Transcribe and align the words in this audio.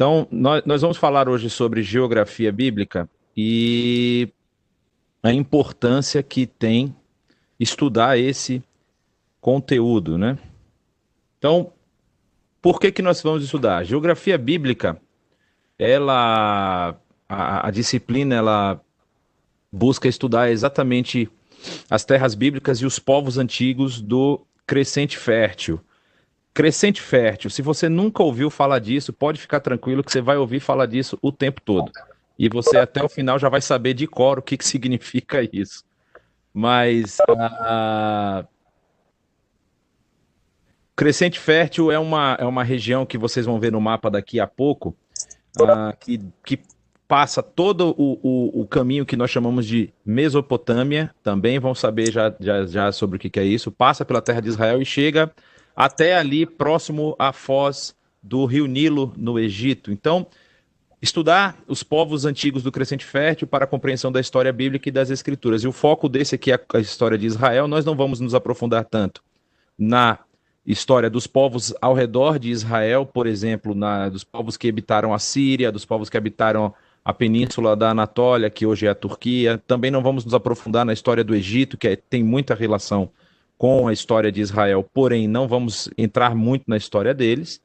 Então, 0.00 0.26
nós, 0.30 0.62
nós 0.64 0.80
vamos 0.80 0.96
falar 0.96 1.28
hoje 1.28 1.50
sobre 1.50 1.82
geografia 1.82 2.50
bíblica 2.50 3.06
e 3.36 4.32
a 5.22 5.30
importância 5.30 6.22
que 6.22 6.46
tem 6.46 6.96
estudar 7.58 8.18
esse 8.18 8.64
conteúdo, 9.42 10.16
né? 10.16 10.38
Então, 11.36 11.74
por 12.62 12.80
que 12.80 12.90
que 12.90 13.02
nós 13.02 13.20
vamos 13.20 13.44
estudar? 13.44 13.84
Geografia 13.84 14.38
bíblica, 14.38 14.98
ela 15.78 16.96
a, 17.28 17.68
a 17.68 17.70
disciplina 17.70 18.34
ela 18.34 18.80
busca 19.70 20.08
estudar 20.08 20.50
exatamente 20.50 21.28
as 21.90 22.06
terras 22.06 22.34
bíblicas 22.34 22.78
e 22.78 22.86
os 22.86 22.98
povos 22.98 23.36
antigos 23.36 24.00
do 24.00 24.40
crescente 24.66 25.18
fértil. 25.18 25.78
Crescente 26.52 27.00
fértil, 27.00 27.48
se 27.48 27.62
você 27.62 27.88
nunca 27.88 28.22
ouviu 28.22 28.50
falar 28.50 28.80
disso, 28.80 29.12
pode 29.12 29.40
ficar 29.40 29.60
tranquilo 29.60 30.02
que 30.02 30.10
você 30.10 30.20
vai 30.20 30.36
ouvir 30.36 30.58
falar 30.58 30.86
disso 30.86 31.16
o 31.22 31.30
tempo 31.30 31.60
todo. 31.60 31.92
E 32.36 32.48
você 32.48 32.76
até 32.78 33.04
o 33.04 33.08
final 33.08 33.38
já 33.38 33.48
vai 33.48 33.60
saber 33.60 33.94
de 33.94 34.06
cor 34.06 34.38
o 34.38 34.42
que, 34.42 34.56
que 34.56 34.64
significa 34.66 35.48
isso. 35.52 35.84
Mas 36.52 37.18
uh, 37.20 38.46
Crescente 40.96 41.38
Fértil 41.38 41.92
é 41.92 41.98
uma, 41.98 42.36
é 42.40 42.44
uma 42.44 42.64
região 42.64 43.06
que 43.06 43.16
vocês 43.16 43.46
vão 43.46 43.60
ver 43.60 43.70
no 43.70 43.80
mapa 43.80 44.10
daqui 44.10 44.40
a 44.40 44.46
pouco, 44.46 44.96
uh, 45.60 45.96
que, 46.00 46.20
que 46.44 46.60
passa 47.06 47.42
todo 47.42 47.94
o, 47.96 48.18
o, 48.22 48.62
o, 48.62 48.66
caminho 48.66 49.06
que 49.06 49.16
nós 49.16 49.30
chamamos 49.30 49.66
de 49.66 49.92
Mesopotâmia, 50.04 51.14
também 51.22 51.58
vão 51.58 51.74
saber 51.74 52.10
já, 52.10 52.34
já, 52.38 52.66
já 52.66 52.92
sobre 52.92 53.16
o 53.16 53.18
que, 53.20 53.30
que 53.30 53.40
é 53.40 53.44
isso, 53.44 53.70
passa 53.70 54.04
pela 54.04 54.20
terra 54.20 54.40
de 54.40 54.48
Israel 54.48 54.82
e 54.82 54.84
chega 54.84 55.32
até 55.74 56.16
ali 56.16 56.46
próximo 56.46 57.14
à 57.18 57.32
foz 57.32 57.94
do 58.22 58.44
rio 58.44 58.66
Nilo, 58.66 59.12
no 59.16 59.38
Egito. 59.38 59.90
Então, 59.90 60.26
estudar 61.00 61.58
os 61.66 61.82
povos 61.82 62.24
antigos 62.24 62.62
do 62.62 62.70
Crescente 62.70 63.04
Fértil 63.04 63.46
para 63.46 63.64
a 63.64 63.68
compreensão 63.68 64.12
da 64.12 64.20
história 64.20 64.52
bíblica 64.52 64.88
e 64.88 64.92
das 64.92 65.10
escrituras. 65.10 65.62
E 65.62 65.68
o 65.68 65.72
foco 65.72 66.08
desse 66.08 66.34
aqui 66.34 66.52
é 66.52 66.60
a 66.74 66.78
história 66.78 67.16
de 67.16 67.26
Israel. 67.26 67.66
Nós 67.66 67.84
não 67.84 67.96
vamos 67.96 68.20
nos 68.20 68.34
aprofundar 68.34 68.84
tanto 68.84 69.22
na 69.78 70.18
história 70.66 71.08
dos 71.08 71.26
povos 71.26 71.74
ao 71.80 71.94
redor 71.94 72.38
de 72.38 72.50
Israel, 72.50 73.06
por 73.06 73.26
exemplo, 73.26 73.74
na, 73.74 74.08
dos 74.10 74.24
povos 74.24 74.56
que 74.56 74.68
habitaram 74.68 75.14
a 75.14 75.18
Síria, 75.18 75.72
dos 75.72 75.86
povos 75.86 76.10
que 76.10 76.18
habitaram 76.18 76.74
a 77.02 77.14
península 77.14 77.74
da 77.74 77.90
Anatólia, 77.90 78.50
que 78.50 78.66
hoje 78.66 78.86
é 78.86 78.90
a 78.90 78.94
Turquia. 78.94 79.56
Também 79.66 79.90
não 79.90 80.02
vamos 80.02 80.24
nos 80.24 80.34
aprofundar 80.34 80.84
na 80.84 80.92
história 80.92 81.24
do 81.24 81.34
Egito, 81.34 81.78
que 81.78 81.88
é, 81.88 81.96
tem 81.96 82.22
muita 82.22 82.54
relação 82.54 83.10
com 83.60 83.88
a 83.88 83.92
história 83.92 84.32
de 84.32 84.40
Israel, 84.40 84.82
porém 84.82 85.28
não 85.28 85.46
vamos 85.46 85.90
entrar 85.98 86.34
muito 86.34 86.64
na 86.66 86.78
história 86.78 87.12
deles. 87.12 87.60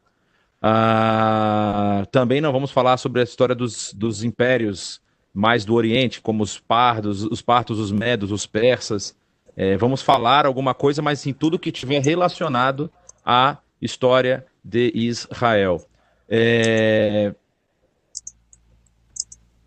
Ah, 0.61 2.05
também 2.11 2.41
não 2.41 2.51
vamos 2.51 2.69
falar 2.69 2.97
sobre 2.97 3.21
a 3.21 3.23
história 3.23 3.55
dos, 3.55 3.93
dos 3.93 4.21
impérios 4.21 4.99
mais 5.33 5.63
do 5.63 5.73
Oriente, 5.73 6.19
como 6.19 6.43
os 6.43 6.59
pardos, 6.59 7.23
os 7.23 7.41
partos, 7.41 7.79
os 7.79 7.93
medos, 7.93 8.29
os 8.33 8.45
persas. 8.45 9.15
É, 9.55 9.77
vamos 9.77 10.01
falar 10.01 10.45
alguma 10.45 10.73
coisa, 10.73 11.01
mas 11.01 11.25
em 11.25 11.31
tudo 11.31 11.57
que 11.57 11.71
tiver 11.71 12.03
relacionado 12.03 12.91
à 13.23 13.57
história 13.81 14.45
de 14.61 14.91
Israel. 14.93 15.81
É... 16.27 17.33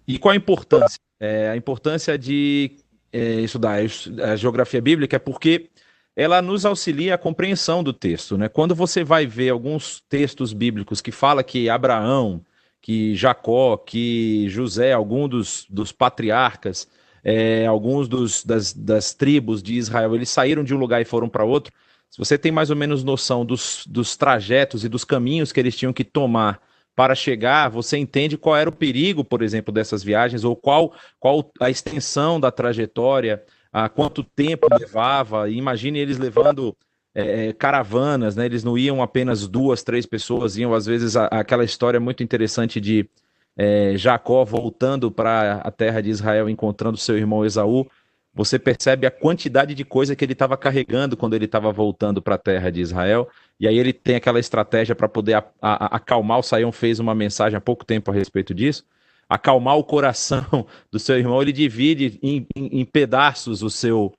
E 0.07 0.19
qual 0.19 0.35
a 0.35 0.37
importância? 0.37 1.01
É, 1.19 1.49
a 1.49 1.57
importância 1.57 2.19
de 2.19 2.77
é, 3.11 3.41
estudar 3.41 3.79
a 4.23 4.37
geografia 4.37 4.83
bíblica 4.83 5.17
é 5.17 5.19
porque 5.19 5.71
ela 6.19 6.43
nos 6.43 6.67
auxilia 6.67 7.15
a 7.15 7.19
compreensão 7.19 7.81
do 7.81 7.93
texto. 7.93 8.37
Né? 8.37 8.49
Quando 8.49 8.75
você 8.75 9.05
vai 9.05 9.25
ver 9.25 9.51
alguns 9.51 10.03
textos 10.09 10.53
bíblicos 10.53 11.01
que 11.01 11.13
fala 11.13 11.45
que 11.45 11.71
Abraão, 11.71 12.45
que 12.83 13.15
Jacó, 13.15 13.77
que 13.77 14.49
José, 14.49 14.93
algum 14.93 15.29
dos, 15.29 15.65
dos 15.71 15.93
patriarcas, 15.93 16.89
é, 17.23 17.67
alguns 17.67 18.09
dos, 18.09 18.45
das, 18.45 18.73
das 18.73 19.15
tribos 19.15 19.63
de 19.63 19.75
Israel, 19.75 20.13
eles 20.13 20.29
saíram 20.29 20.65
de 20.65 20.75
um 20.75 20.79
lugar 20.79 21.01
e 21.01 21.05
foram 21.05 21.29
para 21.29 21.45
outro. 21.45 21.73
Se 22.11 22.19
você 22.19 22.37
tem 22.37 22.51
mais 22.51 22.69
ou 22.69 22.75
menos 22.75 23.05
noção 23.05 23.45
dos, 23.45 23.85
dos 23.87 24.17
trajetos 24.17 24.85
e 24.85 24.89
dos 24.89 25.05
caminhos 25.05 25.53
que 25.53 25.61
eles 25.61 25.77
tinham 25.77 25.93
que 25.93 26.03
tomar 26.03 26.61
para 26.97 27.15
chegar, 27.15 27.69
você 27.69 27.97
entende 27.97 28.37
qual 28.37 28.57
era 28.57 28.69
o 28.69 28.73
perigo, 28.73 29.23
por 29.23 29.41
exemplo, 29.41 29.73
dessas 29.73 30.03
viagens, 30.03 30.43
ou 30.43 30.57
qual, 30.57 30.93
qual 31.21 31.49
a 31.61 31.71
extensão 31.71 32.41
da 32.41 32.51
trajetória, 32.51 33.41
a 33.73 33.89
quanto 33.89 34.23
tempo 34.23 34.67
levava. 34.79 35.49
Imagine 35.51 35.99
eles 35.99 36.19
levando 36.19 36.77
é, 37.15 37.49
é, 37.49 37.53
caravanas, 37.53 38.37
né? 38.37 38.47
Eles 38.47 38.65
não 38.65 38.77
iam 38.77 39.03
apenas 39.03 39.47
duas, 39.47 39.83
três 39.83 40.07
pessoas, 40.07 40.57
iam 40.57 40.75
às 40.75 40.87
vezes 40.87 41.17
a, 41.17 41.27
aquela 41.27 41.65
história 41.65 42.01
muito 42.01 42.23
interessante 42.23 42.81
de 42.81 43.09
é, 43.57 43.95
Jacó 43.97 44.45
voltando 44.45 45.11
para 45.11 45.57
a 45.57 45.71
terra 45.71 46.01
de 46.01 46.11
Israel, 46.11 46.49
encontrando 46.49 46.97
seu 46.97 47.17
irmão 47.17 47.45
Esaú. 47.45 47.87
Você 48.35 48.57
percebe 48.59 49.05
a 49.05 49.11
quantidade 49.11 49.75
de 49.75 49.85
coisa 49.85 50.15
que 50.15 50.25
ele 50.25 50.33
estava 50.33 50.57
carregando 50.57 51.17
quando 51.17 51.35
ele 51.35 51.47
estava 51.47 51.73
voltando 51.73 52.23
para 52.23 52.37
a 52.37 52.39
terra 52.39 52.71
de 52.71 52.81
Israel. 52.81 53.29
E 53.59 53.67
aí 53.67 53.77
ele 53.77 53.93
tem 53.93 54.15
aquela 54.15 54.39
estratégia 54.39 54.95
para 54.95 55.09
poder 55.09 55.35
a, 55.35 55.45
a, 55.61 55.97
acalmar. 55.97 56.39
O 56.39 56.43
Saião 56.43 56.71
fez 56.71 57.01
uma 57.01 57.17
mensagem 57.17 57.57
há 57.57 57.61
pouco 57.61 57.85
tempo 57.85 58.13
a 58.13 58.15
respeito 58.15 58.55
disso 58.55 58.85
acalmar 59.29 59.77
o 59.77 59.85
coração 59.85 60.67
do 60.91 60.99
seu 60.99 61.19
irmão, 61.19 61.43
ele 61.43 61.53
divide 61.53 62.19
em, 62.23 62.47
em, 62.57 62.81
em 62.81 62.85
pedaços 62.85 63.63
o 63.63 63.71
seu 63.71 64.13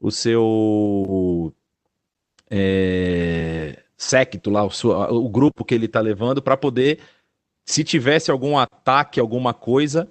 o 0.00 0.10
seu 0.10 1.54
é, 2.50 3.82
séquito 3.96 4.50
lá, 4.50 4.64
o, 4.64 4.68
o 5.24 5.28
grupo 5.30 5.64
que 5.64 5.74
ele 5.74 5.86
está 5.86 6.00
levando 6.00 6.42
para 6.42 6.56
poder, 6.56 6.98
se 7.64 7.82
tivesse 7.82 8.30
algum 8.30 8.58
ataque, 8.58 9.18
alguma 9.18 9.54
coisa, 9.54 10.06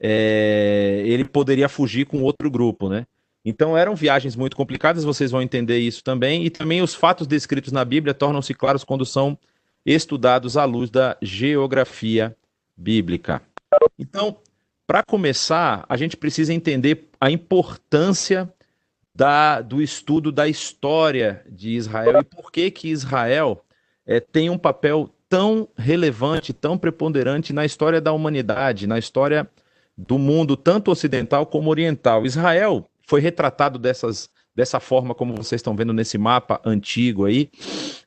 é, 0.00 1.02
ele 1.04 1.24
poderia 1.24 1.68
fugir 1.68 2.06
com 2.06 2.22
outro 2.22 2.50
grupo, 2.50 2.88
né? 2.88 3.06
Então 3.44 3.76
eram 3.76 3.94
viagens 3.94 4.34
muito 4.34 4.56
complicadas, 4.56 5.04
vocês 5.04 5.30
vão 5.30 5.42
entender 5.42 5.78
isso 5.78 6.02
também, 6.02 6.46
e 6.46 6.50
também 6.50 6.80
os 6.80 6.94
fatos 6.94 7.26
descritos 7.26 7.70
na 7.70 7.84
Bíblia 7.84 8.14
tornam-se 8.14 8.54
claros 8.54 8.82
quando 8.82 9.04
são 9.04 9.38
estudados 9.84 10.56
à 10.56 10.64
luz 10.64 10.88
da 10.88 11.18
geografia 11.20 12.34
bíblica. 12.74 13.42
Então, 13.98 14.36
para 14.86 15.02
começar, 15.02 15.84
a 15.88 15.96
gente 15.96 16.16
precisa 16.16 16.52
entender 16.52 17.08
a 17.20 17.30
importância 17.30 18.52
da, 19.14 19.60
do 19.60 19.80
estudo 19.80 20.32
da 20.32 20.48
história 20.48 21.44
de 21.48 21.70
Israel 21.70 22.20
e 22.20 22.24
por 22.24 22.50
que 22.50 22.70
que 22.70 22.88
Israel 22.88 23.64
é, 24.06 24.20
tem 24.20 24.50
um 24.50 24.58
papel 24.58 25.08
tão 25.28 25.68
relevante, 25.76 26.52
tão 26.52 26.76
preponderante 26.76 27.52
na 27.52 27.64
história 27.64 28.00
da 28.00 28.12
humanidade, 28.12 28.86
na 28.86 28.98
história 28.98 29.48
do 29.96 30.18
mundo, 30.18 30.56
tanto 30.56 30.90
ocidental 30.90 31.46
como 31.46 31.70
oriental. 31.70 32.26
Israel 32.26 32.88
foi 33.06 33.20
retratado 33.20 33.78
dessas, 33.78 34.28
dessa 34.54 34.80
forma, 34.80 35.14
como 35.14 35.34
vocês 35.34 35.60
estão 35.60 35.76
vendo 35.76 35.92
nesse 35.92 36.18
mapa 36.18 36.60
antigo 36.64 37.24
aí, 37.24 37.50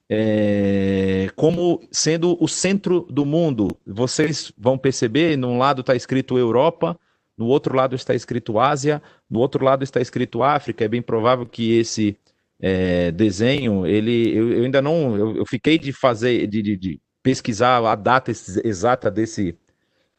é, 0.10 1.30
como 1.36 1.82
sendo 1.92 2.38
o 2.42 2.48
centro 2.48 3.02
do 3.10 3.26
mundo. 3.26 3.68
Vocês 3.86 4.52
vão 4.58 4.78
perceber, 4.78 5.38
num 5.38 5.58
lado 5.58 5.82
está 5.82 5.96
escrito 5.96 6.38
Europa, 6.38 6.98
no 7.38 7.46
outro 7.46 7.76
lado 7.76 7.96
está 7.96 8.16
escrito 8.16 8.60
Ásia, 8.60 9.02
no 9.30 9.40
outro 9.40 9.64
lado 9.64 9.84
está 9.84 10.02
escrito 10.02 10.44
África. 10.44 10.86
É 10.86 10.88
bem 10.88 11.02
provável 11.02 11.46
que 11.46 11.78
esse 11.78 12.18
é, 12.60 13.12
desenho, 13.12 13.86
ele, 13.86 14.36
eu, 14.36 14.52
eu, 14.54 14.64
ainda 14.64 14.82
não, 14.82 15.16
eu, 15.16 15.38
eu, 15.38 15.46
fiquei 15.46 15.78
de 15.78 15.94
fazer, 15.94 16.48
de, 16.48 16.62
de, 16.62 16.76
de, 16.78 17.02
pesquisar 17.22 17.86
a 17.86 17.96
data 17.96 18.32
exata 18.32 19.12
desse, 19.12 19.56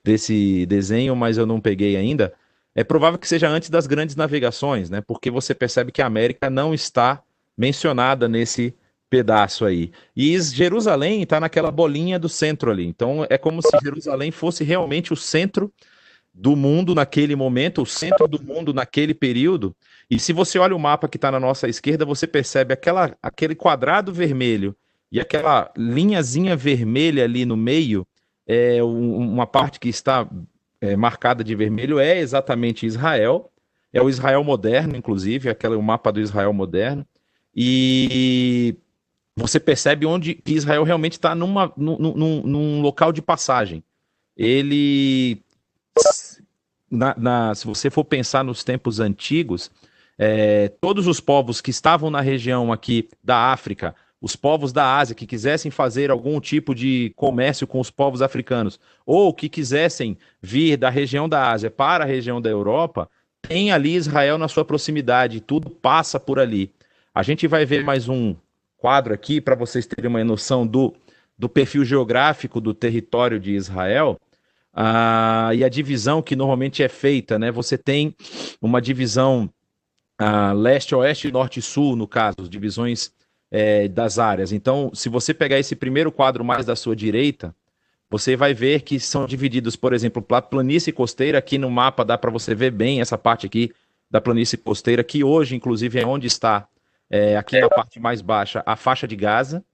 desse 0.04 0.66
desenho, 0.66 1.16
mas 1.16 1.38
eu 1.38 1.46
não 1.46 1.60
peguei 1.60 1.96
ainda. 1.96 2.32
É 2.74 2.84
provável 2.84 3.18
que 3.18 3.26
seja 3.26 3.48
antes 3.48 3.70
das 3.70 3.86
grandes 3.86 4.14
navegações, 4.14 4.88
né? 4.90 5.00
Porque 5.00 5.30
você 5.30 5.54
percebe 5.54 5.90
que 5.90 6.02
a 6.02 6.06
América 6.06 6.48
não 6.48 6.72
está 6.72 7.22
mencionada 7.56 8.28
nesse 8.28 8.74
pedaço 9.10 9.64
aí. 9.64 9.90
E 10.16 10.38
Jerusalém 10.40 11.22
está 11.22 11.40
naquela 11.40 11.70
bolinha 11.70 12.18
do 12.18 12.28
centro 12.28 12.70
ali. 12.70 12.86
Então 12.86 13.26
é 13.28 13.38
como 13.38 13.62
se 13.62 13.76
Jerusalém 13.82 14.30
fosse 14.30 14.64
realmente 14.64 15.12
o 15.12 15.16
centro 15.16 15.72
do 16.32 16.54
mundo 16.54 16.94
naquele 16.94 17.34
momento, 17.34 17.82
o 17.82 17.86
centro 17.86 18.28
do 18.28 18.42
mundo 18.42 18.72
naquele 18.72 19.14
período. 19.14 19.74
E 20.10 20.18
se 20.18 20.32
você 20.32 20.58
olha 20.58 20.76
o 20.76 20.78
mapa 20.78 21.08
que 21.08 21.16
está 21.16 21.30
na 21.30 21.40
nossa 21.40 21.68
esquerda, 21.68 22.04
você 22.04 22.26
percebe 22.26 22.72
aquela, 22.72 23.16
aquele 23.22 23.54
quadrado 23.54 24.12
vermelho 24.12 24.76
e 25.10 25.20
aquela 25.20 25.72
linhazinha 25.76 26.54
vermelha 26.54 27.24
ali 27.24 27.44
no 27.44 27.56
meio, 27.56 28.06
é 28.46 28.82
uma 28.82 29.46
parte 29.46 29.80
que 29.80 29.88
está 29.88 30.28
é, 30.80 30.96
marcada 30.96 31.42
de 31.42 31.54
vermelho 31.54 31.98
é 31.98 32.18
exatamente 32.18 32.86
Israel. 32.86 33.50
É 33.92 34.02
o 34.02 34.08
Israel 34.08 34.44
moderno, 34.44 34.96
inclusive, 34.96 35.48
aquele 35.48 35.74
o 35.74 35.82
mapa 35.82 36.12
do 36.12 36.20
Israel 36.20 36.52
moderno. 36.52 37.06
E 37.54 38.76
você 39.38 39.60
percebe 39.60 40.04
onde 40.04 40.40
Israel 40.44 40.82
realmente 40.82 41.12
está 41.12 41.34
num, 41.34 41.54
num, 41.76 42.42
num, 42.42 42.80
local 42.80 43.12
de 43.12 43.22
passagem. 43.22 43.82
Ele, 44.36 45.40
na, 46.90 47.14
na, 47.16 47.54
se 47.54 47.66
você 47.66 47.88
for 47.88 48.04
pensar 48.04 48.42
nos 48.42 48.64
tempos 48.64 49.00
antigos, 49.00 49.70
é, 50.18 50.68
todos 50.80 51.06
os 51.06 51.20
povos 51.20 51.60
que 51.60 51.70
estavam 51.70 52.10
na 52.10 52.20
região 52.20 52.72
aqui 52.72 53.08
da 53.22 53.52
África, 53.52 53.94
os 54.20 54.34
povos 54.34 54.72
da 54.72 54.96
Ásia 54.96 55.14
que 55.14 55.26
quisessem 55.26 55.70
fazer 55.70 56.10
algum 56.10 56.40
tipo 56.40 56.74
de 56.74 57.12
comércio 57.14 57.66
com 57.66 57.78
os 57.78 57.90
povos 57.90 58.20
africanos, 58.20 58.80
ou 59.06 59.32
que 59.32 59.48
quisessem 59.48 60.18
vir 60.42 60.76
da 60.76 60.90
região 60.90 61.28
da 61.28 61.52
Ásia 61.52 61.70
para 61.70 62.02
a 62.02 62.06
região 62.06 62.40
da 62.40 62.50
Europa, 62.50 63.08
tem 63.40 63.70
ali 63.70 63.94
Israel 63.94 64.36
na 64.36 64.48
sua 64.48 64.64
proximidade, 64.64 65.40
tudo 65.40 65.70
passa 65.70 66.18
por 66.18 66.40
ali. 66.40 66.72
A 67.14 67.22
gente 67.22 67.46
vai 67.46 67.64
ver 67.64 67.84
mais 67.84 68.08
um 68.08 68.34
quadro 68.78 69.12
aqui 69.12 69.40
para 69.40 69.54
vocês 69.54 69.86
terem 69.86 70.08
uma 70.08 70.24
noção 70.24 70.66
do, 70.66 70.94
do 71.36 71.48
perfil 71.48 71.84
geográfico 71.84 72.60
do 72.60 72.72
território 72.72 73.38
de 73.38 73.52
Israel. 73.52 74.18
Ah, 74.72 75.50
e 75.54 75.64
a 75.64 75.68
divisão 75.68 76.22
que 76.22 76.36
normalmente 76.36 76.82
é 76.82 76.88
feita, 76.88 77.38
né? 77.38 77.50
Você 77.50 77.76
tem 77.76 78.14
uma 78.62 78.80
divisão 78.80 79.50
ah, 80.16 80.52
leste, 80.52 80.94
oeste, 80.94 81.30
norte 81.30 81.58
e 81.58 81.62
sul, 81.62 81.96
no 81.96 82.06
caso, 82.06 82.48
divisões 82.48 83.12
é, 83.50 83.88
das 83.88 84.18
áreas. 84.18 84.52
Então, 84.52 84.90
se 84.94 85.08
você 85.08 85.34
pegar 85.34 85.58
esse 85.58 85.74
primeiro 85.74 86.12
quadro 86.12 86.44
mais 86.44 86.64
da 86.64 86.76
sua 86.76 86.94
direita, 86.94 87.54
você 88.10 88.36
vai 88.36 88.54
ver 88.54 88.82
que 88.82 88.98
são 88.98 89.26
divididos, 89.26 89.76
por 89.76 89.92
exemplo, 89.92 90.22
planície 90.22 90.92
costeira. 90.92 91.38
Aqui 91.38 91.58
no 91.58 91.70
mapa 91.70 92.04
dá 92.04 92.16
para 92.16 92.30
você 92.30 92.54
ver 92.54 92.70
bem 92.70 93.00
essa 93.00 93.18
parte 93.18 93.46
aqui 93.46 93.72
da 94.10 94.20
planície 94.20 94.56
costeira, 94.56 95.04
que 95.04 95.22
hoje, 95.22 95.54
inclusive, 95.54 96.00
é 96.00 96.06
onde 96.06 96.26
está, 96.26 96.66
é, 97.10 97.36
aqui 97.36 97.60
na 97.60 97.68
parte 97.68 97.98
mais 97.98 98.20
baixa, 98.20 98.62
a 98.66 98.76
faixa 98.76 99.06
de 99.06 99.16
Gaza. 99.16 99.64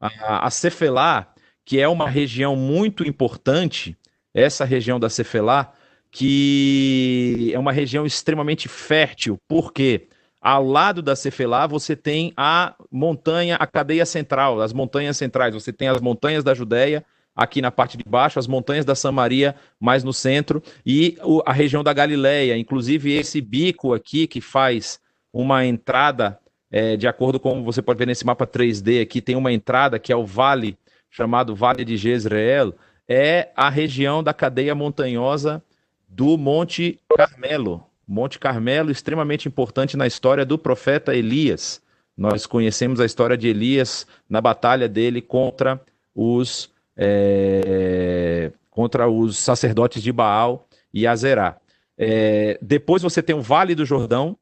A, 0.00 0.46
a 0.46 0.50
Cefelá, 0.50 1.32
que 1.64 1.80
é 1.80 1.88
uma 1.88 2.08
região 2.08 2.54
muito 2.54 3.06
importante, 3.06 3.96
essa 4.34 4.64
região 4.64 5.00
da 5.00 5.08
Cefelá, 5.08 5.72
que 6.10 7.50
é 7.54 7.58
uma 7.58 7.72
região 7.72 8.04
extremamente 8.04 8.68
fértil, 8.68 9.38
porque 9.48 10.08
ao 10.40 10.64
lado 10.64 11.00
da 11.00 11.16
Cefelá 11.16 11.66
você 11.66 11.96
tem 11.96 12.32
a 12.36 12.74
montanha, 12.90 13.56
a 13.56 13.66
cadeia 13.66 14.04
central, 14.04 14.60
as 14.60 14.72
montanhas 14.72 15.16
centrais, 15.16 15.54
você 15.54 15.72
tem 15.72 15.88
as 15.88 16.00
montanhas 16.00 16.44
da 16.44 16.52
Judéia, 16.52 17.04
aqui 17.34 17.62
na 17.62 17.70
parte 17.70 17.96
de 17.96 18.04
baixo, 18.04 18.38
as 18.38 18.46
montanhas 18.46 18.84
da 18.84 18.94
Samaria 18.94 19.54
mais 19.80 20.04
no 20.04 20.12
centro 20.12 20.62
e 20.84 21.16
a 21.46 21.52
região 21.52 21.82
da 21.82 21.92
Galileia, 21.92 22.58
inclusive 22.58 23.12
esse 23.12 23.40
bico 23.40 23.94
aqui 23.94 24.26
que 24.26 24.40
faz 24.40 25.00
uma 25.32 25.64
entrada, 25.64 26.38
é, 26.72 26.96
de 26.96 27.06
acordo 27.06 27.38
com 27.38 27.62
você 27.62 27.82
pode 27.82 27.98
ver 27.98 28.06
nesse 28.06 28.24
mapa 28.24 28.46
3D 28.46 29.02
aqui, 29.02 29.20
tem 29.20 29.36
uma 29.36 29.52
entrada 29.52 29.98
que 29.98 30.10
é 30.10 30.16
o 30.16 30.24
vale 30.24 30.78
chamado 31.10 31.54
Vale 31.54 31.84
de 31.84 31.98
Jezreel, 31.98 32.74
é 33.06 33.50
a 33.54 33.68
região 33.68 34.22
da 34.22 34.32
cadeia 34.32 34.74
montanhosa 34.74 35.62
do 36.08 36.38
Monte 36.38 36.98
Carmelo. 37.14 37.84
Monte 38.08 38.38
Carmelo, 38.38 38.90
extremamente 38.90 39.46
importante 39.46 39.96
na 39.96 40.06
história 40.06 40.46
do 40.46 40.56
profeta 40.56 41.14
Elias. 41.14 41.82
Nós 42.16 42.46
conhecemos 42.46 43.00
a 43.00 43.04
história 43.04 43.36
de 43.36 43.48
Elias 43.48 44.06
na 44.28 44.40
batalha 44.40 44.88
dele 44.88 45.20
contra 45.20 45.78
os, 46.14 46.70
é, 46.96 48.50
contra 48.70 49.08
os 49.08 49.36
sacerdotes 49.36 50.02
de 50.02 50.10
Baal 50.10 50.66
e 50.92 51.06
Azerá. 51.06 51.58
É, 51.98 52.58
depois 52.62 53.02
você 53.02 53.22
tem 53.22 53.36
o 53.36 53.42
Vale 53.42 53.74
do 53.74 53.84
Jordão, 53.84 54.36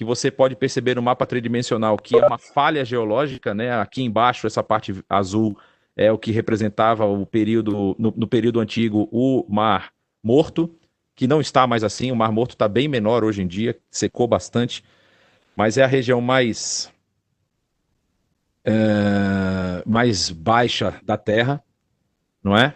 que 0.00 0.04
você 0.04 0.30
pode 0.30 0.56
perceber 0.56 0.96
no 0.96 1.02
mapa 1.02 1.26
tridimensional 1.26 1.98
que 1.98 2.16
é 2.16 2.26
uma 2.26 2.38
falha 2.38 2.82
geológica, 2.86 3.52
né? 3.52 3.78
Aqui 3.78 4.02
embaixo, 4.02 4.46
essa 4.46 4.62
parte 4.62 5.04
azul 5.06 5.58
é 5.94 6.10
o 6.10 6.16
que 6.16 6.30
representava 6.30 7.04
o 7.04 7.26
período, 7.26 7.94
no, 7.98 8.10
no 8.16 8.26
período 8.26 8.60
antigo, 8.60 9.10
o 9.12 9.44
Mar 9.46 9.92
Morto 10.22 10.74
que 11.14 11.26
não 11.26 11.38
está 11.38 11.66
mais 11.66 11.84
assim. 11.84 12.10
O 12.10 12.16
Mar 12.16 12.32
Morto 12.32 12.52
está 12.52 12.66
bem 12.66 12.88
menor 12.88 13.24
hoje 13.24 13.42
em 13.42 13.46
dia, 13.46 13.78
secou 13.90 14.26
bastante, 14.26 14.82
mas 15.54 15.76
é 15.76 15.84
a 15.84 15.86
região 15.86 16.18
mais 16.22 16.90
é, 18.64 19.82
mais 19.84 20.30
baixa 20.30 20.98
da 21.02 21.18
Terra, 21.18 21.62
não 22.42 22.56
é? 22.56 22.74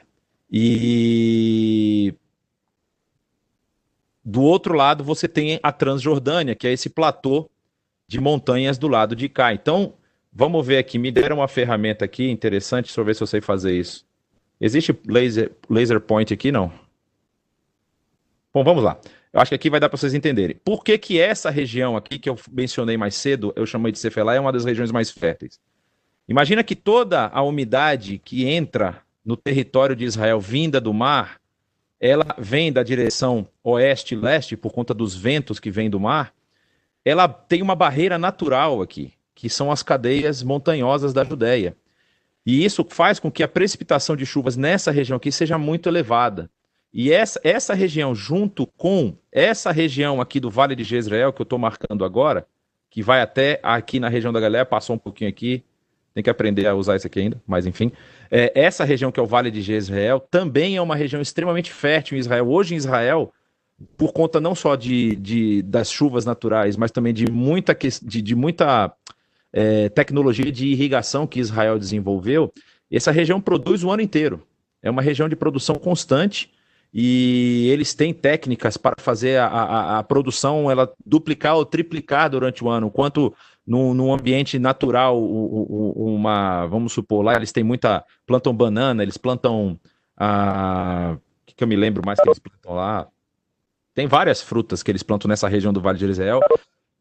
E 0.52 2.14
do 4.24 4.42
outro 4.42 4.74
lado 4.74 5.04
você 5.04 5.28
tem 5.28 5.60
a 5.62 5.70
Transjordânia, 5.70 6.54
que 6.54 6.66
é 6.66 6.72
esse 6.72 6.88
platô 6.88 7.50
de 8.06 8.20
montanhas 8.20 8.78
do 8.78 8.88
lado 8.88 9.14
de 9.14 9.28
cá. 9.28 9.52
Então, 9.52 9.94
vamos 10.32 10.66
ver 10.66 10.78
aqui. 10.78 10.98
Me 10.98 11.10
deram 11.10 11.36
uma 11.36 11.48
ferramenta 11.48 12.04
aqui 12.04 12.30
interessante, 12.30 12.86
deixa 12.86 13.00
eu 13.00 13.04
ver 13.04 13.14
se 13.14 13.22
eu 13.22 13.26
sei 13.26 13.40
fazer 13.40 13.78
isso. 13.78 14.06
Existe 14.60 14.98
laser, 15.06 15.52
laser 15.68 16.00
point 16.00 16.32
aqui? 16.32 16.50
Não. 16.50 16.72
Bom, 18.52 18.64
vamos 18.64 18.82
lá. 18.82 18.98
Eu 19.32 19.40
acho 19.40 19.48
que 19.48 19.54
aqui 19.56 19.68
vai 19.68 19.80
dar 19.80 19.88
para 19.88 19.98
vocês 19.98 20.14
entenderem. 20.14 20.56
Por 20.64 20.84
que, 20.84 20.96
que 20.96 21.20
essa 21.20 21.50
região 21.50 21.96
aqui, 21.96 22.18
que 22.18 22.30
eu 22.30 22.38
mencionei 22.52 22.96
mais 22.96 23.16
cedo, 23.16 23.52
eu 23.56 23.66
chamei 23.66 23.90
de 23.90 23.98
Cefelá, 23.98 24.34
é 24.34 24.40
uma 24.40 24.52
das 24.52 24.64
regiões 24.64 24.92
mais 24.92 25.10
férteis? 25.10 25.58
Imagina 26.28 26.62
que 26.62 26.76
toda 26.76 27.26
a 27.26 27.42
umidade 27.42 28.18
que 28.24 28.46
entra 28.48 29.02
no 29.24 29.36
território 29.36 29.96
de 29.96 30.04
Israel 30.04 30.40
vinda 30.40 30.80
do 30.80 30.94
mar, 30.94 31.40
ela 32.06 32.36
vem 32.36 32.70
da 32.70 32.82
direção 32.82 33.48
oeste-leste, 33.62 34.58
por 34.58 34.74
conta 34.74 34.92
dos 34.92 35.16
ventos 35.16 35.58
que 35.58 35.70
vêm 35.70 35.88
do 35.88 35.98
mar, 35.98 36.34
ela 37.02 37.26
tem 37.26 37.62
uma 37.62 37.74
barreira 37.74 38.18
natural 38.18 38.82
aqui, 38.82 39.14
que 39.34 39.48
são 39.48 39.72
as 39.72 39.82
cadeias 39.82 40.42
montanhosas 40.42 41.14
da 41.14 41.24
Judéia. 41.24 41.74
E 42.44 42.62
isso 42.62 42.86
faz 42.90 43.18
com 43.18 43.32
que 43.32 43.42
a 43.42 43.48
precipitação 43.48 44.14
de 44.14 44.26
chuvas 44.26 44.54
nessa 44.54 44.90
região 44.90 45.16
aqui 45.16 45.32
seja 45.32 45.56
muito 45.56 45.88
elevada. 45.88 46.50
E 46.92 47.10
essa, 47.10 47.40
essa 47.42 47.72
região, 47.72 48.14
junto 48.14 48.66
com 48.66 49.16
essa 49.32 49.72
região 49.72 50.20
aqui 50.20 50.38
do 50.38 50.50
Vale 50.50 50.76
de 50.76 50.84
Jezreel, 50.84 51.32
que 51.32 51.40
eu 51.40 51.44
estou 51.44 51.58
marcando 51.58 52.04
agora, 52.04 52.46
que 52.90 53.02
vai 53.02 53.22
até 53.22 53.58
aqui 53.62 53.98
na 53.98 54.10
região 54.10 54.30
da 54.30 54.40
Galileia, 54.40 54.66
passou 54.66 54.94
um 54.94 54.98
pouquinho 54.98 55.30
aqui, 55.30 55.64
tem 56.12 56.22
que 56.22 56.28
aprender 56.28 56.66
a 56.66 56.74
usar 56.74 56.96
isso 56.96 57.06
aqui 57.06 57.20
ainda, 57.20 57.42
mas 57.46 57.64
enfim. 57.66 57.90
É, 58.36 58.50
essa 58.56 58.84
região 58.84 59.12
que 59.12 59.20
é 59.20 59.22
o 59.22 59.26
Vale 59.26 59.48
de 59.48 59.62
Jezreel 59.62 60.18
também 60.18 60.74
é 60.74 60.82
uma 60.82 60.96
região 60.96 61.22
extremamente 61.22 61.72
fértil 61.72 62.16
em 62.16 62.20
Israel. 62.20 62.50
Hoje 62.50 62.74
em 62.74 62.76
Israel, 62.76 63.32
por 63.96 64.12
conta 64.12 64.40
não 64.40 64.56
só 64.56 64.74
de, 64.74 65.14
de 65.14 65.62
das 65.62 65.88
chuvas 65.88 66.24
naturais, 66.24 66.76
mas 66.76 66.90
também 66.90 67.14
de 67.14 67.30
muita, 67.30 67.76
de, 68.02 68.20
de 68.20 68.34
muita 68.34 68.92
é, 69.52 69.88
tecnologia 69.88 70.50
de 70.50 70.66
irrigação 70.66 71.28
que 71.28 71.38
Israel 71.38 71.78
desenvolveu, 71.78 72.52
essa 72.90 73.12
região 73.12 73.40
produz 73.40 73.84
o 73.84 73.90
ano 73.92 74.02
inteiro. 74.02 74.44
É 74.82 74.90
uma 74.90 75.00
região 75.00 75.28
de 75.28 75.36
produção 75.36 75.76
constante 75.76 76.50
e 76.92 77.68
eles 77.70 77.94
têm 77.94 78.12
técnicas 78.12 78.76
para 78.76 78.96
fazer 78.98 79.38
a, 79.38 79.46
a, 79.46 79.98
a, 80.00 80.02
produção 80.02 80.68
ela 80.68 80.92
duplicar 81.06 81.54
ou 81.54 81.64
triplicar 81.64 82.28
durante 82.30 82.64
o 82.64 82.68
ano, 82.68 82.88
enquanto 82.88 83.32
num, 83.66 83.94
num 83.94 84.12
ambiente 84.12 84.58
natural, 84.58 85.20
uma, 85.22 86.66
vamos 86.66 86.92
supor, 86.92 87.24
lá 87.24 87.34
eles 87.34 87.52
têm 87.52 87.64
muita, 87.64 88.04
plantam 88.26 88.54
banana, 88.54 89.02
eles 89.02 89.16
plantam, 89.16 89.78
a, 90.16 91.16
que, 91.46 91.54
que 91.54 91.64
eu 91.64 91.68
me 91.68 91.76
lembro 91.76 92.02
mais 92.04 92.20
que 92.20 92.28
eles 92.28 92.38
plantam 92.38 92.74
lá, 92.74 93.08
tem 93.94 94.06
várias 94.06 94.42
frutas 94.42 94.82
que 94.82 94.90
eles 94.90 95.02
plantam 95.02 95.28
nessa 95.28 95.48
região 95.48 95.72
do 95.72 95.80
Vale 95.80 95.98
de 95.98 96.04
Israel, 96.04 96.40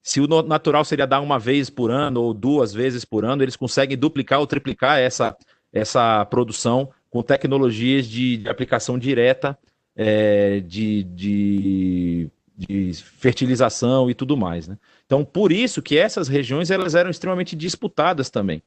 se 0.03 0.19
o 0.19 0.27
natural 0.43 0.83
seria 0.83 1.07
dar 1.07 1.21
uma 1.21 1.39
vez 1.39 1.69
por 1.69 1.89
ano 1.89 2.21
ou 2.21 2.33
duas 2.33 2.73
vezes 2.73 3.05
por 3.05 3.23
ano, 3.23 3.41
eles 3.41 3.55
conseguem 3.55 3.97
duplicar 3.97 4.39
ou 4.39 4.45
triplicar 4.45 4.99
essa, 4.99 5.35
essa 5.71 6.25
produção 6.25 6.89
com 7.09 7.23
tecnologias 7.23 8.05
de, 8.05 8.37
de 8.37 8.49
aplicação 8.49 8.99
direta 8.99 9.57
é, 9.95 10.59
de, 10.59 11.03
de, 11.03 12.29
de, 12.57 12.93
fertilização 12.93 14.09
e 14.09 14.13
tudo 14.13 14.35
mais. 14.35 14.67
Né? 14.67 14.77
Então, 15.05 15.23
por 15.23 15.51
isso 15.51 15.81
que 15.81 15.97
essas 15.97 16.27
regiões 16.27 16.71
elas 16.71 16.95
eram 16.95 17.09
extremamente 17.09 17.55
disputadas 17.55 18.29
também. 18.29 18.61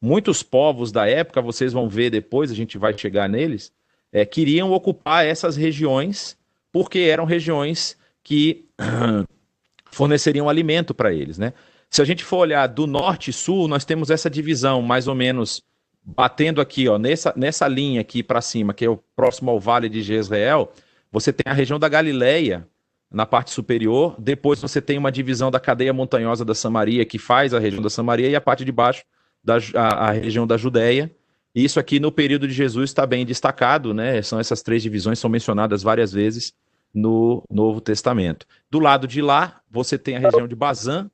Muitos 0.00 0.42
povos 0.42 0.92
da 0.92 1.08
época, 1.08 1.42
vocês 1.42 1.72
vão 1.72 1.88
ver 1.88 2.10
depois, 2.10 2.50
a 2.50 2.54
gente 2.54 2.78
vai 2.78 2.96
chegar 2.96 3.28
neles, 3.28 3.72
é, 4.12 4.24
queriam 4.24 4.72
ocupar 4.72 5.26
essas 5.26 5.56
regiões 5.56 6.36
porque 6.70 7.00
eram 7.00 7.24
regiões 7.24 7.96
que 8.22 8.66
forneceriam 9.90 10.48
alimento 10.48 10.94
para 10.94 11.12
eles. 11.12 11.38
Né? 11.38 11.52
Se 11.90 12.02
a 12.02 12.04
gente 12.04 12.22
for 12.22 12.38
olhar 12.38 12.66
do 12.66 12.86
norte 12.86 13.30
e 13.30 13.32
sul, 13.32 13.66
nós 13.66 13.84
temos 13.84 14.10
essa 14.10 14.30
divisão 14.30 14.82
mais 14.82 15.08
ou 15.08 15.14
menos 15.14 15.62
batendo 16.04 16.60
aqui, 16.60 16.88
ó, 16.88 16.98
nessa, 16.98 17.34
nessa 17.36 17.68
linha 17.68 18.00
aqui 18.00 18.22
para 18.22 18.40
cima, 18.40 18.72
que 18.72 18.84
é 18.84 18.88
o 18.88 18.98
próximo 19.14 19.50
ao 19.50 19.60
Vale 19.60 19.88
de 19.88 20.02
Jezreel, 20.02 20.72
você 21.12 21.32
tem 21.32 21.50
a 21.50 21.54
região 21.54 21.78
da 21.78 21.88
Galileia 21.88 22.66
na 23.10 23.24
parte 23.24 23.50
superior, 23.50 24.14
depois 24.18 24.60
você 24.60 24.82
tem 24.82 24.98
uma 24.98 25.10
divisão 25.10 25.50
da 25.50 25.58
cadeia 25.58 25.92
montanhosa 25.92 26.44
da 26.44 26.54
Samaria, 26.54 27.04
que 27.04 27.18
faz 27.18 27.54
a 27.54 27.58
região 27.58 27.82
da 27.82 27.88
Samaria, 27.88 28.28
e 28.28 28.36
a 28.36 28.40
parte 28.40 28.64
de 28.64 28.72
baixo, 28.72 29.02
da, 29.42 29.56
a, 29.74 30.08
a 30.08 30.10
região 30.10 30.46
da 30.46 30.56
Judéia. 30.56 31.10
Isso 31.54 31.80
aqui 31.80 31.98
no 31.98 32.12
período 32.12 32.46
de 32.46 32.52
Jesus 32.52 32.90
está 32.90 33.06
bem 33.06 33.24
destacado, 33.24 33.94
né? 33.94 34.20
São 34.20 34.38
essas 34.38 34.62
três 34.62 34.82
divisões, 34.82 35.18
são 35.18 35.30
mencionadas 35.30 35.82
várias 35.82 36.12
vezes 36.12 36.52
no 36.94 37.42
Novo 37.50 37.80
Testamento. 37.80 38.46
Do 38.70 38.78
lado 38.78 39.06
de 39.06 39.22
lá, 39.22 39.60
você 39.70 39.98
tem 39.98 40.16
a 40.16 40.20
região 40.20 40.46
de 40.46 40.54
Bazã, 40.54 41.10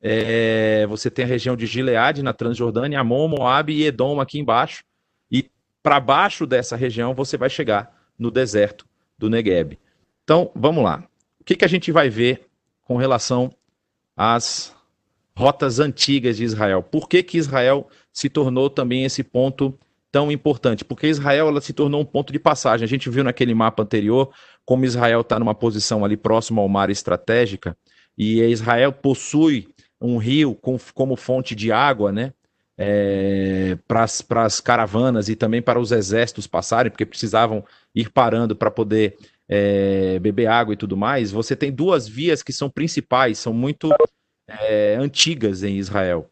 é, 0.00 0.86
você 0.88 1.10
tem 1.10 1.24
a 1.24 1.28
região 1.28 1.56
de 1.56 1.66
Gileade 1.66 2.22
na 2.22 2.32
Transjordânia, 2.32 2.98
Amon, 3.00 3.28
Moab 3.28 3.72
e 3.72 3.84
Edom 3.84 4.20
aqui 4.20 4.38
embaixo. 4.38 4.84
E 5.30 5.50
para 5.82 6.00
baixo 6.00 6.46
dessa 6.46 6.76
região 6.76 7.14
você 7.14 7.36
vai 7.36 7.50
chegar 7.50 7.96
no 8.18 8.30
deserto 8.30 8.86
do 9.18 9.28
Negueb. 9.28 9.78
Então, 10.24 10.50
vamos 10.54 10.82
lá. 10.82 11.04
O 11.42 11.44
que, 11.44 11.56
que 11.56 11.64
a 11.64 11.68
gente 11.68 11.90
vai 11.90 12.08
ver 12.08 12.46
com 12.84 12.96
relação 12.96 13.52
às 14.16 14.72
rotas 15.36 15.80
antigas 15.80 16.36
de 16.36 16.44
Israel. 16.44 16.84
Por 16.84 17.08
que, 17.08 17.20
que 17.20 17.36
Israel 17.36 17.88
se 18.12 18.28
tornou 18.28 18.70
também 18.70 19.04
esse 19.04 19.24
ponto 19.24 19.76
tão 20.12 20.30
importante? 20.30 20.84
Porque 20.84 21.08
Israel 21.08 21.48
ela 21.48 21.60
se 21.60 21.72
tornou 21.72 22.00
um 22.00 22.04
ponto 22.04 22.32
de 22.32 22.38
passagem. 22.38 22.84
A 22.84 22.88
gente 22.88 23.10
viu 23.10 23.24
naquele 23.24 23.54
mapa 23.54 23.82
anterior 23.82 24.30
como 24.64 24.84
Israel 24.84 25.22
está 25.22 25.36
numa 25.36 25.54
posição 25.54 26.04
ali 26.04 26.16
próximo 26.16 26.60
ao 26.60 26.68
mar 26.68 26.90
estratégica, 26.90 27.76
e 28.16 28.40
Israel 28.40 28.92
possui 28.92 29.66
um 30.00 30.18
rio 30.18 30.54
com, 30.54 30.78
como 30.94 31.16
fonte 31.16 31.56
de 31.56 31.72
água, 31.72 32.12
né? 32.12 32.32
É, 32.78 33.76
para 33.88 34.04
as 34.44 34.60
caravanas 34.60 35.28
e 35.28 35.36
também 35.36 35.60
para 35.60 35.80
os 35.80 35.90
exércitos 35.90 36.46
passarem, 36.46 36.90
porque 36.90 37.04
precisavam 37.04 37.64
ir 37.92 38.10
parando 38.10 38.54
para 38.54 38.70
poder 38.70 39.16
é, 39.54 40.18
beber 40.18 40.46
água 40.46 40.72
e 40.72 40.76
tudo 40.78 40.96
mais. 40.96 41.30
Você 41.30 41.54
tem 41.54 41.70
duas 41.70 42.08
vias 42.08 42.42
que 42.42 42.54
são 42.54 42.70
principais, 42.70 43.38
são 43.38 43.52
muito 43.52 43.90
é, 44.48 44.96
antigas 44.98 45.62
em 45.62 45.76
Israel. 45.76 46.30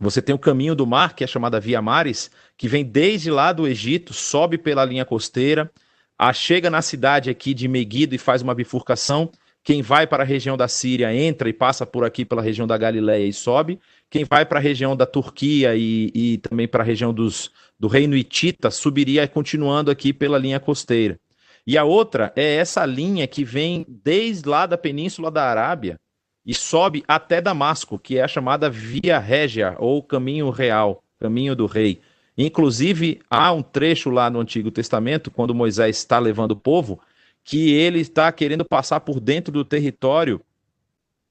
Você 0.00 0.22
tem 0.22 0.34
o 0.34 0.38
caminho 0.38 0.74
do 0.74 0.86
mar, 0.86 1.14
que 1.14 1.22
é 1.22 1.26
chamada 1.26 1.60
Via 1.60 1.82
Maris, 1.82 2.30
que 2.56 2.66
vem 2.66 2.84
desde 2.84 3.30
lá 3.30 3.52
do 3.52 3.66
Egito, 3.66 4.14
sobe 4.14 4.56
pela 4.56 4.84
linha 4.84 5.04
costeira, 5.04 5.70
a, 6.16 6.32
chega 6.32 6.70
na 6.70 6.80
cidade 6.80 7.28
aqui 7.28 7.52
de 7.52 7.68
Megiddo 7.68 8.14
e 8.14 8.18
faz 8.18 8.40
uma 8.40 8.54
bifurcação. 8.54 9.30
Quem 9.62 9.82
vai 9.82 10.06
para 10.06 10.22
a 10.22 10.26
região 10.26 10.56
da 10.56 10.68
Síria 10.68 11.14
entra 11.14 11.50
e 11.50 11.52
passa 11.52 11.84
por 11.84 12.02
aqui 12.02 12.24
pela 12.24 12.40
região 12.40 12.66
da 12.66 12.78
Galileia 12.78 13.26
e 13.26 13.32
sobe. 13.32 13.78
Quem 14.08 14.24
vai 14.24 14.46
para 14.46 14.58
a 14.58 14.62
região 14.62 14.96
da 14.96 15.04
Turquia 15.04 15.74
e, 15.76 16.10
e 16.14 16.38
também 16.38 16.66
para 16.66 16.82
a 16.82 16.86
região 16.86 17.12
dos, 17.12 17.50
do 17.78 17.88
Reino 17.88 18.16
Hitita 18.16 18.70
subiria 18.70 19.28
continuando 19.28 19.90
aqui 19.90 20.14
pela 20.14 20.38
linha 20.38 20.58
costeira. 20.58 21.20
E 21.68 21.76
a 21.76 21.84
outra 21.84 22.32
é 22.34 22.54
essa 22.54 22.86
linha 22.86 23.26
que 23.26 23.44
vem 23.44 23.84
desde 23.86 24.48
lá 24.48 24.64
da 24.64 24.78
Península 24.78 25.30
da 25.30 25.44
Arábia 25.44 26.00
e 26.42 26.54
sobe 26.54 27.04
até 27.06 27.42
Damasco, 27.42 27.98
que 27.98 28.16
é 28.16 28.22
a 28.22 28.26
chamada 28.26 28.70
Via 28.70 29.18
Régia, 29.18 29.76
ou 29.78 30.02
Caminho 30.02 30.48
Real, 30.48 31.04
Caminho 31.20 31.54
do 31.54 31.66
Rei. 31.66 32.00
Inclusive, 32.38 33.20
há 33.28 33.52
um 33.52 33.60
trecho 33.60 34.08
lá 34.08 34.30
no 34.30 34.40
Antigo 34.40 34.70
Testamento, 34.70 35.30
quando 35.30 35.54
Moisés 35.54 35.98
está 35.98 36.18
levando 36.18 36.52
o 36.52 36.56
povo, 36.56 36.98
que 37.44 37.74
ele 37.74 38.00
está 38.00 38.32
querendo 38.32 38.64
passar 38.64 39.00
por 39.00 39.20
dentro 39.20 39.52
do 39.52 39.62
território 39.62 40.40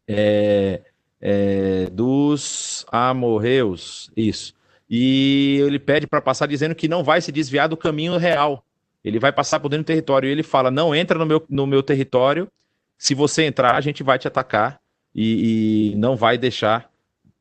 é, 0.07 0.81
é, 1.19 1.89
dos 1.91 2.85
amorreus, 2.91 4.11
isso. 4.15 4.53
E 4.87 5.57
ele 5.65 5.79
pede 5.79 6.05
para 6.05 6.21
passar 6.21 6.45
dizendo 6.45 6.75
que 6.75 6.87
não 6.87 7.03
vai 7.03 7.21
se 7.21 7.31
desviar 7.31 7.67
do 7.67 7.75
caminho 7.75 8.17
real. 8.17 8.63
Ele 9.03 9.19
vai 9.19 9.31
passar 9.31 9.59
por 9.59 9.69
dentro 9.69 9.83
do 9.83 9.87
território. 9.87 10.27
E 10.27 10.31
ele 10.31 10.43
fala: 10.43 10.69
não 10.71 10.93
entra 10.93 11.17
no 11.17 11.25
meu, 11.25 11.45
no 11.49 11.67
meu 11.67 11.83
território. 11.83 12.47
Se 12.97 13.13
você 13.13 13.43
entrar, 13.43 13.75
a 13.75 13.81
gente 13.81 14.03
vai 14.03 14.17
te 14.17 14.27
atacar 14.27 14.79
e, 15.13 15.91
e 15.91 15.95
não 15.95 16.15
vai 16.15 16.37
deixar 16.37 16.89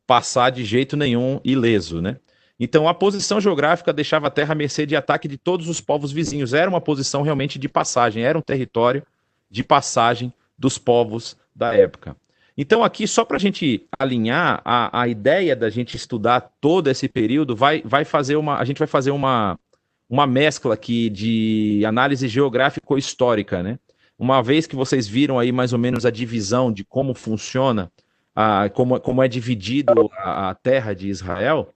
passar 0.06 0.50
de 0.50 0.64
jeito 0.64 0.96
nenhum 0.96 1.40
ileso, 1.44 2.00
né? 2.00 2.16
Então, 2.58 2.88
a 2.88 2.94
posição 2.94 3.40
geográfica 3.40 3.92
deixava 3.92 4.28
a 4.28 4.30
terra 4.30 4.52
à 4.52 4.54
mercê 4.54 4.86
de 4.86 4.96
ataque 4.96 5.28
de 5.28 5.36
todos 5.36 5.68
os 5.68 5.80
povos 5.80 6.10
vizinhos. 6.10 6.54
Era 6.54 6.70
uma 6.70 6.80
posição 6.80 7.22
realmente 7.22 7.58
de 7.58 7.68
passagem, 7.68 8.22
era 8.24 8.38
um 8.38 8.42
território 8.42 9.02
de 9.50 9.62
passagem 9.62 10.32
dos 10.56 10.78
povos 10.78 11.36
da 11.54 11.74
época. 11.74 12.16
Então, 12.56 12.82
aqui, 12.82 13.06
só 13.06 13.24
para 13.24 13.36
a 13.36 13.40
gente 13.40 13.86
alinhar, 13.98 14.62
a, 14.64 15.02
a 15.02 15.06
ideia 15.06 15.54
da 15.54 15.68
gente 15.68 15.96
estudar 15.96 16.40
todo 16.58 16.88
esse 16.88 17.06
período 17.06 17.54
vai, 17.54 17.82
vai 17.84 18.04
fazer 18.06 18.36
uma. 18.36 18.56
A 18.56 18.64
gente 18.64 18.78
vai 18.78 18.88
fazer 18.88 19.10
uma, 19.10 19.58
uma 20.08 20.26
mescla 20.26 20.74
aqui 20.74 21.10
de 21.10 21.82
análise 21.86 22.28
geográfico-histórica, 22.28 23.62
né? 23.62 23.78
Uma 24.18 24.42
vez 24.42 24.66
que 24.66 24.76
vocês 24.76 25.06
viram 25.06 25.38
aí 25.38 25.52
mais 25.52 25.72
ou 25.72 25.78
menos 25.78 26.06
a 26.06 26.10
divisão 26.10 26.72
de 26.72 26.84
como 26.84 27.14
funciona, 27.14 27.90
a, 28.34 28.68
como, 28.70 28.98
como 29.00 29.22
é 29.22 29.28
dividido 29.28 30.10
a, 30.18 30.50
a 30.50 30.54
terra 30.54 30.94
de 30.94 31.08
Israel, 31.08 31.74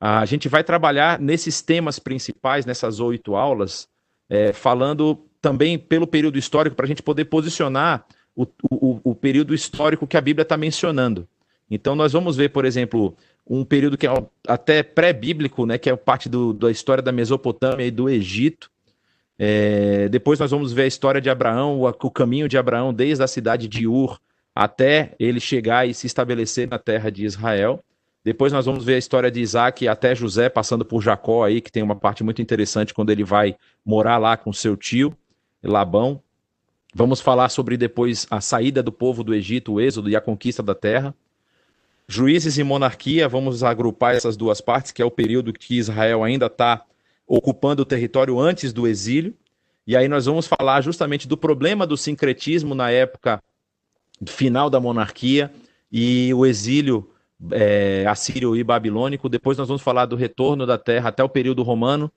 a 0.00 0.24
gente 0.24 0.48
vai 0.48 0.64
trabalhar 0.64 1.20
nesses 1.20 1.62
temas 1.62 2.00
principais, 2.00 2.66
nessas 2.66 2.98
oito 2.98 3.36
aulas, 3.36 3.88
é, 4.28 4.52
falando 4.52 5.16
também 5.40 5.78
pelo 5.78 6.08
período 6.08 6.38
histórico, 6.38 6.74
para 6.74 6.86
a 6.86 6.88
gente 6.88 7.02
poder 7.02 7.26
posicionar 7.26 8.04
o, 8.34 8.44
o, 8.68 9.00
o, 9.04 9.14
período 9.14 9.54
histórico 9.54 10.06
que 10.06 10.16
a 10.16 10.20
Bíblia 10.20 10.42
está 10.42 10.56
mencionando. 10.56 11.28
Então, 11.70 11.94
nós 11.94 12.12
vamos 12.12 12.36
ver, 12.36 12.48
por 12.48 12.64
exemplo, 12.64 13.14
um 13.46 13.64
período 13.64 13.98
que 13.98 14.06
é 14.06 14.26
até 14.46 14.82
pré-bíblico, 14.82 15.66
né, 15.66 15.78
que 15.78 15.90
é 15.90 15.96
parte 15.96 16.28
do, 16.28 16.52
da 16.52 16.70
história 16.70 17.02
da 17.02 17.12
Mesopotâmia 17.12 17.86
e 17.86 17.90
do 17.90 18.08
Egito, 18.08 18.70
é, 19.38 20.08
depois 20.08 20.38
nós 20.38 20.50
vamos 20.50 20.72
ver 20.72 20.82
a 20.82 20.86
história 20.86 21.20
de 21.20 21.28
Abraão, 21.28 21.80
o, 21.80 21.88
o, 21.88 22.10
caminho 22.10 22.48
de 22.48 22.56
Abraão 22.56 22.94
desde 22.94 23.24
a 23.24 23.26
cidade 23.26 23.66
de 23.66 23.86
Ur 23.86 24.20
até 24.54 25.14
ele 25.18 25.40
chegar 25.40 25.88
e 25.88 25.94
se 25.94 26.06
estabelecer 26.06 26.68
na 26.68 26.78
terra 26.78 27.10
de 27.10 27.24
Israel. 27.24 27.82
Depois 28.24 28.52
nós 28.52 28.66
vamos 28.66 28.84
ver 28.84 28.94
a 28.94 28.98
história 28.98 29.30
de 29.30 29.40
Isaac 29.40 29.88
até 29.88 30.14
José, 30.14 30.48
passando 30.48 30.84
por 30.84 31.02
Jacó 31.02 31.44
aí, 31.44 31.60
que 31.60 31.72
tem 31.72 31.82
uma 31.82 31.96
parte 31.96 32.22
muito 32.22 32.40
interessante 32.40 32.94
quando 32.94 33.10
ele 33.10 33.24
vai 33.24 33.56
morar 33.84 34.18
lá 34.18 34.36
com 34.36 34.52
seu 34.52 34.76
tio, 34.76 35.16
Labão. 35.62 36.22
Vamos 36.94 37.20
falar 37.20 37.48
sobre 37.48 37.76
depois 37.76 38.26
a 38.30 38.40
saída 38.40 38.82
do 38.82 38.92
povo 38.92 39.24
do 39.24 39.34
Egito, 39.34 39.72
o 39.72 39.80
êxodo 39.80 40.08
e 40.08 40.14
a 40.14 40.20
conquista 40.20 40.62
da 40.62 40.74
terra. 40.74 41.14
Juízes 42.08 42.58
e 42.58 42.64
monarquia, 42.64 43.28
vamos 43.28 43.62
agrupar 43.62 44.14
essas 44.14 44.36
duas 44.36 44.60
partes, 44.60 44.92
que 44.92 45.00
é 45.00 45.04
o 45.04 45.10
período 45.10 45.52
que 45.52 45.78
Israel 45.78 46.22
ainda 46.22 46.46
está 46.46 46.84
ocupando 47.26 47.82
o 47.82 47.86
território 47.86 48.38
antes 48.38 48.72
do 48.72 48.86
exílio. 48.86 49.34
E 49.86 49.96
aí 49.96 50.08
nós 50.08 50.26
vamos 50.26 50.46
falar 50.46 50.80
justamente 50.80 51.26
do 51.26 51.36
problema 51.36 51.86
do 51.86 51.96
sincretismo 51.96 52.74
na 52.74 52.90
época 52.90 53.42
final 54.26 54.68
da 54.68 54.78
monarquia 54.78 55.50
e 55.90 56.32
o 56.34 56.46
exílio 56.46 57.10
é, 57.50 58.04
assírio 58.06 58.54
e 58.54 58.62
babilônico. 58.62 59.28
Depois 59.28 59.58
nós 59.58 59.68
vamos 59.68 59.82
falar 59.82 60.06
do 60.06 60.16
retorno 60.16 60.66
da 60.66 60.78
terra 60.78 61.08
até 61.08 61.24
o 61.24 61.28
período 61.28 61.62
romano, 61.62 62.10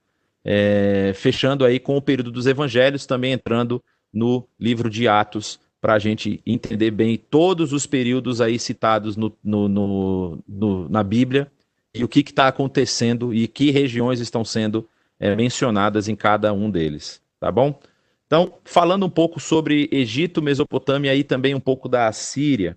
é, 0.44 1.12
fechando 1.16 1.66
aí 1.66 1.80
com 1.80 1.98
o 1.98 2.02
período 2.02 2.32
dos 2.32 2.46
evangelhos, 2.46 3.06
também 3.06 3.34
entrando 3.34 3.84
no 4.14 4.48
livro 4.60 4.90
de 4.90 5.08
Atos, 5.08 5.60
para 5.86 5.94
a 5.94 6.00
gente 6.00 6.42
entender 6.48 6.90
bem 6.90 7.16
todos 7.16 7.72
os 7.72 7.86
períodos 7.86 8.42
aí 8.42 8.58
citados 8.58 9.16
no, 9.16 9.32
no, 9.44 9.70
no, 9.70 10.44
no 10.48 10.90
na 10.90 11.04
Bíblia 11.04 11.52
e 11.94 12.04
o 12.04 12.08
que 12.08 12.22
está 12.22 12.48
acontecendo 12.48 13.32
e 13.32 13.48
que 13.48 13.70
regiões 13.70 14.20
estão 14.20 14.44
sendo 14.44 14.90
é, 15.20 15.36
mencionadas 15.36 16.08
em 16.08 16.16
cada 16.16 16.52
um 16.52 16.72
deles, 16.72 17.22
tá 17.40 17.52
bom? 17.52 17.80
Então, 18.26 18.54
falando 18.64 19.06
um 19.06 19.10
pouco 19.12 19.40
sobre 19.40 19.88
Egito, 19.92 20.42
Mesopotâmia 20.42 21.14
e 21.14 21.24
também 21.24 21.54
um 21.54 21.60
pouco 21.60 21.88
da 21.88 22.12
Síria, 22.12 22.76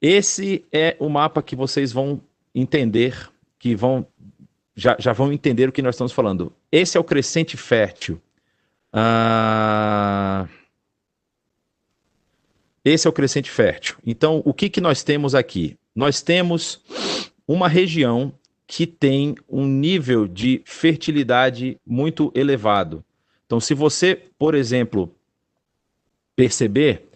esse 0.00 0.64
é 0.72 0.96
o 0.98 1.10
mapa 1.10 1.42
que 1.42 1.54
vocês 1.54 1.92
vão 1.92 2.22
entender, 2.54 3.30
que 3.58 3.76
vão 3.76 4.06
já, 4.74 4.96
já 4.98 5.12
vão 5.12 5.30
entender 5.30 5.68
o 5.68 5.72
que 5.72 5.82
nós 5.82 5.94
estamos 5.94 6.14
falando. 6.14 6.54
Esse 6.72 6.96
é 6.96 7.00
o 7.00 7.04
crescente 7.04 7.54
fértil. 7.54 8.18
Ah, 8.90 10.48
esse 12.90 13.06
é 13.06 13.10
o 13.10 13.12
crescente 13.12 13.50
fértil. 13.50 13.96
Então, 14.06 14.42
o 14.44 14.52
que, 14.52 14.68
que 14.68 14.80
nós 14.80 15.02
temos 15.02 15.34
aqui? 15.34 15.76
Nós 15.94 16.22
temos 16.22 16.80
uma 17.46 17.68
região 17.68 18.32
que 18.66 18.86
tem 18.86 19.34
um 19.48 19.66
nível 19.66 20.28
de 20.28 20.62
fertilidade 20.64 21.78
muito 21.86 22.30
elevado. 22.34 23.02
Então, 23.46 23.58
se 23.58 23.72
você, 23.72 24.14
por 24.38 24.54
exemplo, 24.54 25.14
perceber, 26.36 27.08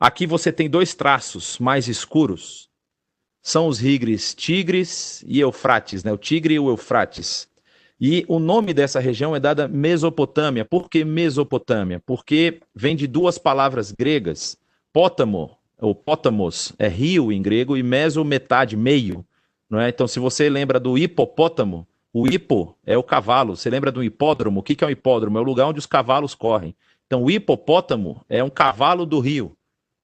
aqui 0.00 0.26
você 0.26 0.52
tem 0.52 0.68
dois 0.68 0.94
traços 0.94 1.58
mais 1.58 1.86
escuros. 1.86 2.68
São 3.40 3.68
os 3.68 3.78
rigres 3.78 4.34
Tigres 4.34 5.24
e 5.26 5.38
Eufrates, 5.38 6.02
né? 6.02 6.12
o 6.12 6.18
Tigre 6.18 6.54
e 6.54 6.58
o 6.58 6.68
Eufrates. 6.68 7.48
E 8.00 8.24
o 8.28 8.38
nome 8.38 8.74
dessa 8.74 9.00
região 9.00 9.34
é 9.34 9.40
dada 9.40 9.68
Mesopotâmia. 9.68 10.64
Por 10.64 10.90
que 10.90 11.04
Mesopotâmia? 11.04 12.02
Porque 12.04 12.60
vem 12.74 12.94
de 12.94 13.06
duas 13.06 13.38
palavras 13.38 13.92
gregas. 13.92 14.58
Pótamo, 14.96 15.50
ou 15.78 15.94
pótamos, 15.94 16.72
é 16.78 16.88
rio 16.88 17.30
em 17.30 17.42
grego, 17.42 17.76
e 17.76 17.82
meso, 17.82 18.24
metade, 18.24 18.78
meio. 18.78 19.26
Não 19.68 19.78
é? 19.78 19.90
Então, 19.90 20.08
se 20.08 20.18
você 20.18 20.48
lembra 20.48 20.80
do 20.80 20.96
hipopótamo, 20.96 21.86
o 22.14 22.26
hipo 22.26 22.74
é 22.82 22.96
o 22.96 23.02
cavalo. 23.02 23.54
Você 23.54 23.68
lembra 23.68 23.92
do 23.92 24.02
hipódromo? 24.02 24.60
O 24.60 24.62
que 24.62 24.82
é 24.82 24.86
um 24.86 24.90
hipódromo? 24.90 25.36
É 25.36 25.40
o 25.42 25.44
lugar 25.44 25.66
onde 25.66 25.78
os 25.78 25.84
cavalos 25.84 26.34
correm. 26.34 26.74
Então, 27.06 27.22
o 27.22 27.30
hipopótamo 27.30 28.24
é 28.26 28.42
um 28.42 28.48
cavalo 28.48 29.04
do 29.04 29.20
rio. 29.20 29.54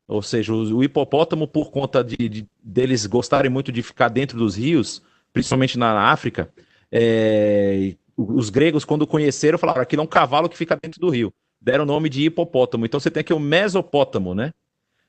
Ou 0.07 0.21
seja, 0.21 0.53
o 0.53 0.85
hipopótamo, 0.85 1.49
por 1.49 1.71
conta 1.71 2.05
de, 2.05 2.29
de 2.29 2.47
deles 2.63 3.07
gostarem 3.07 3.51
muito 3.51 3.73
de 3.73 3.83
ficar 3.83 4.11
dentro 4.11 4.37
dos 4.37 4.57
rios, 4.57 5.01
principalmente 5.33 5.79
na 5.79 6.11
África, 6.11 6.53
é, 6.93 7.95
os 8.15 8.51
gregos, 8.51 8.85
quando 8.85 9.07
conheceram, 9.07 9.57
falaram: 9.57 9.81
aquilo 9.81 10.03
é 10.03 10.05
um 10.05 10.07
cavalo 10.07 10.51
que 10.51 10.59
fica 10.59 10.77
dentro 10.77 11.01
do 11.01 11.09
rio. 11.09 11.33
Deram 11.59 11.85
o 11.85 11.87
nome 11.87 12.11
de 12.11 12.25
hipopótamo. 12.25 12.85
Então 12.85 13.01
você 13.01 13.11
tem 13.11 13.23
aqui 13.23 13.33
o 13.33 13.41
mesopótamo, 13.41 14.35
né? 14.35 14.53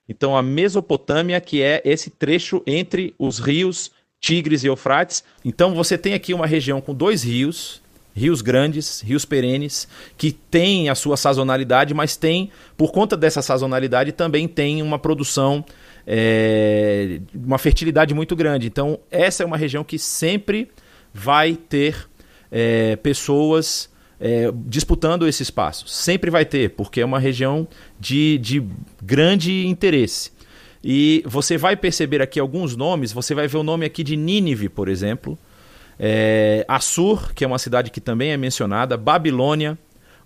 Então 0.08 0.36
a 0.36 0.42
Mesopotâmia, 0.42 1.40
que 1.40 1.62
é 1.62 1.82
esse 1.86 2.10
trecho 2.10 2.62
entre 2.68 3.14
os 3.18 3.40
rios 3.40 3.92
Tigres 4.20 4.64
e 4.64 4.68
Eufrates. 4.68 5.24
Então 5.44 5.76
você 5.76 5.98
tem 5.98 6.14
aqui 6.14 6.34
uma 6.34 6.48
região 6.48 6.80
com 6.80 6.94
dois 6.94 7.24
rios, 7.24 7.82
rios 8.16 8.42
grandes, 8.42 9.02
rios 9.02 9.26
perenes, 9.26 9.88
que 10.18 10.32
têm 10.32 10.90
a 10.90 10.96
sua 10.96 11.18
sazonalidade, 11.18 11.94
mas 11.94 12.16
tem, 12.16 12.50
por 12.78 12.92
conta 12.92 13.18
dessa 13.18 13.42
sazonalidade, 13.42 14.12
também 14.12 14.48
tem 14.48 14.82
uma 14.82 14.98
produção 14.98 15.66
é, 16.06 17.20
uma 17.34 17.58
fertilidade 17.58 18.14
muito 18.14 18.36
grande. 18.36 18.68
Então, 18.68 19.00
essa 19.10 19.44
é 19.44 19.46
uma 19.46 19.58
região 19.58 19.84
que 19.84 19.98
sempre 19.98 20.70
vai 21.14 21.56
ter 21.56 22.08
é, 22.52 22.96
pessoas 22.98 23.90
é, 24.24 24.50
disputando 24.66 25.28
esse 25.28 25.44
espaço. 25.44 25.86
Sempre 25.86 26.32
vai 26.32 26.46
ter, 26.46 26.70
porque 26.70 27.02
é 27.02 27.06
uma 27.06 27.20
região 27.20 27.68
de, 28.00 28.38
de 28.38 28.66
grande 29.04 29.68
interesse. 29.68 30.32
E 30.82 31.22
você 31.26 31.58
vai 31.58 31.76
perceber 31.76 32.22
aqui 32.22 32.40
alguns 32.40 32.74
nomes, 32.74 33.12
você 33.12 33.36
vai 33.36 33.50
ver 33.50 33.58
o 33.58 33.64
nome 33.64 33.86
aqui 33.86 34.02
de 34.02 34.16
Nínive, 34.16 34.70
por 34.70 34.88
exemplo, 34.88 35.38
é, 36.00 36.64
Assur, 36.70 37.34
que 37.34 37.44
é 37.44 37.48
uma 37.48 37.60
cidade 37.60 37.92
que 37.92 38.00
também 38.00 38.32
é 38.32 38.38
mencionada, 38.38 38.96
Babilônia, 38.96 39.78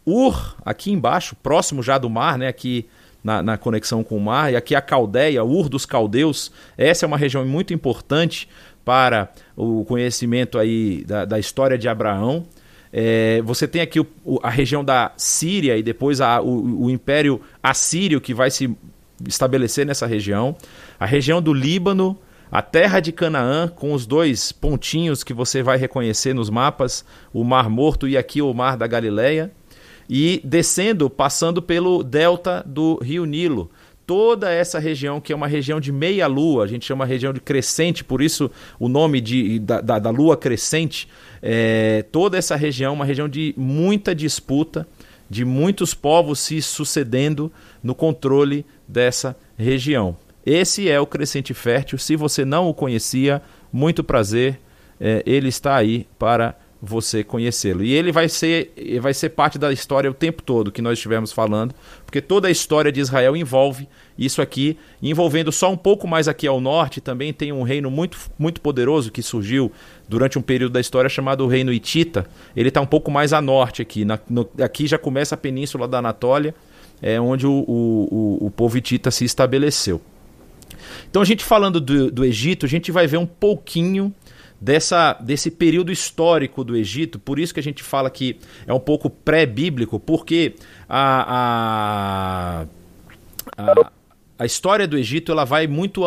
Ur, 0.05 0.55
aqui 0.63 0.91
embaixo, 0.91 1.35
próximo 1.35 1.81
já 1.81 1.97
do 1.97 2.09
mar, 2.09 2.37
né, 2.37 2.47
aqui 2.47 2.87
na, 3.23 3.41
na, 3.41 3.57
conexão 3.57 4.03
com 4.03 4.15
o 4.15 4.21
mar, 4.21 4.53
e 4.53 4.55
aqui 4.55 4.75
a 4.75 4.81
Caldeia, 4.81 5.43
Ur 5.43 5.67
dos 5.69 5.85
Caldeus, 5.87 6.51
essa 6.77 7.05
é 7.05 7.07
uma 7.07 7.17
região 7.17 7.45
muito 7.45 7.73
importante 7.73 8.47
para 8.85 9.31
o 9.55 9.83
conhecimento 9.85 10.57
aí 10.57 11.03
da, 11.05 11.25
da 11.25 11.39
história 11.39 11.77
de 11.77 11.89
Abraão. 11.89 12.45
É, 12.91 13.41
você 13.43 13.67
tem 13.67 13.81
aqui 13.81 13.99
o, 13.99 14.07
a 14.41 14.49
região 14.49 14.83
da 14.83 15.11
Síria 15.17 15.77
e 15.77 15.83
depois 15.83 16.21
a, 16.21 16.41
o, 16.41 16.85
o 16.85 16.89
Império 16.89 17.41
Assírio 17.61 18.21
que 18.21 18.33
vai 18.33 18.49
se 18.49 18.75
estabelecer 19.25 19.85
nessa 19.85 20.05
região. 20.05 20.55
A 20.99 21.05
região 21.05 21.41
do 21.41 21.53
Líbano, 21.53 22.17
a 22.51 22.61
terra 22.61 22.99
de 22.99 23.11
Canaã, 23.11 23.67
com 23.67 23.93
os 23.93 24.05
dois 24.05 24.51
pontinhos 24.51 25.23
que 25.23 25.33
você 25.33 25.61
vai 25.63 25.77
reconhecer 25.77 26.33
nos 26.33 26.49
mapas, 26.49 27.03
o 27.33 27.43
Mar 27.43 27.69
Morto 27.69 28.07
e 28.07 28.17
aqui 28.17 28.41
o 28.41 28.53
Mar 28.53 28.77
da 28.77 28.87
Galileia. 28.87 29.51
E 30.09 30.39
descendo, 30.43 31.09
passando 31.09 31.61
pelo 31.61 32.01
delta 32.01 32.63
do 32.65 32.97
Rio 33.03 33.25
Nilo. 33.25 33.69
Toda 34.05 34.49
essa 34.49 34.79
região, 34.79 35.19
que 35.19 35.33
é 35.33 35.35
uma 35.35 35.47
região 35.47 35.81
de 35.81 35.91
meia-lua, 35.91 36.63
a 36.63 36.67
gente 36.67 36.85
chama 36.85 37.03
região 37.03 37.33
de 37.33 37.41
crescente, 37.41 38.05
por 38.05 38.21
isso 38.21 38.49
o 38.79 38.87
nome 38.87 39.19
de, 39.19 39.59
da, 39.59 39.81
da, 39.81 39.99
da 39.99 40.09
lua 40.09 40.37
crescente. 40.37 41.09
É, 41.41 42.03
toda 42.11 42.37
essa 42.37 42.55
região, 42.55 42.93
uma 42.93 43.05
região 43.05 43.27
de 43.27 43.53
muita 43.57 44.13
disputa, 44.13 44.87
de 45.29 45.43
muitos 45.43 45.93
povos 45.93 46.39
se 46.39 46.61
sucedendo 46.61 47.51
no 47.83 47.93
controle 47.93 48.65
dessa 48.87 49.35
região. 49.57 50.15
Esse 50.45 50.89
é 50.89 50.99
o 50.99 51.05
Crescente 51.05 51.53
Fértil. 51.53 51.97
Se 51.97 52.15
você 52.15 52.45
não 52.45 52.69
o 52.69 52.73
conhecia, 52.73 53.41
muito 53.71 54.03
prazer, 54.03 54.59
é, 54.99 55.21
ele 55.25 55.49
está 55.49 55.75
aí 55.75 56.07
para 56.17 56.55
você 56.81 57.23
conhecê-lo. 57.23 57.83
E 57.83 57.91
ele 57.91 58.11
vai 58.11 58.29
ser, 58.29 58.71
vai 59.01 59.13
ser 59.13 59.29
parte 59.29 59.57
da 59.57 59.71
história 59.71 60.09
o 60.09 60.13
tempo 60.13 60.41
todo 60.43 60.71
que 60.71 60.81
nós 60.81 60.93
estivemos 60.93 61.31
falando, 61.31 61.73
porque 62.05 62.21
toda 62.21 62.47
a 62.47 62.51
história 62.51 62.91
de 62.91 62.99
Israel 62.99 63.35
envolve 63.35 63.87
isso 64.17 64.41
aqui, 64.41 64.77
envolvendo 65.01 65.51
só 65.51 65.71
um 65.71 65.77
pouco 65.77 66.07
mais 66.07 66.27
aqui 66.27 66.47
ao 66.47 66.61
norte, 66.61 67.01
também 67.01 67.33
tem 67.33 67.51
um 67.51 67.63
reino 67.63 67.89
muito, 67.89 68.17
muito 68.37 68.61
poderoso 68.61 69.11
que 69.11 69.21
surgiu 69.21 69.71
durante 70.07 70.39
um 70.39 70.41
período 70.41 70.73
da 70.73 70.79
história 70.79 71.09
chamado 71.09 71.45
Reino 71.47 71.71
Hitita. 71.71 72.25
Ele 72.55 72.69
está 72.69 72.79
um 72.79 72.85
pouco 72.85 73.11
mais 73.11 73.33
a 73.33 73.41
norte 73.41 73.81
aqui. 73.81 74.05
Na, 74.05 74.19
no, 74.29 74.49
aqui 74.61 74.87
já 74.87 74.97
começa 74.97 75.35
a 75.35 75.37
península 75.37 75.87
da 75.87 75.99
Anatólia, 75.99 76.55
é 77.01 77.19
onde 77.19 77.45
o, 77.45 77.51
o, 77.51 78.39
o, 78.41 78.45
o 78.47 78.51
povo 78.51 78.77
hitita 78.77 79.11
se 79.11 79.25
estabeleceu. 79.25 80.01
Então 81.09 81.21
a 81.21 81.25
gente 81.25 81.43
falando 81.43 81.79
do, 81.79 82.11
do 82.11 82.25
Egito, 82.25 82.65
a 82.65 82.69
gente 82.69 82.91
vai 82.91 83.07
ver 83.07 83.17
um 83.17 83.25
pouquinho 83.25 84.13
dessa, 84.59 85.13
desse 85.13 85.51
período 85.51 85.91
histórico 85.91 86.63
do 86.63 86.75
Egito, 86.75 87.19
por 87.19 87.39
isso 87.39 87.53
que 87.53 87.59
a 87.59 87.63
gente 87.63 87.83
fala 87.83 88.09
que 88.09 88.37
é 88.65 88.73
um 88.73 88.79
pouco 88.79 89.09
pré-bíblico, 89.09 89.99
porque 89.99 90.55
a, 90.89 92.65
a, 93.57 93.71
a, 93.71 93.91
a, 94.39 94.45
história 94.45 94.87
do 94.87 94.97
Egito 94.97 95.31
ela 95.31 95.45
vai 95.45 95.67
muito 95.67 96.03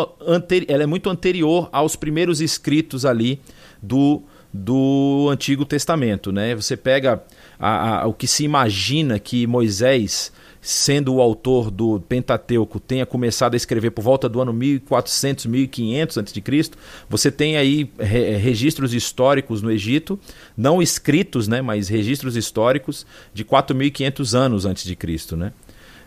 ela 0.68 0.82
é 0.82 0.86
muito 0.86 1.08
anterior 1.08 1.68
aos 1.72 1.94
primeiros 1.94 2.40
escritos 2.40 3.04
ali 3.04 3.40
do, 3.82 4.22
do 4.52 5.28
Antigo 5.30 5.64
Testamento. 5.64 6.32
Né? 6.32 6.54
Você 6.54 6.76
pega 6.76 7.22
a, 7.58 8.02
a, 8.02 8.06
o 8.06 8.14
que 8.14 8.26
se 8.26 8.44
imagina 8.44 9.18
que 9.18 9.46
Moisés 9.46 10.32
sendo 10.60 11.14
o 11.14 11.20
autor 11.20 11.70
do 11.70 12.00
Pentateuco, 12.00 12.78
tenha 12.78 13.06
começado 13.06 13.54
a 13.54 13.56
escrever 13.56 13.90
por 13.90 14.02
volta 14.02 14.28
do 14.28 14.40
ano 14.40 14.52
1400, 14.52 15.46
1500 15.46 16.18
a.C., 16.18 16.70
você 17.08 17.30
tem 17.30 17.56
aí 17.56 17.90
re 17.98 18.36
registros 18.36 18.92
históricos 18.92 19.62
no 19.62 19.70
Egito, 19.70 20.20
não 20.56 20.82
escritos, 20.82 21.48
né, 21.48 21.62
mas 21.62 21.88
registros 21.88 22.36
históricos 22.36 23.06
de 23.32 23.44
4500 23.44 24.34
anos 24.34 24.66
antes 24.66 24.84
de 24.84 24.94
Cristo, 24.94 25.36
né? 25.36 25.52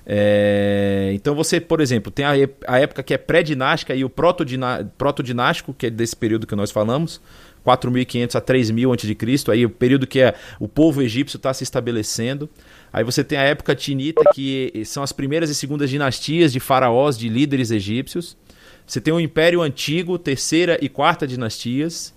É, 0.05 1.11
então 1.13 1.33
você, 1.33 1.61
por 1.61 1.79
exemplo, 1.79 2.11
tem 2.11 2.25
a, 2.25 2.33
a 2.67 2.77
época 2.77 3.01
que 3.01 3.13
é 3.13 3.17
pré-dinástica 3.17 3.95
e 3.95 4.03
o 4.03 4.09
proto-dinástico, 4.09 5.73
que 5.73 5.85
é 5.85 5.89
desse 5.89 6.13
período 6.13 6.45
que 6.45 6.55
nós 6.55 6.71
falamos, 6.71 7.21
4.500 7.65 8.35
a 8.35 8.41
3.000 8.41 8.93
a.C., 8.93 9.51
aí 9.51 9.65
o 9.65 9.69
período 9.69 10.05
que 10.05 10.19
é, 10.19 10.35
o 10.59 10.67
povo 10.67 11.01
egípcio 11.01 11.37
está 11.37 11.53
se 11.53 11.63
estabelecendo. 11.63 12.49
Aí 12.91 13.03
você 13.03 13.23
tem 13.23 13.37
a 13.37 13.43
época 13.43 13.75
tinita, 13.75 14.21
que 14.33 14.83
são 14.85 15.01
as 15.01 15.11
primeiras 15.11 15.49
e 15.49 15.55
segundas 15.55 15.89
dinastias 15.89 16.51
de 16.51 16.59
faraós, 16.59 17.17
de 17.17 17.29
líderes 17.29 17.71
egípcios. 17.71 18.37
Você 18.85 18.99
tem 18.99 19.13
o 19.13 19.19
Império 19.19 19.61
Antigo, 19.61 20.19
terceira 20.19 20.77
e 20.81 20.89
quarta 20.89 21.25
dinastias. 21.25 22.13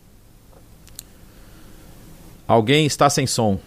Alguém 2.47 2.87
está 2.87 3.09
sem 3.09 3.27
som. 3.27 3.59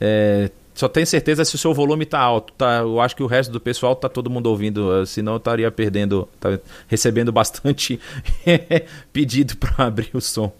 É, 0.00 0.50
só 0.78 0.88
tenho 0.88 1.08
certeza 1.08 1.44
se 1.44 1.56
o 1.56 1.58
seu 1.58 1.74
volume 1.74 2.04
está 2.04 2.20
alto. 2.20 2.52
Tá? 2.52 2.76
Eu 2.78 3.00
acho 3.00 3.16
que 3.16 3.22
o 3.24 3.26
resto 3.26 3.50
do 3.50 3.58
pessoal 3.58 3.94
está 3.94 4.08
todo 4.08 4.30
mundo 4.30 4.46
ouvindo, 4.46 5.04
senão 5.06 5.32
eu 5.32 5.38
estaria 5.38 5.68
perdendo, 5.72 6.28
tá 6.38 6.56
recebendo 6.86 7.32
bastante 7.32 7.98
pedido 9.12 9.56
para 9.56 9.86
abrir 9.90 10.10
o 10.14 10.20
som. 10.20 10.52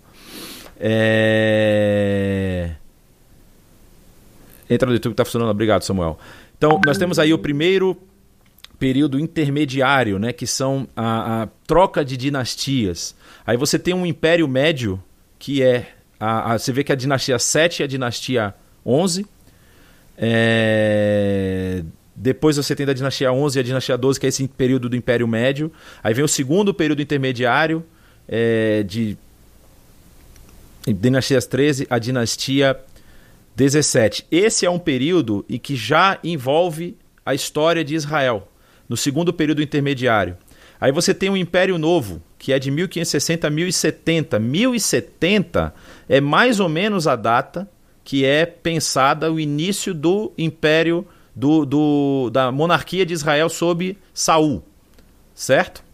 É... 0.80 2.70
Entra 4.68 4.88
no 4.88 4.94
YouTube 4.94 5.14
tá 5.14 5.24
funcionando. 5.24 5.50
Obrigado, 5.50 5.82
Samuel. 5.82 6.18
Então, 6.56 6.80
nós 6.84 6.98
temos 6.98 7.20
aí 7.20 7.32
o 7.32 7.38
primeiro 7.38 7.96
período 8.76 9.20
intermediário, 9.20 10.18
né, 10.18 10.32
que 10.32 10.48
são 10.48 10.88
a, 10.96 11.42
a, 11.42 11.48
troca 11.64 12.04
de 12.04 12.16
dinastias. 12.16 13.14
Aí 13.46 13.56
você 13.56 13.78
tem 13.78 13.94
um 13.94 14.04
Império 14.04 14.48
Médio, 14.48 15.00
que 15.38 15.62
é. 15.62 15.94
A, 16.18 16.54
a, 16.54 16.58
você 16.58 16.72
vê 16.72 16.82
que 16.82 16.90
a 16.90 16.96
dinastia 16.96 17.38
7 17.38 17.82
e 17.82 17.84
a 17.84 17.86
dinastia 17.86 18.52
11. 18.84 19.37
É... 20.18 21.84
Depois 22.14 22.56
você 22.56 22.74
tem 22.74 22.84
da 22.84 22.92
dinastia 22.92 23.32
11 23.32 23.56
e 23.56 23.60
a 23.60 23.62
dinastia 23.62 23.96
12, 23.96 24.18
que 24.18 24.26
é 24.26 24.28
esse 24.28 24.46
período 24.48 24.88
do 24.88 24.96
Império 24.96 25.28
Médio. 25.28 25.70
Aí 26.02 26.12
vem 26.12 26.24
o 26.24 26.28
segundo 26.28 26.74
período 26.74 27.00
intermediário, 27.00 27.84
é, 28.26 28.82
de 28.82 29.16
dinastias 30.86 31.46
13 31.46 31.86
a 31.88 31.98
dinastia 31.98 32.76
17. 33.54 34.26
Esse 34.32 34.66
é 34.66 34.70
um 34.70 34.78
período 34.80 35.44
em 35.48 35.58
que 35.58 35.76
já 35.76 36.18
envolve 36.24 36.96
a 37.24 37.34
história 37.34 37.84
de 37.84 37.94
Israel, 37.94 38.48
no 38.88 38.96
segundo 38.96 39.32
período 39.32 39.62
intermediário. 39.62 40.36
Aí 40.80 40.90
você 40.92 41.12
tem 41.12 41.30
o 41.30 41.36
Império 41.36 41.78
Novo, 41.78 42.22
que 42.38 42.52
é 42.52 42.58
de 42.58 42.70
1560 42.70 43.46
a 43.46 43.50
1070. 43.50 44.38
1070 44.38 45.74
é 46.08 46.20
mais 46.20 46.60
ou 46.60 46.68
menos 46.68 47.06
a 47.06 47.16
data 47.16 47.68
que 48.08 48.24
é 48.24 48.46
pensada 48.46 49.30
o 49.30 49.38
início 49.38 49.92
do 49.92 50.32
Império 50.38 51.06
do, 51.36 51.66
do 51.66 52.30
da 52.30 52.50
monarquia 52.50 53.04
de 53.04 53.12
Israel 53.12 53.50
sob 53.50 53.98
Saul, 54.14 54.64
certo? 55.34 55.84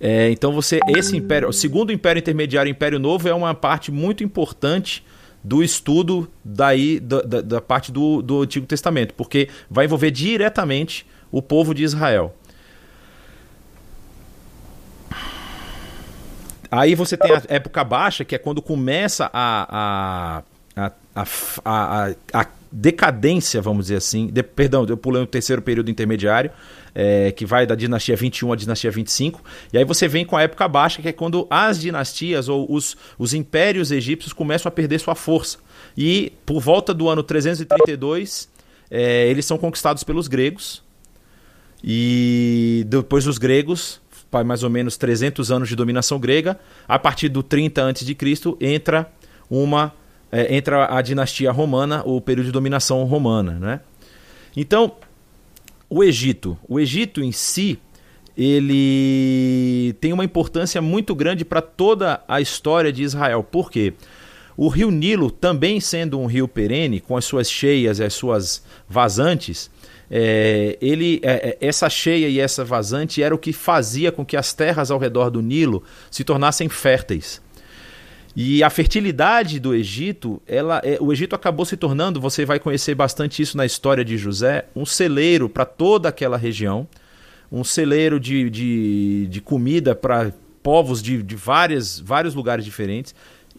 É, 0.00 0.28
então 0.32 0.50
você 0.52 0.80
esse 0.88 1.16
império, 1.16 1.48
o 1.48 1.52
segundo 1.52 1.92
império 1.92 2.18
intermediário, 2.18 2.68
Império 2.68 2.98
Novo, 2.98 3.28
é 3.28 3.32
uma 3.32 3.54
parte 3.54 3.92
muito 3.92 4.24
importante 4.24 5.06
do 5.44 5.62
estudo 5.62 6.28
daí 6.44 6.98
da, 6.98 7.22
da, 7.22 7.40
da 7.40 7.60
parte 7.60 7.92
do, 7.92 8.20
do 8.20 8.42
Antigo 8.42 8.66
Testamento, 8.66 9.14
porque 9.14 9.48
vai 9.70 9.84
envolver 9.84 10.10
diretamente 10.10 11.06
o 11.30 11.40
povo 11.40 11.72
de 11.72 11.84
Israel. 11.84 12.34
Aí 16.68 16.96
você 16.96 17.16
tem 17.16 17.30
a 17.30 17.42
época 17.48 17.84
baixa, 17.84 18.24
que 18.24 18.34
é 18.34 18.38
quando 18.38 18.62
começa 18.62 19.30
a, 19.32 19.68
a, 19.70 20.42
a, 20.74 20.92
a, 21.64 22.14
a 22.32 22.46
decadência, 22.70 23.60
vamos 23.60 23.86
dizer 23.86 23.96
assim. 23.96 24.28
De, 24.28 24.42
perdão, 24.42 24.86
eu 24.88 24.96
pulei 24.96 25.22
o 25.22 25.26
terceiro 25.26 25.60
período 25.60 25.90
intermediário, 25.90 26.50
é, 26.94 27.30
que 27.32 27.44
vai 27.44 27.66
da 27.66 27.74
dinastia 27.74 28.16
21 28.16 28.52
à 28.52 28.56
dinastia 28.56 28.90
25. 28.90 29.42
E 29.72 29.78
aí 29.78 29.84
você 29.84 30.08
vem 30.08 30.24
com 30.24 30.36
a 30.36 30.42
época 30.42 30.66
baixa, 30.66 31.02
que 31.02 31.08
é 31.08 31.12
quando 31.12 31.46
as 31.50 31.78
dinastias 31.78 32.48
ou 32.48 32.70
os, 32.72 32.96
os 33.18 33.34
impérios 33.34 33.90
egípcios 33.90 34.32
começam 34.32 34.68
a 34.68 34.72
perder 34.72 34.98
sua 34.98 35.14
força. 35.14 35.58
E 35.96 36.32
por 36.46 36.60
volta 36.60 36.94
do 36.94 37.08
ano 37.08 37.22
332, 37.22 38.48
é, 38.90 39.28
eles 39.28 39.44
são 39.44 39.58
conquistados 39.58 40.02
pelos 40.02 40.26
gregos. 40.26 40.82
E 41.84 42.84
depois 42.88 43.24
dos 43.24 43.38
gregos, 43.38 44.00
mais 44.46 44.62
ou 44.62 44.70
menos 44.70 44.96
300 44.96 45.50
anos 45.50 45.68
de 45.68 45.76
dominação 45.76 46.18
grega, 46.18 46.58
a 46.88 46.98
partir 46.98 47.28
do 47.28 47.42
30 47.42 47.90
a.C., 47.90 48.16
entra 48.60 49.12
uma 49.50 49.92
é, 50.32 50.56
entra 50.56 50.88
a 50.90 51.02
dinastia 51.02 51.52
romana, 51.52 52.02
o 52.04 52.20
período 52.20 52.46
de 52.46 52.52
dominação 52.52 53.04
romana. 53.04 53.52
Né? 53.52 53.80
Então, 54.56 54.96
o 55.88 56.02
Egito. 56.02 56.58
O 56.66 56.80
Egito 56.80 57.22
em 57.22 57.30
si, 57.30 57.78
ele 58.36 59.94
tem 60.00 60.12
uma 60.12 60.24
importância 60.24 60.80
muito 60.80 61.14
grande 61.14 61.44
para 61.44 61.60
toda 61.60 62.22
a 62.26 62.40
história 62.40 62.90
de 62.90 63.02
Israel. 63.02 63.44
Por 63.44 63.70
quê? 63.70 63.92
O 64.56 64.68
rio 64.68 64.90
Nilo, 64.90 65.30
também 65.30 65.80
sendo 65.80 66.18
um 66.18 66.26
rio 66.26 66.48
perene, 66.48 66.98
com 66.98 67.16
as 67.16 67.26
suas 67.26 67.50
cheias 67.50 67.98
e 67.98 68.04
as 68.04 68.14
suas 68.14 68.62
vazantes, 68.88 69.70
é, 70.10 70.76
ele, 70.80 71.20
é, 71.22 71.58
é, 71.60 71.66
essa 71.66 71.88
cheia 71.88 72.28
e 72.28 72.38
essa 72.38 72.64
vazante 72.64 73.22
era 73.22 73.34
o 73.34 73.38
que 73.38 73.52
fazia 73.52 74.12
com 74.12 74.24
que 74.24 74.36
as 74.36 74.52
terras 74.52 74.90
ao 74.90 74.98
redor 74.98 75.30
do 75.30 75.40
Nilo 75.40 75.82
se 76.10 76.22
tornassem 76.22 76.68
férteis. 76.68 77.40
E 78.34 78.62
a 78.62 78.70
fertilidade 78.70 79.60
do 79.60 79.74
Egito, 79.74 80.40
ela, 80.46 80.80
é, 80.82 80.96
o 81.00 81.12
Egito 81.12 81.34
acabou 81.34 81.66
se 81.66 81.76
tornando, 81.76 82.20
você 82.20 82.46
vai 82.46 82.58
conhecer 82.58 82.94
bastante 82.94 83.42
isso 83.42 83.56
na 83.56 83.66
história 83.66 84.04
de 84.04 84.16
José, 84.16 84.64
um 84.74 84.86
celeiro 84.86 85.48
para 85.48 85.66
toda 85.66 86.08
aquela 86.08 86.38
região, 86.38 86.88
um 87.50 87.62
celeiro 87.62 88.18
de, 88.18 88.48
de, 88.48 89.26
de 89.28 89.40
comida 89.42 89.94
para 89.94 90.32
povos 90.62 91.02
de, 91.02 91.22
de 91.22 91.36
várias, 91.36 92.00
vários 92.00 92.34
lugares 92.34 92.64
diferentes. 92.64 93.14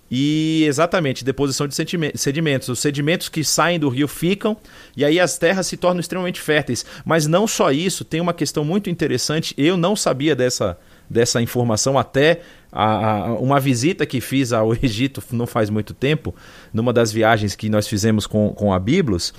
E 0.10 0.64
exatamente, 0.66 1.24
deposição 1.24 1.68
de 1.68 1.74
sedimentos. 1.74 2.70
Os 2.70 2.80
sedimentos 2.80 3.30
que 3.30 3.44
saem 3.44 3.80
do 3.80 3.90
rio 3.90 4.08
ficam 4.08 4.56
e 4.96 5.04
aí 5.04 5.20
as 5.20 5.40
terras 5.40 5.66
se 5.66 5.76
tornam 5.76 6.00
extremamente 6.00 6.40
férteis. 6.40 6.86
Mas 7.04 7.26
não 7.26 7.48
só 7.48 7.72
isso, 7.72 8.06
tem 8.06 8.22
uma 8.22 8.34
questão 8.34 8.64
muito 8.64 8.92
interessante. 8.92 9.56
Eu 9.58 9.76
não 9.76 9.96
sabia 9.96 10.36
dessa, 10.36 10.78
dessa 11.14 11.42
informação 11.42 11.98
até 11.98 12.42
a, 12.72 13.28
a, 13.28 13.34
uma 13.36 13.60
visita 13.60 14.06
que 14.06 14.20
fiz 14.20 14.52
ao 14.52 14.74
Egito 14.82 15.24
não 15.32 15.46
faz 15.46 15.70
muito 15.70 15.94
tempo, 15.94 16.36
numa 16.74 16.92
das 16.92 17.12
viagens 17.12 17.56
que 17.56 17.70
nós 17.70 17.88
fizemos 17.88 18.26
com, 18.26 18.50
com 18.50 18.74
a 18.74 18.80
Biblos. 18.80 19.34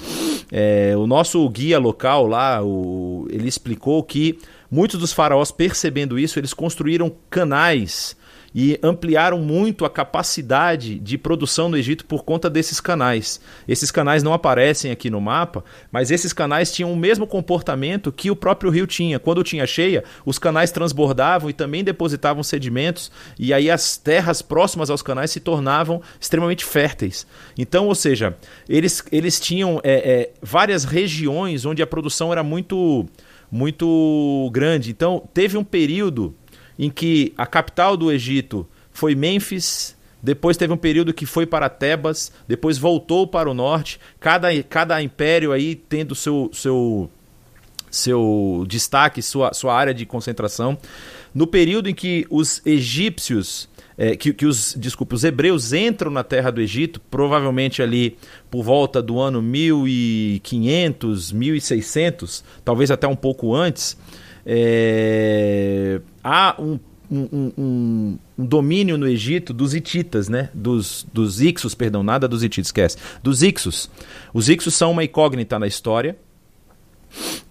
É, 0.52 0.94
o 0.96 1.06
nosso 1.06 1.46
guia 1.50 1.78
local 1.78 2.26
lá, 2.26 2.62
o, 2.62 3.26
ele 3.28 3.48
explicou 3.48 4.02
que 4.02 4.38
muitos 4.70 4.98
dos 4.98 5.12
faraós, 5.12 5.50
percebendo 5.50 6.18
isso, 6.18 6.38
eles 6.38 6.54
construíram 6.54 7.12
canais 7.28 8.16
e 8.54 8.78
ampliaram 8.82 9.38
muito 9.40 9.84
a 9.84 9.90
capacidade 9.90 10.98
de 11.00 11.18
produção 11.18 11.68
no 11.68 11.76
Egito 11.76 12.04
por 12.04 12.24
conta 12.24 12.48
desses 12.48 12.80
canais. 12.80 13.40
Esses 13.66 13.90
canais 13.90 14.22
não 14.22 14.32
aparecem 14.32 14.92
aqui 14.92 15.10
no 15.10 15.20
mapa, 15.20 15.64
mas 15.90 16.10
esses 16.10 16.32
canais 16.32 16.70
tinham 16.70 16.92
o 16.92 16.96
mesmo 16.96 17.26
comportamento 17.26 18.12
que 18.12 18.30
o 18.30 18.36
próprio 18.36 18.70
rio 18.70 18.86
tinha. 18.86 19.18
Quando 19.18 19.42
tinha 19.42 19.66
cheia, 19.66 20.04
os 20.24 20.38
canais 20.38 20.70
transbordavam 20.70 21.50
e 21.50 21.52
também 21.52 21.82
depositavam 21.82 22.42
sedimentos, 22.44 23.10
e 23.38 23.52
aí 23.52 23.70
as 23.70 23.96
terras 23.96 24.40
próximas 24.40 24.88
aos 24.88 25.02
canais 25.02 25.32
se 25.32 25.40
tornavam 25.40 26.00
extremamente 26.20 26.64
férteis. 26.64 27.26
Então, 27.58 27.88
ou 27.88 27.94
seja, 27.94 28.36
eles, 28.68 29.02
eles 29.10 29.40
tinham 29.40 29.80
é, 29.82 29.94
é, 29.94 30.30
várias 30.40 30.84
regiões 30.84 31.64
onde 31.64 31.82
a 31.82 31.86
produção 31.86 32.30
era 32.30 32.42
muito 32.44 33.06
muito 33.50 34.50
grande. 34.52 34.90
Então, 34.90 35.28
teve 35.32 35.56
um 35.56 35.62
período 35.62 36.34
em 36.78 36.90
que 36.90 37.32
a 37.36 37.46
capital 37.46 37.96
do 37.96 38.10
Egito 38.10 38.66
foi 38.92 39.14
Mênfis, 39.14 39.96
depois 40.24 40.56
teve 40.56 40.72
um 40.72 40.76
período 40.78 41.12
que 41.12 41.26
foi 41.26 41.44
para 41.44 41.68
Tebas, 41.68 42.32
depois 42.48 42.78
voltou 42.78 43.26
para 43.26 43.50
o 43.50 43.52
norte, 43.52 44.00
cada, 44.18 44.48
cada 44.62 45.02
império 45.02 45.52
aí 45.52 45.74
tendo 45.74 46.14
seu, 46.14 46.48
seu, 46.50 47.10
seu 47.90 48.64
destaque, 48.66 49.20
sua, 49.20 49.52
sua 49.52 49.74
área 49.74 49.92
de 49.92 50.06
concentração. 50.06 50.78
No 51.34 51.46
período 51.46 51.90
em 51.90 51.94
que 51.94 52.26
os 52.30 52.62
egípcios, 52.64 53.68
é, 53.98 54.16
que, 54.16 54.32
que 54.32 54.46
os, 54.46 54.74
desculpa, 54.78 55.14
os 55.14 55.24
hebreus 55.24 55.74
entram 55.74 56.10
na 56.10 56.24
terra 56.24 56.50
do 56.50 56.62
Egito, 56.62 57.02
provavelmente 57.10 57.82
ali 57.82 58.16
por 58.50 58.62
volta 58.62 59.02
do 59.02 59.20
ano 59.20 59.42
1500, 59.42 61.32
1600, 61.32 62.42
talvez 62.64 62.90
até 62.90 63.06
um 63.06 63.16
pouco 63.16 63.54
antes, 63.54 63.94
é, 64.46 66.00
há 66.22 66.54
um, 66.58 66.78
um, 67.10 67.52
um, 67.56 68.18
domínio 68.36 68.98
no 68.98 69.06
Egito 69.06 69.52
dos 69.52 69.74
hititas, 69.74 70.28
né? 70.28 70.50
Dos, 70.52 71.06
dos 71.12 71.40
Ixos, 71.40 71.74
perdão, 71.74 72.02
nada 72.02 72.28
dos 72.28 72.42
hititas, 72.42 72.68
esquece. 72.68 72.96
Dos 73.22 73.42
Ixos. 73.42 73.90
Os 74.32 74.48
Ixos 74.48 74.74
são 74.74 74.90
uma 74.90 75.04
incógnita 75.04 75.58
na 75.58 75.66
história. 75.66 76.16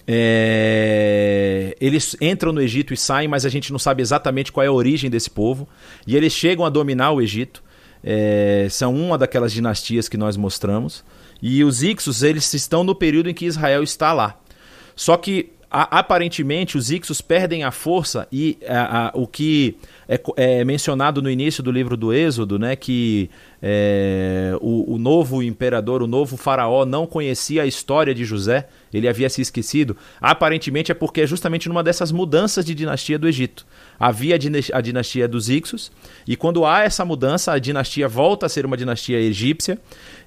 É, 0.05 1.75
eles 1.79 2.15
entram 2.19 2.51
no 2.51 2.61
Egito 2.61 2.93
e 2.93 2.97
saem, 2.97 3.27
mas 3.27 3.45
a 3.45 3.49
gente 3.49 3.71
não 3.71 3.79
sabe 3.79 4.01
exatamente 4.01 4.51
qual 4.51 4.63
é 4.63 4.67
a 4.67 4.71
origem 4.71 5.09
desse 5.09 5.29
povo. 5.29 5.67
E 6.05 6.15
eles 6.15 6.33
chegam 6.33 6.65
a 6.65 6.69
dominar 6.69 7.11
o 7.11 7.21
Egito. 7.21 7.63
É, 8.03 8.67
são 8.69 8.93
uma 8.93 9.17
daquelas 9.17 9.53
dinastias 9.53 10.09
que 10.09 10.17
nós 10.17 10.35
mostramos. 10.35 11.03
E 11.41 11.63
os 11.63 11.81
Ixos, 11.81 12.21
eles 12.21 12.53
estão 12.53 12.83
no 12.83 12.93
período 12.93 13.29
em 13.29 13.33
que 13.33 13.45
Israel 13.45 13.81
está 13.81 14.13
lá. 14.13 14.39
Só 14.95 15.17
que 15.17 15.51
aparentemente 15.73 16.77
os 16.77 16.91
Ixos 16.91 17.19
perdem 17.19 17.63
a 17.63 17.71
força 17.71 18.27
e 18.31 18.59
a, 18.67 19.07
a, 19.07 19.11
o 19.15 19.25
que 19.25 19.75
é, 20.07 20.21
é, 20.37 20.63
mencionado 20.63 21.19
no 21.19 21.31
início 21.31 21.63
do 21.63 21.71
livro 21.71 21.97
do 21.97 22.13
Êxodo, 22.13 22.59
né, 22.59 22.75
que 22.75 23.27
é, 23.59 24.55
o, 24.61 24.93
o, 24.93 24.97
novo 24.99 25.41
imperador, 25.41 26.03
o 26.03 26.07
novo 26.07 26.37
faraó 26.37 26.85
não 26.85 27.07
conhecia 27.07 27.63
a 27.63 27.65
história 27.65 28.13
de 28.13 28.23
José, 28.23 28.67
ele 28.93 29.07
havia 29.07 29.27
se 29.31 29.41
esquecido. 29.41 29.97
Aparentemente 30.21 30.91
é 30.91 30.95
porque 30.95 31.21
é 31.21 31.27
justamente 31.27 31.67
numa 31.67 31.83
dessas 31.83 32.11
mudanças 32.11 32.63
de 32.63 32.75
dinastia 32.75 33.17
do 33.17 33.27
Egito. 33.27 33.65
Havia 33.99 34.35
a 34.73 34.81
dinastia 34.81 35.27
dos 35.27 35.49
Ixos, 35.49 35.91
e 36.27 36.35
quando 36.35 36.67
há 36.67 36.83
essa 36.83 37.03
mudança, 37.03 37.51
a 37.51 37.57
dinastia 37.57 38.07
volta 38.07 38.45
a 38.45 38.49
ser 38.49 38.63
uma 38.63 38.77
dinastia 38.77 39.19
egípcia. 39.19 39.79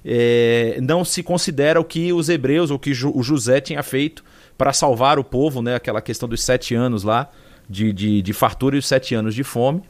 É, 0.03 0.77
não 0.81 1.05
se 1.05 1.23
considera 1.23 1.79
o 1.79 1.85
que 1.85 2.11
os 2.11 2.27
hebreus, 2.27 2.69
ou 2.69 2.77
que 2.77 2.91
o 2.91 3.23
José 3.23 3.61
tinha 3.61 3.81
feito 3.81 4.23
para 4.57 4.73
salvar 4.73 5.19
o 5.19 5.23
povo, 5.23 5.61
né? 5.61 5.75
Aquela 5.75 6.01
questão 6.01 6.27
dos 6.27 6.43
sete 6.43 6.73
anos 6.73 7.03
lá 7.03 7.29
de, 7.69 7.91
de, 7.93 8.21
de 8.21 8.33
fartura 8.33 8.75
e 8.75 8.79
os 8.79 8.87
sete 8.87 9.13
anos 9.13 9.35
de 9.35 9.43
fome. 9.43 9.81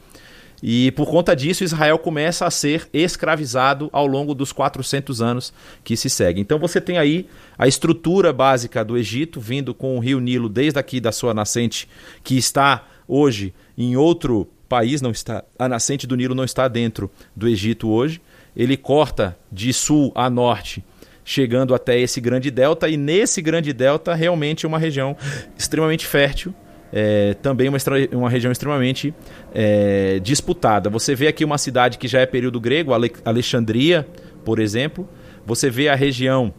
E 0.62 0.90
por 0.92 1.08
conta 1.08 1.36
disso, 1.36 1.62
Israel 1.62 1.98
começa 1.98 2.44
a 2.44 2.50
ser 2.50 2.88
escravizado 2.92 3.88
ao 3.92 4.06
longo 4.06 4.34
dos 4.34 4.50
400 4.50 5.22
anos 5.22 5.52
que 5.84 5.96
se 5.96 6.10
seguem. 6.10 6.42
Então 6.42 6.58
você 6.58 6.80
tem 6.80 6.98
aí 6.98 7.28
a 7.56 7.68
estrutura 7.68 8.32
básica 8.32 8.84
do 8.84 8.96
Egito, 8.96 9.40
vindo 9.40 9.72
com 9.72 9.96
o 9.96 10.00
rio 10.00 10.20
Nilo 10.20 10.48
desde 10.48 10.78
aqui 10.78 11.00
da 11.00 11.12
sua 11.12 11.32
nascente, 11.32 11.88
que 12.24 12.36
está 12.36 12.84
hoje 13.06 13.54
em 13.76 13.96
outro 13.96 14.48
país, 14.68 15.00
não 15.00 15.12
está 15.12 15.44
a 15.58 15.68
nascente 15.68 16.06
do 16.06 16.16
Nilo 16.16 16.34
não 16.34 16.44
está 16.44 16.66
dentro 16.66 17.10
do 17.34 17.48
Egito 17.48 17.88
hoje. 17.88 18.20
Ele 18.56 18.76
corta 18.76 19.38
de 19.52 19.72
sul 19.72 20.10
a 20.14 20.28
norte 20.28 20.82
chegando 21.28 21.74
até 21.74 22.00
esse 22.00 22.22
grande 22.22 22.50
delta, 22.50 22.88
e 22.88 22.96
nesse 22.96 23.42
grande 23.42 23.74
delta 23.74 24.14
realmente 24.14 24.66
uma 24.66 24.78
região 24.78 25.14
extremamente 25.58 26.06
fértil, 26.06 26.54
é, 26.90 27.34
também 27.34 27.68
uma, 27.68 27.76
uma 28.12 28.30
região 28.30 28.50
extremamente 28.50 29.14
é, 29.54 30.18
disputada. 30.20 30.88
Você 30.88 31.14
vê 31.14 31.28
aqui 31.28 31.44
uma 31.44 31.58
cidade 31.58 31.98
que 31.98 32.08
já 32.08 32.20
é 32.20 32.24
período 32.24 32.58
grego, 32.58 32.94
Ale 32.94 33.12
Alexandria, 33.26 34.08
por 34.42 34.58
exemplo. 34.58 35.06
Você 35.44 35.68
vê 35.68 35.90
a 35.90 35.94
região 35.94 36.50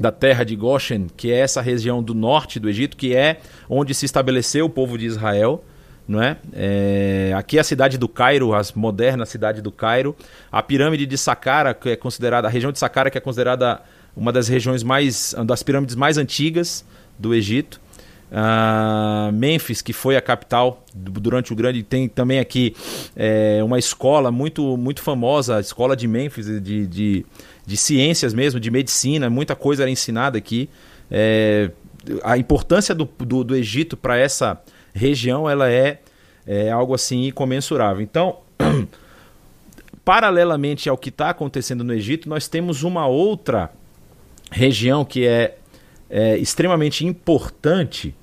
da 0.00 0.10
terra 0.10 0.42
de 0.42 0.56
Goshen, 0.56 1.08
que 1.14 1.30
é 1.30 1.40
essa 1.40 1.60
região 1.60 2.02
do 2.02 2.14
norte 2.14 2.58
do 2.58 2.66
Egito, 2.66 2.96
que 2.96 3.14
é 3.14 3.40
onde 3.68 3.92
se 3.92 4.06
estabeleceu 4.06 4.64
o 4.64 4.70
povo 4.70 4.96
de 4.96 5.04
Israel. 5.04 5.62
Não 6.06 6.22
é? 6.22 6.38
é? 6.54 7.34
aqui 7.36 7.58
é 7.58 7.60
a 7.60 7.64
cidade 7.64 7.98
do 7.98 8.08
Cairo, 8.08 8.54
a 8.54 8.62
moderna 8.74 9.26
cidade 9.26 9.60
do 9.60 9.70
Cairo. 9.70 10.16
A 10.50 10.62
pirâmide 10.62 11.04
de 11.04 11.18
Saqqara, 11.18 11.74
que 11.74 11.90
é 11.90 11.96
considerada, 11.96 12.48
a 12.48 12.50
região 12.50 12.72
de 12.72 12.78
Saqqara, 12.78 13.10
que 13.10 13.18
é 13.18 13.20
considerada 13.20 13.82
uma 14.18 14.32
das 14.32 14.48
regiões 14.48 14.82
mais, 14.82 15.34
das 15.46 15.62
pirâmides 15.62 15.94
mais 15.94 16.18
antigas 16.18 16.84
do 17.18 17.32
Egito. 17.32 17.80
Uh, 18.30 19.32
Memphis, 19.32 19.80
que 19.80 19.94
foi 19.94 20.14
a 20.14 20.20
capital 20.20 20.84
durante 20.94 21.50
o 21.50 21.56
grande, 21.56 21.82
tem 21.82 22.08
também 22.08 22.38
aqui 22.38 22.76
é, 23.16 23.62
uma 23.64 23.78
escola 23.78 24.30
muito, 24.30 24.76
muito 24.76 25.00
famosa, 25.00 25.56
a 25.56 25.60
escola 25.60 25.96
de 25.96 26.06
Memphis, 26.06 26.44
de, 26.60 26.86
de, 26.86 27.26
de 27.66 27.76
ciências 27.78 28.34
mesmo, 28.34 28.60
de 28.60 28.70
medicina, 28.70 29.30
muita 29.30 29.56
coisa 29.56 29.84
era 29.84 29.90
ensinada 29.90 30.36
aqui. 30.36 30.68
É, 31.10 31.70
a 32.22 32.36
importância 32.36 32.94
do, 32.94 33.08
do, 33.18 33.42
do 33.42 33.56
Egito 33.56 33.96
para 33.96 34.18
essa 34.18 34.60
região 34.92 35.48
ela 35.48 35.70
é, 35.70 36.00
é 36.46 36.70
algo 36.70 36.94
assim 36.94 37.28
incomensurável. 37.28 38.02
Então, 38.02 38.40
paralelamente 40.04 40.88
ao 40.88 40.98
que 40.98 41.08
está 41.08 41.30
acontecendo 41.30 41.82
no 41.82 41.94
Egito, 41.94 42.28
nós 42.28 42.46
temos 42.46 42.82
uma 42.82 43.06
outra 43.06 43.70
região 44.50 45.04
que 45.04 45.26
é, 45.26 45.56
é 46.08 46.36
extremamente 46.38 47.06
importante, 47.06 48.14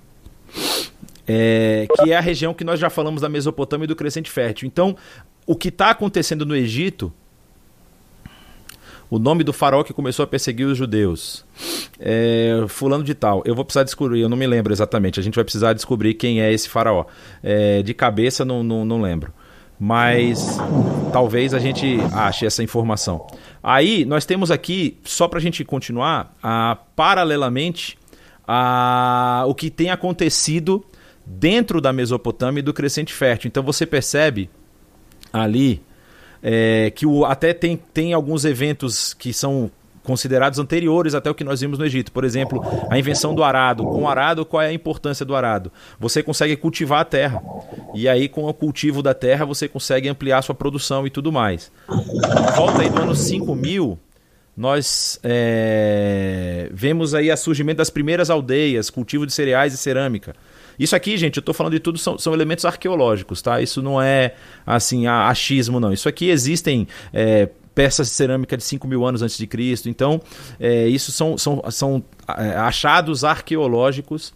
é, 1.27 1.87
que 1.95 2.11
é 2.11 2.17
a 2.17 2.21
região 2.21 2.53
que 2.53 2.63
nós 2.63 2.79
já 2.79 2.89
falamos 2.89 3.21
da 3.21 3.29
Mesopotâmia 3.29 3.85
e 3.85 3.87
do 3.87 3.95
Crescente 3.95 4.29
Fértil. 4.29 4.67
Então, 4.67 4.95
o 5.45 5.55
que 5.55 5.69
está 5.69 5.89
acontecendo 5.89 6.45
no 6.45 6.55
Egito, 6.55 7.11
o 9.09 9.19
nome 9.19 9.43
do 9.43 9.53
faraó 9.53 9.83
que 9.83 9.93
começou 9.93 10.23
a 10.23 10.27
perseguir 10.27 10.65
os 10.65 10.77
judeus, 10.77 11.45
é, 11.99 12.65
fulano 12.67 13.03
de 13.03 13.13
tal, 13.13 13.43
eu 13.45 13.55
vou 13.55 13.63
precisar 13.63 13.83
descobrir, 13.83 14.21
eu 14.21 14.29
não 14.29 14.37
me 14.37 14.47
lembro 14.47 14.73
exatamente, 14.73 15.19
a 15.19 15.23
gente 15.23 15.35
vai 15.35 15.43
precisar 15.43 15.73
descobrir 15.73 16.15
quem 16.15 16.41
é 16.41 16.51
esse 16.51 16.67
faraó. 16.67 17.05
É, 17.43 17.83
de 17.83 17.93
cabeça, 17.93 18.43
não, 18.43 18.63
não, 18.63 18.83
não 18.83 19.01
lembro 19.01 19.31
mas 19.79 20.57
talvez 21.11 21.53
a 21.53 21.59
gente 21.59 21.97
ache 22.13 22.45
essa 22.45 22.63
informação. 22.63 23.27
Aí 23.61 24.05
nós 24.05 24.25
temos 24.25 24.51
aqui, 24.51 24.97
só 25.03 25.27
para 25.27 25.39
a 25.39 25.41
gente 25.41 25.63
continuar, 25.63 26.35
a, 26.41 26.77
paralelamente 26.95 27.97
a, 28.47 29.43
o 29.47 29.55
que 29.55 29.69
tem 29.69 29.89
acontecido 29.89 30.85
dentro 31.25 31.81
da 31.81 31.91
Mesopotâmia 31.91 32.59
e 32.59 32.63
do 32.63 32.73
Crescente 32.73 33.13
Fértil. 33.13 33.47
Então 33.47 33.63
você 33.63 33.85
percebe 33.85 34.49
ali 35.33 35.81
é, 36.41 36.91
que 36.91 37.05
o, 37.05 37.25
até 37.25 37.53
tem, 37.53 37.75
tem 37.75 38.13
alguns 38.13 38.45
eventos 38.45 39.13
que 39.13 39.33
são 39.33 39.71
considerados 40.05 40.59
anteriores 40.59 41.13
até 41.13 41.29
o 41.29 41.35
que 41.35 41.43
nós 41.43 41.59
vimos 41.59 41.77
no 41.77 41.85
Egito. 41.85 42.11
Por 42.11 42.23
exemplo, 42.23 42.63
a 42.89 42.97
invenção 42.97 43.35
do 43.35 43.43
arado. 43.43 43.83
Com 43.83 44.03
o 44.03 44.07
arado, 44.07 44.45
qual 44.45 44.61
é 44.61 44.67
a 44.67 44.73
importância 44.73 45.25
do 45.25 45.35
arado? 45.35 45.71
Você 45.99 46.23
consegue 46.23 46.55
cultivar 46.55 47.01
a 47.01 47.05
terra. 47.05 47.43
E 47.93 48.07
aí, 48.07 48.29
com 48.29 48.45
o 48.45 48.53
cultivo 48.53 49.01
da 49.01 49.13
terra, 49.13 49.45
você 49.45 49.67
consegue 49.67 50.07
ampliar 50.07 50.41
sua 50.41 50.55
produção 50.55 51.05
e 51.05 51.09
tudo 51.09 51.31
mais. 51.31 51.71
Volta 52.55 52.81
aí 52.81 52.89
do 52.89 53.01
ano 53.01 53.15
5000, 53.15 53.99
nós 54.55 55.19
é, 55.21 56.69
vemos 56.71 57.13
aí 57.13 57.29
o 57.29 57.37
surgimento 57.37 57.79
das 57.79 57.89
primeiras 57.89 58.29
aldeias, 58.29 58.89
cultivo 58.89 59.25
de 59.25 59.33
cereais 59.33 59.73
e 59.73 59.77
cerâmica. 59.77 60.33
Isso 60.79 60.95
aqui, 60.95 61.17
gente, 61.17 61.37
eu 61.37 61.41
estou 61.41 61.53
falando 61.53 61.73
de 61.73 61.79
tudo, 61.79 61.97
são, 61.97 62.17
são, 62.17 62.33
elementos 62.33 62.65
arqueológicos, 62.65 63.41
tá? 63.41 63.61
Isso 63.61 63.81
não 63.81 64.01
é, 64.01 64.35
assim, 64.65 65.07
achismo, 65.07 65.79
não. 65.79 65.93
Isso 65.93 66.09
aqui 66.09 66.29
existem 66.29 66.87
é, 67.13 67.49
peças 67.73 68.07
de 68.07 68.13
cerâmica 68.13 68.55
de 68.55 68.63
5 68.63 68.87
mil 68.87 69.05
anos 69.05 69.21
antes 69.21 69.37
de 69.37 69.45
Cristo. 69.45 69.89
Então, 69.89 70.21
é, 70.59 70.87
isso 70.87 71.11
são, 71.11 71.37
são, 71.37 71.63
são 71.69 72.03
é, 72.37 72.55
achados 72.55 73.23
arqueológicos 73.23 74.33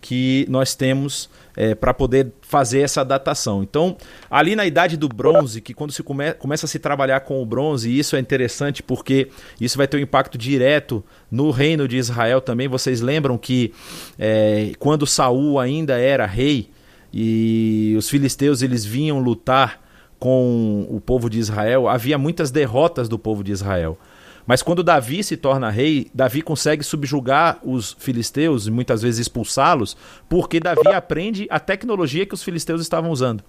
que 0.00 0.46
nós 0.48 0.74
temos 0.74 1.28
é, 1.56 1.74
para 1.74 1.94
poder 1.94 2.32
fazer 2.42 2.80
essa 2.80 3.04
datação. 3.04 3.62
Então, 3.62 3.96
ali 4.30 4.54
na 4.54 4.66
idade 4.66 4.96
do 4.96 5.08
bronze, 5.08 5.60
que 5.60 5.72
quando 5.72 5.92
se 5.92 6.02
come, 6.02 6.32
começa 6.34 6.66
a 6.66 6.68
se 6.68 6.78
trabalhar 6.78 7.20
com 7.20 7.42
o 7.42 7.46
bronze, 7.46 7.88
e 7.88 7.98
isso 7.98 8.14
é 8.14 8.20
interessante 8.20 8.82
porque 8.82 9.28
isso 9.60 9.78
vai 9.78 9.88
ter 9.88 9.96
um 9.96 10.00
impacto 10.00 10.36
direto 10.36 11.02
no 11.30 11.50
reino 11.50 11.88
de 11.88 11.96
Israel 11.96 12.40
também. 12.40 12.68
Vocês 12.68 13.00
lembram 13.00 13.38
que 13.38 13.72
é, 14.18 14.72
quando 14.78 15.06
Saul 15.06 15.58
ainda 15.58 15.98
era 15.98 16.26
rei 16.26 16.68
e 17.12 17.94
os 17.96 18.10
filisteus 18.10 18.60
eles 18.60 18.84
vinham 18.84 19.18
lutar 19.18 19.80
com 20.18 20.86
o 20.90 21.00
povo 21.00 21.28
de 21.28 21.38
Israel, 21.38 21.88
havia 21.88 22.16
muitas 22.16 22.50
derrotas 22.50 23.08
do 23.08 23.18
povo 23.18 23.44
de 23.44 23.52
Israel. 23.52 23.98
Mas 24.46 24.62
quando 24.62 24.82
Davi 24.82 25.24
se 25.24 25.36
torna 25.36 25.70
rei, 25.70 26.08
Davi 26.14 26.40
consegue 26.40 26.84
subjugar 26.84 27.58
os 27.64 27.96
filisteus 27.98 28.66
e 28.66 28.70
muitas 28.70 29.02
vezes 29.02 29.20
expulsá-los, 29.20 29.96
porque 30.28 30.60
Davi 30.60 30.88
aprende 30.88 31.46
a 31.50 31.58
tecnologia 31.58 32.24
que 32.24 32.34
os 32.34 32.42
filisteus 32.42 32.80
estavam 32.80 33.10
usando. 33.10 33.42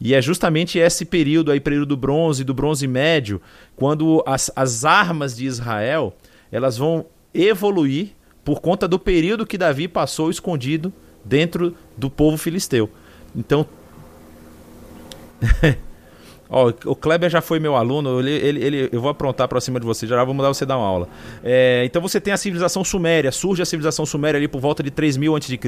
E 0.00 0.12
é 0.12 0.20
justamente 0.20 0.78
esse 0.78 1.04
período 1.04 1.52
aí, 1.52 1.60
período 1.60 1.86
do 1.86 1.96
bronze, 1.96 2.42
do 2.42 2.52
bronze 2.52 2.86
médio, 2.86 3.40
quando 3.76 4.22
as, 4.26 4.50
as 4.56 4.84
armas 4.84 5.36
de 5.36 5.46
Israel 5.46 6.16
elas 6.50 6.76
vão 6.76 7.06
evoluir 7.32 8.10
por 8.44 8.60
conta 8.60 8.86
do 8.86 8.98
período 8.98 9.46
que 9.46 9.56
Davi 9.56 9.88
passou 9.88 10.30
escondido 10.30 10.92
dentro 11.24 11.76
do 11.96 12.10
povo 12.10 12.36
filisteu. 12.36 12.90
Então 13.34 13.66
Ó, 16.48 16.72
o 16.84 16.94
Kleber 16.94 17.30
já 17.30 17.40
foi 17.40 17.58
meu 17.58 17.74
aluno, 17.74 18.20
ele, 18.20 18.30
ele, 18.30 18.64
ele, 18.64 18.88
eu 18.92 19.00
vou 19.00 19.10
aprontar 19.10 19.48
para 19.48 19.60
cima 19.60 19.80
de 19.80 19.86
você, 19.86 20.06
já 20.06 20.22
vou 20.24 20.34
mandar 20.34 20.48
você 20.48 20.66
dar 20.66 20.76
uma 20.76 20.86
aula. 20.86 21.08
É, 21.42 21.82
então 21.84 22.02
você 22.02 22.20
tem 22.20 22.32
a 22.32 22.36
civilização 22.36 22.84
suméria, 22.84 23.32
surge 23.32 23.62
a 23.62 23.64
civilização 23.64 24.04
suméria 24.04 24.38
ali 24.38 24.46
por 24.46 24.60
volta 24.60 24.82
de 24.82 24.90
3000 24.90 25.36
a.C. 25.36 25.58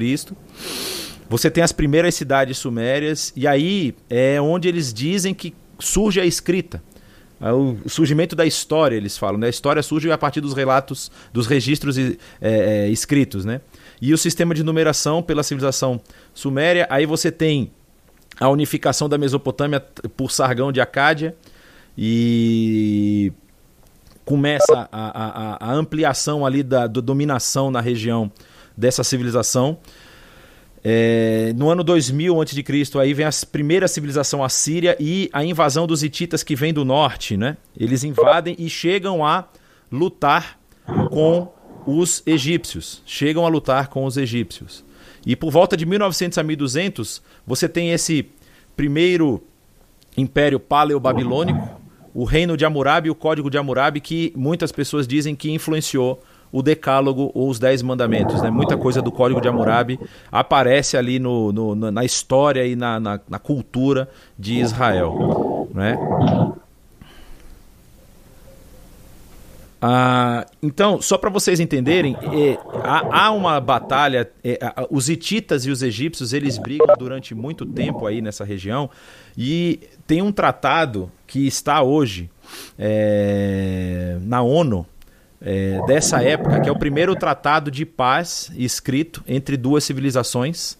Você 1.28 1.50
tem 1.50 1.64
as 1.64 1.72
primeiras 1.72 2.14
cidades 2.14 2.58
sumérias, 2.58 3.32
e 3.34 3.46
aí 3.46 3.94
é 4.08 4.40
onde 4.40 4.68
eles 4.68 4.92
dizem 4.92 5.34
que 5.34 5.54
surge 5.78 6.20
a 6.20 6.24
escrita. 6.24 6.82
É 7.40 7.52
o 7.52 7.76
surgimento 7.86 8.34
da 8.34 8.46
história, 8.46 8.96
eles 8.96 9.18
falam. 9.18 9.38
Né? 9.38 9.48
A 9.48 9.50
história 9.50 9.82
surge 9.82 10.10
a 10.10 10.16
partir 10.16 10.40
dos 10.40 10.54
relatos, 10.54 11.10
dos 11.32 11.46
registros 11.46 11.98
é, 11.98 12.16
é, 12.40 12.88
escritos. 12.88 13.44
Né? 13.44 13.60
E 14.00 14.14
o 14.14 14.18
sistema 14.18 14.54
de 14.54 14.62
numeração 14.62 15.22
pela 15.22 15.42
civilização 15.42 16.00
suméria, 16.32 16.86
aí 16.88 17.04
você 17.04 17.30
tem 17.30 17.70
a 18.38 18.48
unificação 18.48 19.08
da 19.08 19.16
Mesopotâmia 19.16 19.80
por 20.16 20.30
Sargão 20.30 20.70
de 20.70 20.80
Acádia 20.80 21.34
e 21.96 23.32
começa 24.24 24.88
a, 24.90 25.58
a, 25.62 25.70
a 25.70 25.72
ampliação 25.72 26.44
ali 26.44 26.62
da, 26.62 26.86
da, 26.86 27.00
dominação 27.00 27.70
na 27.70 27.80
região 27.80 28.30
dessa 28.76 29.02
civilização. 29.02 29.78
É, 30.84 31.52
no 31.56 31.70
ano 31.70 31.82
2000 31.82 32.40
a.C., 32.42 32.98
aí 33.00 33.14
vem 33.14 33.26
a 33.26 33.30
primeira 33.50 33.88
civilização 33.88 34.44
assíria 34.44 34.96
e 35.00 35.30
a 35.32 35.44
invasão 35.44 35.86
dos 35.86 36.02
hititas 36.02 36.42
que 36.42 36.54
vem 36.54 36.74
do 36.74 36.84
norte. 36.84 37.36
Né? 37.36 37.56
Eles 37.76 38.04
invadem 38.04 38.54
e 38.58 38.68
chegam 38.68 39.24
a 39.24 39.48
lutar 39.90 40.58
com 41.08 41.52
os 41.86 42.22
egípcios. 42.26 43.02
Chegam 43.06 43.46
a 43.46 43.48
lutar 43.48 43.88
com 43.88 44.04
os 44.04 44.16
egípcios. 44.16 44.84
E 45.26 45.34
por 45.34 45.50
volta 45.50 45.76
de 45.76 45.84
1900 45.84 46.38
a 46.38 46.42
1200, 46.44 47.20
você 47.44 47.68
tem 47.68 47.90
esse 47.90 48.28
primeiro 48.76 49.42
império 50.16 50.60
paleo-babilônico, 50.60 51.68
o 52.14 52.24
reino 52.24 52.56
de 52.56 52.64
Hammurabi, 52.64 53.10
o 53.10 53.14
código 53.14 53.50
de 53.50 53.58
Hammurabi, 53.58 54.00
que 54.00 54.32
muitas 54.36 54.70
pessoas 54.70 55.06
dizem 55.06 55.34
que 55.34 55.50
influenciou 55.50 56.22
o 56.50 56.62
Decálogo 56.62 57.30
ou 57.34 57.50
os 57.50 57.58
Dez 57.58 57.82
Mandamentos. 57.82 58.40
Né? 58.40 58.48
Muita 58.48 58.76
coisa 58.78 59.02
do 59.02 59.12
Código 59.12 59.40
de 59.40 59.48
Hammurabi 59.48 59.98
aparece 60.32 60.96
ali 60.96 61.18
no, 61.18 61.52
no 61.52 61.74
na 61.90 62.04
história 62.04 62.64
e 62.66 62.74
na, 62.74 62.98
na, 62.98 63.20
na 63.28 63.38
cultura 63.38 64.08
de 64.38 64.54
Israel. 64.54 65.68
Né? 65.74 65.98
Ah, 69.80 70.46
então, 70.62 71.02
só 71.02 71.18
para 71.18 71.28
vocês 71.28 71.60
entenderem, 71.60 72.16
é, 72.16 72.58
há, 72.82 73.26
há, 73.26 73.30
uma 73.30 73.60
batalha. 73.60 74.30
É, 74.42 74.58
os 74.90 75.08
hititas 75.08 75.66
e 75.66 75.70
os 75.70 75.82
egípcios 75.82 76.32
eles 76.32 76.56
brigam 76.56 76.94
durante 76.98 77.34
muito 77.34 77.66
tempo 77.66 78.06
aí 78.06 78.22
nessa 78.22 78.44
região 78.44 78.88
e 79.36 79.80
tem 80.06 80.22
um 80.22 80.32
tratado 80.32 81.10
que 81.26 81.46
está 81.46 81.82
hoje 81.82 82.30
é, 82.78 84.16
na 84.22 84.40
ONU 84.42 84.86
é, 85.40 85.78
dessa 85.86 86.22
época, 86.22 86.60
que 86.60 86.68
é 86.68 86.72
o 86.72 86.78
primeiro 86.78 87.14
tratado 87.14 87.70
de 87.70 87.84
paz 87.84 88.50
escrito 88.56 89.22
entre 89.26 89.56
duas 89.56 89.84
civilizações. 89.84 90.78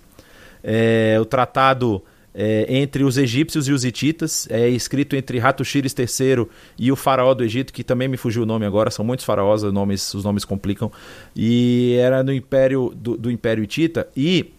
É, 0.65 1.19
o 1.21 1.25
tratado 1.25 2.03
é, 2.39 2.67
entre 2.69 3.03
os 3.03 3.17
egípcios 3.17 3.67
e 3.67 3.73
os 3.73 3.83
hititas, 3.83 4.47
é 4.51 4.69
escrito 4.69 5.17
entre 5.17 5.41
Hattushires 5.41 5.95
III 5.99 6.47
e 6.79 6.93
o 6.93 6.97
faraó 6.97 7.33
do 7.33 7.43
Egito, 7.43 7.73
que 7.73 7.83
também 7.83 8.07
me 8.07 8.19
fugiu 8.19 8.43
o 8.43 8.47
nome 8.47 8.67
agora, 8.67 8.91
são 8.91 9.03
muitos 9.03 9.25
faraós, 9.25 9.63
os 9.63 9.73
nomes, 9.73 10.13
os 10.13 10.23
nomes 10.23 10.45
complicam, 10.45 10.93
e 11.35 11.97
era 11.99 12.23
no 12.23 12.33
Império 12.33 12.93
do, 12.95 13.17
do 13.17 13.31
Império 13.31 13.65
Hitita, 13.65 14.07
e 14.15 14.53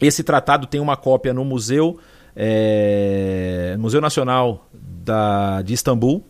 esse 0.00 0.24
tratado 0.24 0.66
tem 0.66 0.80
uma 0.80 0.96
cópia 0.96 1.32
no 1.32 1.44
Museu, 1.44 1.98
é, 2.34 3.76
Museu 3.78 4.00
Nacional 4.00 4.68
da, 4.72 5.62
de 5.62 5.72
Istambul, 5.72 6.24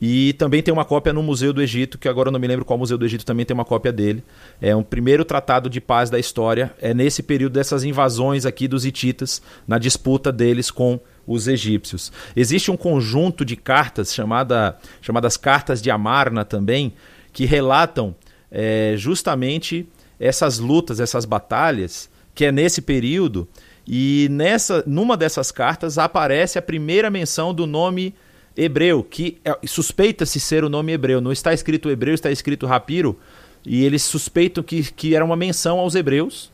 e 0.00 0.32
também 0.34 0.62
tem 0.62 0.72
uma 0.72 0.84
cópia 0.84 1.12
no 1.12 1.22
Museu 1.22 1.52
do 1.52 1.60
Egito, 1.60 1.98
que 1.98 2.08
agora 2.08 2.28
eu 2.28 2.32
não 2.32 2.40
me 2.40 2.46
lembro 2.46 2.64
qual 2.64 2.78
Museu 2.78 2.96
do 2.96 3.04
Egito 3.04 3.24
também 3.24 3.44
tem 3.44 3.52
uma 3.52 3.66
cópia 3.66 3.92
dele. 3.92 4.24
É 4.60 4.74
um 4.74 4.82
primeiro 4.82 5.26
tratado 5.26 5.68
de 5.68 5.78
paz 5.78 6.08
da 6.08 6.18
história. 6.18 6.72
É 6.80 6.94
nesse 6.94 7.22
período 7.22 7.52
dessas 7.52 7.84
invasões 7.84 8.46
aqui 8.46 8.66
dos 8.66 8.86
hititas, 8.86 9.42
na 9.68 9.76
disputa 9.76 10.32
deles 10.32 10.70
com 10.70 10.98
os 11.26 11.46
egípcios. 11.46 12.10
Existe 12.34 12.70
um 12.70 12.78
conjunto 12.78 13.44
de 13.44 13.56
cartas 13.56 14.14
chamada, 14.14 14.78
chamadas 15.02 15.36
Cartas 15.36 15.82
de 15.82 15.90
Amarna 15.90 16.46
também, 16.46 16.94
que 17.30 17.44
relatam 17.44 18.16
é, 18.50 18.94
justamente 18.96 19.86
essas 20.18 20.58
lutas, 20.58 20.98
essas 20.98 21.26
batalhas, 21.26 22.08
que 22.34 22.46
é 22.46 22.52
nesse 22.52 22.80
período. 22.80 23.46
E 23.86 24.28
nessa, 24.30 24.82
numa 24.86 25.14
dessas 25.14 25.52
cartas 25.52 25.98
aparece 25.98 26.58
a 26.58 26.62
primeira 26.62 27.10
menção 27.10 27.52
do 27.52 27.66
nome 27.66 28.14
hebreu, 28.56 29.02
que 29.02 29.38
é, 29.44 29.56
suspeita-se 29.66 30.40
ser 30.40 30.64
o 30.64 30.68
nome 30.68 30.92
hebreu. 30.92 31.20
Não 31.20 31.32
está 31.32 31.52
escrito 31.52 31.90
hebreu, 31.90 32.14
está 32.14 32.30
escrito 32.30 32.66
rapiro. 32.66 33.18
E 33.64 33.84
eles 33.84 34.02
suspeitam 34.02 34.62
que, 34.64 34.90
que 34.92 35.14
era 35.14 35.24
uma 35.24 35.36
menção 35.36 35.78
aos 35.78 35.94
hebreus. 35.94 36.50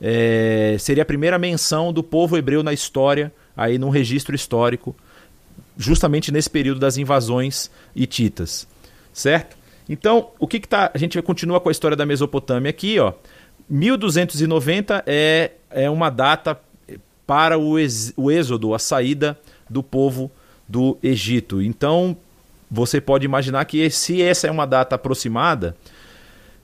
É, 0.00 0.76
seria 0.78 1.02
a 1.02 1.06
primeira 1.06 1.38
menção 1.38 1.92
do 1.92 2.02
povo 2.02 2.36
hebreu 2.36 2.62
na 2.62 2.72
história, 2.72 3.32
aí 3.56 3.78
num 3.78 3.88
registro 3.88 4.34
histórico, 4.34 4.94
justamente 5.76 6.30
nesse 6.30 6.50
período 6.50 6.80
das 6.80 6.96
invasões 6.96 7.70
hititas. 7.94 8.66
Certo? 9.12 9.56
Então, 9.88 10.30
o 10.38 10.46
que, 10.46 10.60
que 10.60 10.68
tá. 10.68 10.90
A 10.92 10.98
gente 10.98 11.20
continua 11.22 11.60
com 11.60 11.68
a 11.68 11.72
história 11.72 11.96
da 11.96 12.04
Mesopotâmia 12.04 12.70
aqui, 12.70 12.98
ó. 12.98 13.12
1290 13.68 15.02
é, 15.06 15.52
é 15.70 15.90
uma 15.90 16.10
data 16.10 16.60
para 17.26 17.58
o, 17.58 17.78
ex, 17.78 18.12
o 18.16 18.30
êxodo, 18.30 18.74
a 18.74 18.78
saída 18.78 19.38
do 19.68 19.82
povo 19.82 20.30
do 20.68 20.98
Egito. 21.02 21.62
Então, 21.62 22.16
você 22.70 23.00
pode 23.00 23.24
imaginar 23.24 23.64
que 23.64 23.88
se 23.90 24.22
essa 24.22 24.46
é 24.46 24.50
uma 24.50 24.66
data 24.66 24.94
aproximada, 24.96 25.76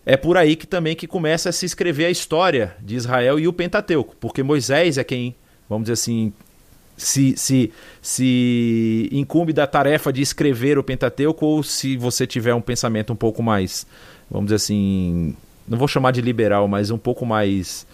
é 0.05 0.17
por 0.17 0.37
aí 0.37 0.57
que 0.57 0.67
também 0.67 0.97
que 0.97 1.07
começa 1.07 1.49
a 1.49 1.53
se 1.53 1.65
escrever 1.65 2.07
a 2.07 2.11
história 2.11 2.75
de 2.81 2.97
Israel 2.97 3.38
e 3.38 3.47
o 3.47 3.53
Pentateuco, 3.53 4.17
porque 4.19 4.43
Moisés 4.43 4.99
é 4.99 5.05
quem, 5.05 5.35
vamos 5.69 5.85
dizer 5.85 5.93
assim, 5.93 6.33
se, 6.97 7.37
se, 7.37 7.73
se 8.01 9.09
incumbe 9.12 9.53
da 9.53 9.67
tarefa 9.67 10.12
de 10.12 10.21
escrever 10.21 10.77
o 10.77 10.83
Pentateuco, 10.83 11.47
ou 11.47 11.62
se 11.62 11.97
você 11.97 12.27
tiver 12.27 12.55
um 12.55 12.61
pensamento 12.61 13.12
um 13.12 13.17
pouco 13.17 13.43
mais, 13.43 13.87
vamos 14.31 14.47
dizer 14.47 14.57
assim, 14.57 15.37
não 15.69 15.79
vou 15.79 15.87
chamar 15.87 16.11
de 16.11 16.21
liberal, 16.21 16.67
mas 16.67 16.91
um 16.91 16.99
pouco 16.99 17.25
mais 17.25 17.87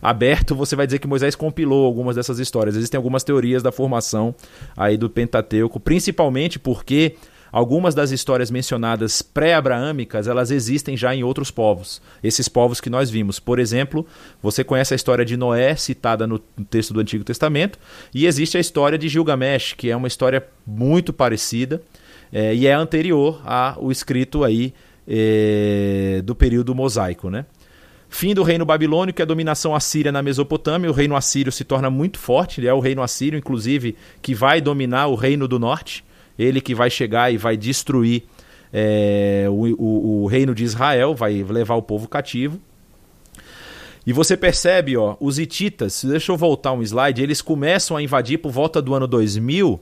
aberto, 0.00 0.54
você 0.54 0.74
vai 0.74 0.86
dizer 0.86 0.98
que 0.98 1.06
Moisés 1.06 1.34
compilou 1.34 1.84
algumas 1.84 2.16
dessas 2.16 2.38
histórias. 2.38 2.76
Existem 2.76 2.96
algumas 2.96 3.22
teorias 3.22 3.62
da 3.62 3.72
formação 3.72 4.34
aí 4.76 4.96
do 4.96 5.10
Pentateuco, 5.10 5.78
principalmente 5.78 6.58
porque 6.58 7.16
algumas 7.52 7.94
das 7.94 8.10
histórias 8.10 8.50
mencionadas 8.50 9.22
pré-abraâmicas, 9.22 10.26
elas 10.26 10.50
existem 10.50 10.96
já 10.96 11.14
em 11.14 11.22
outros 11.22 11.50
povos. 11.50 12.00
Esses 12.22 12.48
povos 12.48 12.80
que 12.80 12.88
nós 12.88 13.10
vimos. 13.10 13.38
Por 13.40 13.58
exemplo, 13.58 14.06
você 14.42 14.62
conhece 14.62 14.94
a 14.94 14.96
história 14.96 15.24
de 15.24 15.36
Noé, 15.36 15.74
citada 15.74 16.26
no 16.26 16.38
texto 16.38 16.94
do 16.94 17.00
Antigo 17.00 17.24
Testamento, 17.24 17.78
e 18.14 18.26
existe 18.26 18.56
a 18.56 18.60
história 18.60 18.96
de 18.96 19.08
Gilgamesh, 19.08 19.74
que 19.74 19.90
é 19.90 19.96
uma 19.96 20.08
história 20.08 20.46
muito 20.66 21.12
parecida 21.12 21.82
é, 22.32 22.54
e 22.54 22.66
é 22.66 22.72
anterior 22.72 23.40
ao 23.44 23.90
escrito 23.90 24.44
aí 24.44 24.72
é, 25.06 26.22
do 26.24 26.34
período 26.34 26.74
mosaico, 26.74 27.28
né? 27.28 27.44
Fim 28.12 28.34
do 28.34 28.42
reino 28.42 28.66
babilônico 28.66 29.20
e 29.20 29.22
a 29.22 29.26
dominação 29.26 29.72
assíria 29.72 30.10
na 30.10 30.20
Mesopotâmia. 30.20 30.90
O 30.90 30.92
reino 30.92 31.14
assírio 31.14 31.52
se 31.52 31.62
torna 31.62 31.88
muito 31.88 32.18
forte, 32.18 32.60
ele 32.60 32.66
é 32.66 32.74
o 32.74 32.80
reino 32.80 33.02
assírio, 33.02 33.38
inclusive, 33.38 33.96
que 34.20 34.34
vai 34.34 34.60
dominar 34.60 35.06
o 35.06 35.14
reino 35.14 35.46
do 35.46 35.60
norte. 35.60 36.04
Ele 36.36 36.60
que 36.60 36.74
vai 36.74 36.90
chegar 36.90 37.32
e 37.32 37.36
vai 37.36 37.56
destruir 37.56 38.24
é, 38.72 39.46
o, 39.48 39.74
o, 39.78 40.22
o 40.24 40.26
reino 40.26 40.54
de 40.56 40.64
Israel, 40.64 41.14
vai 41.14 41.44
levar 41.44 41.76
o 41.76 41.82
povo 41.82 42.08
cativo. 42.08 42.60
E 44.04 44.12
você 44.12 44.36
percebe, 44.36 44.96
ó, 44.96 45.16
os 45.20 45.38
hititas, 45.38 46.02
deixa 46.02 46.32
eu 46.32 46.36
voltar 46.36 46.72
um 46.72 46.82
slide, 46.82 47.22
eles 47.22 47.40
começam 47.40 47.96
a 47.96 48.02
invadir 48.02 48.38
por 48.38 48.50
volta 48.50 48.82
do 48.82 48.92
ano 48.92 49.06
2000. 49.06 49.80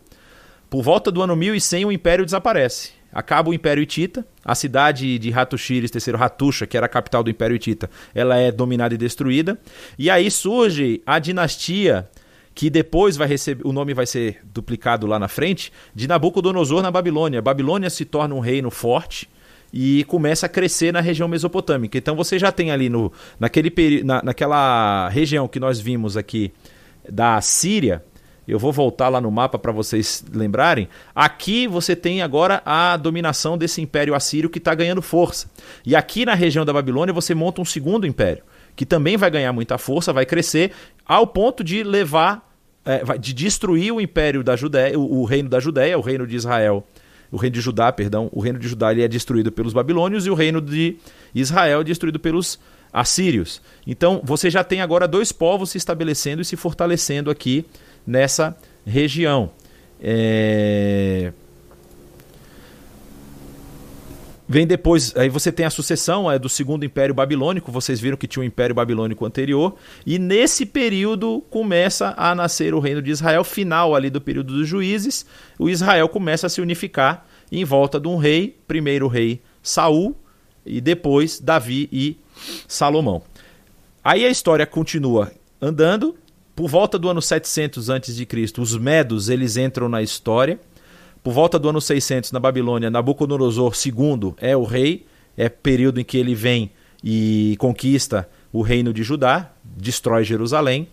Por 0.68 0.82
volta 0.82 1.10
do 1.10 1.22
ano 1.22 1.34
1100 1.34 1.86
o 1.86 1.92
império 1.92 2.26
desaparece. 2.26 2.97
Acaba 3.12 3.50
o 3.50 3.54
Império 3.54 3.82
Hitita, 3.82 4.26
a 4.44 4.54
cidade 4.54 5.18
de 5.18 5.32
Hattushiris, 5.32 5.90
terceiro 5.90 6.22
Hattusha, 6.22 6.66
que 6.66 6.76
era 6.76 6.86
a 6.86 6.88
capital 6.88 7.22
do 7.22 7.30
Império 7.30 7.56
Hitita, 7.56 7.88
ela 8.14 8.36
é 8.36 8.52
dominada 8.52 8.94
e 8.94 8.98
destruída. 8.98 9.58
E 9.98 10.10
aí 10.10 10.30
surge 10.30 11.02
a 11.06 11.18
dinastia 11.18 12.08
que 12.54 12.68
depois 12.68 13.16
vai 13.16 13.28
receber, 13.28 13.64
o 13.64 13.72
nome 13.72 13.94
vai 13.94 14.04
ser 14.04 14.40
duplicado 14.52 15.06
lá 15.06 15.16
na 15.16 15.28
frente, 15.28 15.72
de 15.94 16.08
Nabucodonosor 16.08 16.82
na 16.82 16.90
Babilônia. 16.90 17.38
A 17.38 17.42
Babilônia 17.42 17.88
se 17.88 18.04
torna 18.04 18.34
um 18.34 18.40
reino 18.40 18.68
forte 18.68 19.28
e 19.72 20.04
começa 20.04 20.46
a 20.46 20.48
crescer 20.48 20.92
na 20.92 21.00
região 21.00 21.28
mesopotâmica. 21.28 21.96
Então 21.96 22.16
você 22.16 22.38
já 22.38 22.50
tem 22.50 22.70
ali 22.70 22.88
no, 22.88 23.12
naquele, 23.38 24.02
na, 24.02 24.22
naquela 24.24 25.08
região 25.08 25.46
que 25.46 25.60
nós 25.60 25.78
vimos 25.78 26.16
aqui 26.16 26.52
da 27.08 27.40
Síria, 27.40 28.02
eu 28.48 28.58
vou 28.58 28.72
voltar 28.72 29.10
lá 29.10 29.20
no 29.20 29.30
mapa 29.30 29.58
para 29.58 29.70
vocês 29.70 30.24
lembrarem. 30.32 30.88
Aqui 31.14 31.68
você 31.68 31.94
tem 31.94 32.22
agora 32.22 32.62
a 32.64 32.96
dominação 32.96 33.58
desse 33.58 33.82
império 33.82 34.14
assírio 34.14 34.48
que 34.48 34.58
está 34.58 34.74
ganhando 34.74 35.02
força. 35.02 35.50
E 35.84 35.94
aqui 35.94 36.24
na 36.24 36.34
região 36.34 36.64
da 36.64 36.72
Babilônia 36.72 37.12
você 37.12 37.34
monta 37.34 37.60
um 37.60 37.64
segundo 37.64 38.06
império, 38.06 38.42
que 38.74 38.86
também 38.86 39.18
vai 39.18 39.30
ganhar 39.30 39.52
muita 39.52 39.76
força, 39.76 40.14
vai 40.14 40.24
crescer, 40.24 40.72
ao 41.04 41.26
ponto 41.26 41.62
de 41.62 41.82
levar, 41.82 42.50
é, 42.86 43.18
de 43.18 43.34
destruir 43.34 43.92
o 43.92 44.00
império 44.00 44.42
da 44.42 44.56
Judéia, 44.56 44.98
o, 44.98 45.20
o 45.20 45.24
reino 45.24 45.50
da 45.50 45.60
Judéia, 45.60 45.98
o 45.98 46.02
reino 46.02 46.26
de 46.26 46.34
Israel 46.34 46.86
o 47.30 47.36
reino 47.36 47.54
de 47.54 47.60
Judá, 47.60 47.92
perdão, 47.92 48.30
o 48.32 48.40
reino 48.40 48.58
de 48.58 48.66
Judá 48.68 48.90
ele 48.90 49.02
é 49.02 49.08
destruído 49.08 49.52
pelos 49.52 49.74
babilônios 49.74 50.26
e 50.26 50.30
o 50.30 50.34
reino 50.34 50.60
de 50.60 50.96
Israel 51.34 51.82
é 51.82 51.84
destruído 51.84 52.18
pelos 52.18 52.58
assírios. 52.92 53.60
Então 53.86 54.20
você 54.24 54.50
já 54.50 54.64
tem 54.64 54.80
agora 54.80 55.06
dois 55.06 55.30
povos 55.30 55.70
se 55.70 55.78
estabelecendo 55.78 56.40
e 56.40 56.44
se 56.44 56.56
fortalecendo 56.56 57.30
aqui 57.30 57.66
nessa 58.08 58.56
região. 58.86 59.50
É... 60.00 61.30
Vem 64.50 64.66
depois, 64.66 65.14
aí 65.14 65.28
você 65.28 65.52
tem 65.52 65.66
a 65.66 65.70
sucessão 65.70 66.30
é, 66.32 66.38
do 66.38 66.48
segundo 66.48 66.82
Império 66.82 67.14
Babilônico, 67.14 67.70
vocês 67.70 68.00
viram 68.00 68.16
que 68.16 68.26
tinha 68.26 68.40
o 68.40 68.44
um 68.44 68.46
Império 68.46 68.74
Babilônico 68.74 69.26
anterior, 69.26 69.76
e 70.06 70.18
nesse 70.18 70.64
período 70.64 71.44
começa 71.50 72.14
a 72.16 72.34
nascer 72.34 72.72
o 72.72 72.80
reino 72.80 73.02
de 73.02 73.10
Israel, 73.10 73.44
final 73.44 73.94
ali 73.94 74.08
do 74.08 74.22
período 74.22 74.54
dos 74.54 74.66
juízes, 74.66 75.26
o 75.58 75.68
Israel 75.68 76.08
começa 76.08 76.46
a 76.46 76.50
se 76.50 76.62
unificar 76.62 77.26
em 77.52 77.62
volta 77.62 78.00
de 78.00 78.08
um 78.08 78.16
rei, 78.16 78.58
primeiro 78.66 79.06
rei 79.06 79.42
Saul, 79.62 80.16
e 80.64 80.80
depois 80.80 81.38
Davi 81.40 81.86
e 81.92 82.16
Salomão. 82.66 83.22
Aí 84.02 84.24
a 84.24 84.30
história 84.30 84.64
continua 84.64 85.30
andando, 85.60 86.16
por 86.58 86.68
volta 86.68 86.98
do 86.98 87.08
ano 87.08 87.22
700 87.22 87.88
a.C., 87.88 88.26
os 88.58 88.76
medos 88.76 89.28
eles 89.28 89.56
entram 89.56 89.88
na 89.88 90.02
história. 90.02 90.58
Por 91.22 91.32
volta 91.32 91.56
do 91.56 91.68
ano 91.68 91.80
600, 91.80 92.32
na 92.32 92.40
Babilônia, 92.40 92.90
Nabucodonosor 92.90 93.72
II 93.86 94.34
é 94.38 94.56
o 94.56 94.64
rei, 94.64 95.06
é 95.36 95.48
período 95.48 96.00
em 96.00 96.04
que 96.04 96.18
ele 96.18 96.34
vem 96.34 96.72
e 97.02 97.54
conquista 97.60 98.28
o 98.52 98.60
reino 98.60 98.92
de 98.92 99.04
Judá, 99.04 99.52
destrói 99.62 100.24
Jerusalém. 100.24 100.88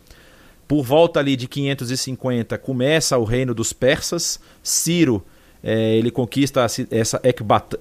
Por 0.67 0.83
volta 0.83 1.19
ali 1.19 1.35
de 1.35 1.47
550 1.47 2.59
começa 2.59 3.17
o 3.17 3.23
reino 3.23 3.55
dos 3.55 3.73
persas. 3.73 4.39
Ciro 4.61 5.25
é, 5.67 5.97
ele 5.97 6.11
conquista 6.11 6.63
essa 6.91 7.19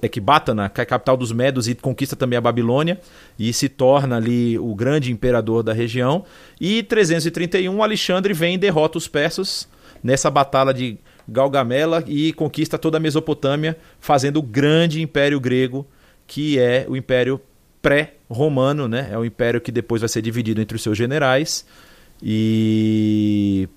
Ecbatana, 0.01 0.67
que 0.69 0.81
é 0.81 0.83
a 0.83 0.85
capital 0.87 1.15
dos 1.15 1.31
Medos, 1.31 1.67
e 1.67 1.75
conquista 1.75 2.15
também 2.15 2.35
a 2.35 2.41
Babilônia, 2.41 2.99
e 3.37 3.53
se 3.53 3.69
torna 3.69 4.17
ali 4.17 4.57
o 4.57 4.73
grande 4.73 5.11
imperador 5.11 5.61
da 5.61 5.71
região. 5.71 6.25
E 6.59 6.81
331, 6.81 7.83
Alexandre 7.83 8.33
vem 8.33 8.55
e 8.55 8.57
derrota 8.57 8.97
os 8.97 9.07
persas 9.07 9.69
nessa 10.03 10.31
batalha 10.31 10.73
de 10.73 10.97
Galgamela 11.29 12.03
e 12.07 12.33
conquista 12.33 12.75
toda 12.79 12.97
a 12.97 12.99
Mesopotâmia, 12.99 13.77
fazendo 13.99 14.37
o 14.37 14.41
grande 14.41 14.99
império 14.99 15.39
grego, 15.39 15.85
que 16.25 16.57
é 16.57 16.87
o 16.89 16.97
império 16.97 17.39
pré-romano, 17.83 18.87
né? 18.87 19.09
É 19.11 19.17
o 19.17 19.23
império 19.23 19.61
que 19.61 19.71
depois 19.71 20.01
vai 20.01 20.09
ser 20.09 20.23
dividido 20.23 20.59
entre 20.59 20.75
os 20.75 20.81
seus 20.81 20.97
generais. 20.97 21.63
E 22.21 23.69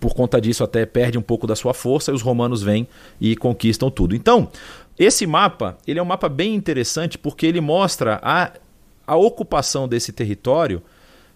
por 0.00 0.14
conta 0.14 0.40
disso 0.40 0.64
até 0.64 0.84
perde 0.84 1.18
um 1.18 1.22
pouco 1.22 1.46
da 1.46 1.56
sua 1.56 1.74
força 1.74 2.10
e 2.10 2.14
os 2.14 2.22
romanos 2.22 2.62
vêm 2.62 2.86
e 3.20 3.36
conquistam 3.36 3.90
tudo. 3.90 4.14
Então, 4.14 4.50
esse 4.98 5.26
mapa, 5.26 5.76
ele 5.86 5.98
é 5.98 6.02
um 6.02 6.06
mapa 6.06 6.28
bem 6.28 6.54
interessante 6.54 7.18
porque 7.18 7.46
ele 7.46 7.60
mostra 7.60 8.20
a, 8.22 8.52
a 9.06 9.16
ocupação 9.16 9.88
desse 9.88 10.12
território 10.12 10.82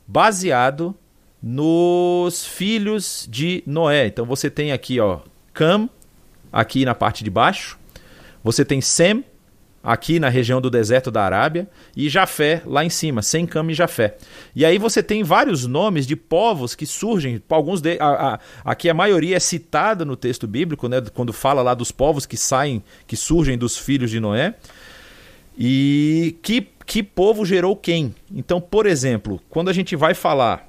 baseado 0.07 0.95
nos 1.43 2.45
filhos 2.45 3.27
de 3.31 3.63
Noé. 3.67 4.07
Então 4.07 4.25
você 4.25 4.51
tem 4.51 4.73
aqui, 4.73 4.99
ó, 5.01 5.21
Cam 5.53 5.89
aqui 6.53 6.85
na 6.85 6.95
parte 6.95 7.25
de 7.25 7.31
baixo. 7.31 7.79
Você 8.43 8.65
tem 8.65 8.81
Sem 8.81 9.25
aqui 9.83 10.19
na 10.19 10.29
região 10.29 10.61
do 10.61 10.69
deserto 10.69 11.11
da 11.11 11.23
Arábia, 11.23 11.69
e 11.97 12.09
Jafé 12.09 12.63
lá 12.67 12.85
em 12.85 12.91
cima, 12.91 13.23
Sem-Cam 13.23 13.71
e 13.71 13.75
Jafé. 13.75 14.17
E 14.55 14.65
aí 14.65 14.79
você 14.79 15.03
tem 15.03 15.23
vários 15.23 15.67
nomes 15.67 16.07
de 16.07 16.17
povos 16.17 16.75
que 16.75 16.85
surgem, 16.85 17.43
alguns 17.49 17.81
de, 17.81 17.97
a, 18.01 18.35
a, 18.35 18.41
aqui 18.65 18.89
a 18.91 18.95
maioria 18.95 19.37
é 19.37 19.41
citada 19.41 20.05
no 20.05 20.17
texto 20.17 20.47
bíblico, 20.47 20.89
né, 20.89 21.01
quando 21.15 21.33
fala 21.33 21.63
lá 21.63 21.75
dos 21.75 21.93
povos 21.93 22.27
que 22.27 22.37
saem, 22.37 22.83
que 23.07 23.17
surgem 23.17 23.57
dos 23.57 23.77
filhos 23.77 24.11
de 24.11 24.21
Noé. 24.21 24.55
E 25.57 26.37
que, 26.41 26.69
que 26.87 27.03
povo 27.03 27.45
gerou 27.45 27.75
quem? 27.75 28.15
Então, 28.33 28.61
por 28.61 28.87
exemplo, 28.87 29.41
quando 29.51 29.69
a 29.69 29.73
gente 29.73 29.97
vai 29.97 30.15
falar 30.15 30.69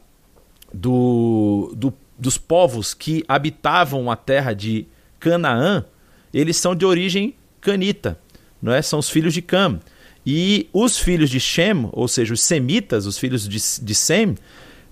do, 0.73 1.71
do, 1.75 1.93
dos 2.17 2.37
povos 2.39 2.95
que 2.95 3.23
habitavam 3.27 4.09
a 4.09 4.15
terra 4.15 4.53
de 4.53 4.87
Canaã, 5.19 5.85
eles 6.33 6.57
são 6.57 6.73
de 6.73 6.85
origem 6.85 7.35
canita 7.61 8.17
não 8.61 8.73
é? 8.73 8.81
são 8.81 8.99
os 8.99 9.09
filhos 9.09 9.33
de 9.33 9.41
Cam. 9.41 9.79
E 10.25 10.69
os 10.73 10.99
filhos 10.99 11.29
de 11.29 11.39
Shem, 11.39 11.89
ou 11.91 12.07
seja, 12.07 12.33
os 12.33 12.41
semitas, 12.41 13.05
os 13.05 13.17
filhos 13.17 13.47
de, 13.47 13.57
de 13.83 13.95
Sem, 13.95 14.35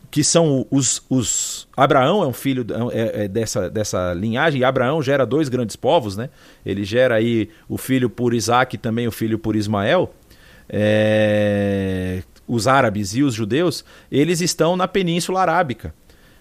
que 0.09 0.23
são 0.23 0.65
os, 0.71 1.03
os. 1.09 1.67
Abraão 1.75 2.23
é 2.23 2.27
um 2.27 2.33
filho 2.33 2.65
é, 2.91 3.25
é 3.25 3.27
dessa, 3.27 3.69
dessa 3.69 4.13
linhagem, 4.13 4.61
e 4.61 4.63
Abraão 4.63 5.01
gera 5.01 5.25
dois 5.25 5.49
grandes 5.49 5.75
povos, 5.75 6.15
né? 6.15 6.29
Ele 6.65 6.83
gera 6.83 7.15
aí 7.15 7.49
o 7.67 7.77
filho 7.77 8.09
por 8.09 8.33
Isaac 8.33 8.75
e 8.75 8.79
também 8.79 9.07
o 9.07 9.11
filho 9.11 9.37
por 9.37 9.55
Ismael. 9.55 10.13
É, 10.69 12.23
os 12.47 12.67
árabes 12.67 13.15
e 13.15 13.23
os 13.23 13.33
judeus, 13.33 13.83
eles 14.11 14.41
estão 14.41 14.75
na 14.75 14.87
Península 14.87 15.41
Arábica. 15.41 15.93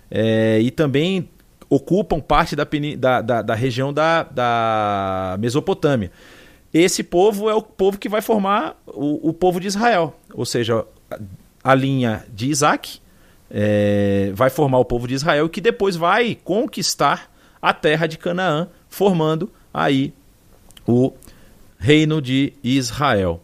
É, 0.08 0.60
e 0.60 0.70
também 0.70 1.28
ocupam 1.68 2.20
parte 2.20 2.54
da, 2.54 2.66
da, 2.96 3.20
da, 3.20 3.42
da 3.42 3.54
região 3.54 3.92
da, 3.92 4.22
da 4.22 5.36
Mesopotâmia. 5.40 6.12
Esse 6.72 7.02
povo 7.02 7.48
é 7.48 7.54
o 7.54 7.62
povo 7.62 7.98
que 7.98 8.08
vai 8.08 8.20
formar 8.20 8.76
o, 8.86 9.30
o 9.30 9.32
povo 9.32 9.60
de 9.60 9.66
Israel. 9.66 10.14
Ou 10.34 10.44
seja, 10.44 10.84
a 11.62 11.74
linha 11.74 12.24
de 12.32 12.48
Isaac 12.48 13.00
é, 13.50 14.30
vai 14.34 14.50
formar 14.50 14.78
o 14.78 14.84
povo 14.84 15.06
de 15.08 15.14
Israel, 15.14 15.48
que 15.48 15.60
depois 15.60 15.96
vai 15.96 16.36
conquistar 16.44 17.30
a 17.60 17.72
terra 17.72 18.06
de 18.06 18.18
Canaã, 18.18 18.68
formando 18.88 19.50
aí 19.72 20.12
o 20.86 21.12
reino 21.78 22.20
de 22.20 22.52
Israel. 22.62 23.40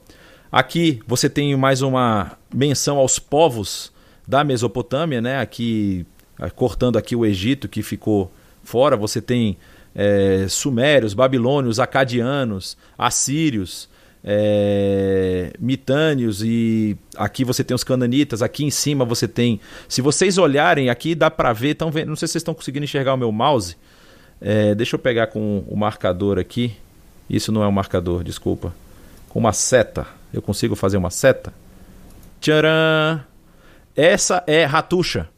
Aqui 0.51 1.01
você 1.07 1.29
tem 1.31 1.57
mais 1.57 1.83
uma 1.83 2.37
menção 2.53 2.99
aos 2.99 3.19
povos 3.19 3.93
da 4.27 4.45
Mesopotâmia, 4.45 5.21
né? 5.21 5.41
Aqui 5.41 6.07
cortando 6.55 6.97
aqui 6.97 7.15
o 7.15 7.25
Egito 7.25 7.69
que 7.69 7.83
ficou 7.83 8.31
fora, 8.63 8.97
você 8.97 9.21
tem 9.21 9.57
é, 9.95 10.47
sumérios, 10.49 11.15
babilônios, 11.15 11.79
acadianos, 11.79 12.77
assírios, 12.97 13.89
é, 14.25 15.53
mitâneos 15.59 16.43
e 16.43 16.97
aqui 17.17 17.45
você 17.45 17.65
tem 17.65 17.75
os 17.75 17.83
cananitas, 17.83 18.43
aqui 18.43 18.65
em 18.65 18.71
cima 18.71 19.05
você 19.05 19.27
tem. 19.27 19.61
Se 19.89 20.01
vocês 20.01 20.39
olharem 20.39 20.89
aqui 20.89 21.15
dá 21.15 21.31
para 21.31 21.53
ver, 21.53 21.75
tão 21.75 21.91
vendo, 21.91 22.09
não 22.09 22.17
sei 22.17 22.29
se 22.29 22.33
vocês 22.33 22.43
estão 22.43 22.55
conseguindo 22.55 22.85
enxergar 22.85 23.15
o 23.15 23.19
meu 23.19 23.33
mouse. 23.33 23.77
É, 24.41 24.75
deixa 24.75 24.97
eu 24.97 24.99
pegar 24.99 25.29
com 25.29 25.65
o 25.69 25.77
marcador 25.77 26.39
aqui. 26.39 26.77
Isso 27.29 27.53
não 27.53 27.63
é 27.63 27.69
um 27.69 27.73
marcador, 27.73 28.25
desculpa. 28.25 28.75
Com 29.29 29.39
uma 29.39 29.53
seta. 29.53 30.07
Eu 30.33 30.43
consigo 30.43 30.75
fazer 30.75 30.97
uma 30.97 31.11
seta? 31.11 31.53
Tcharam! 32.41 33.23
Essa 33.95 34.43
é 34.47 34.65
Ratusha. 34.65 35.29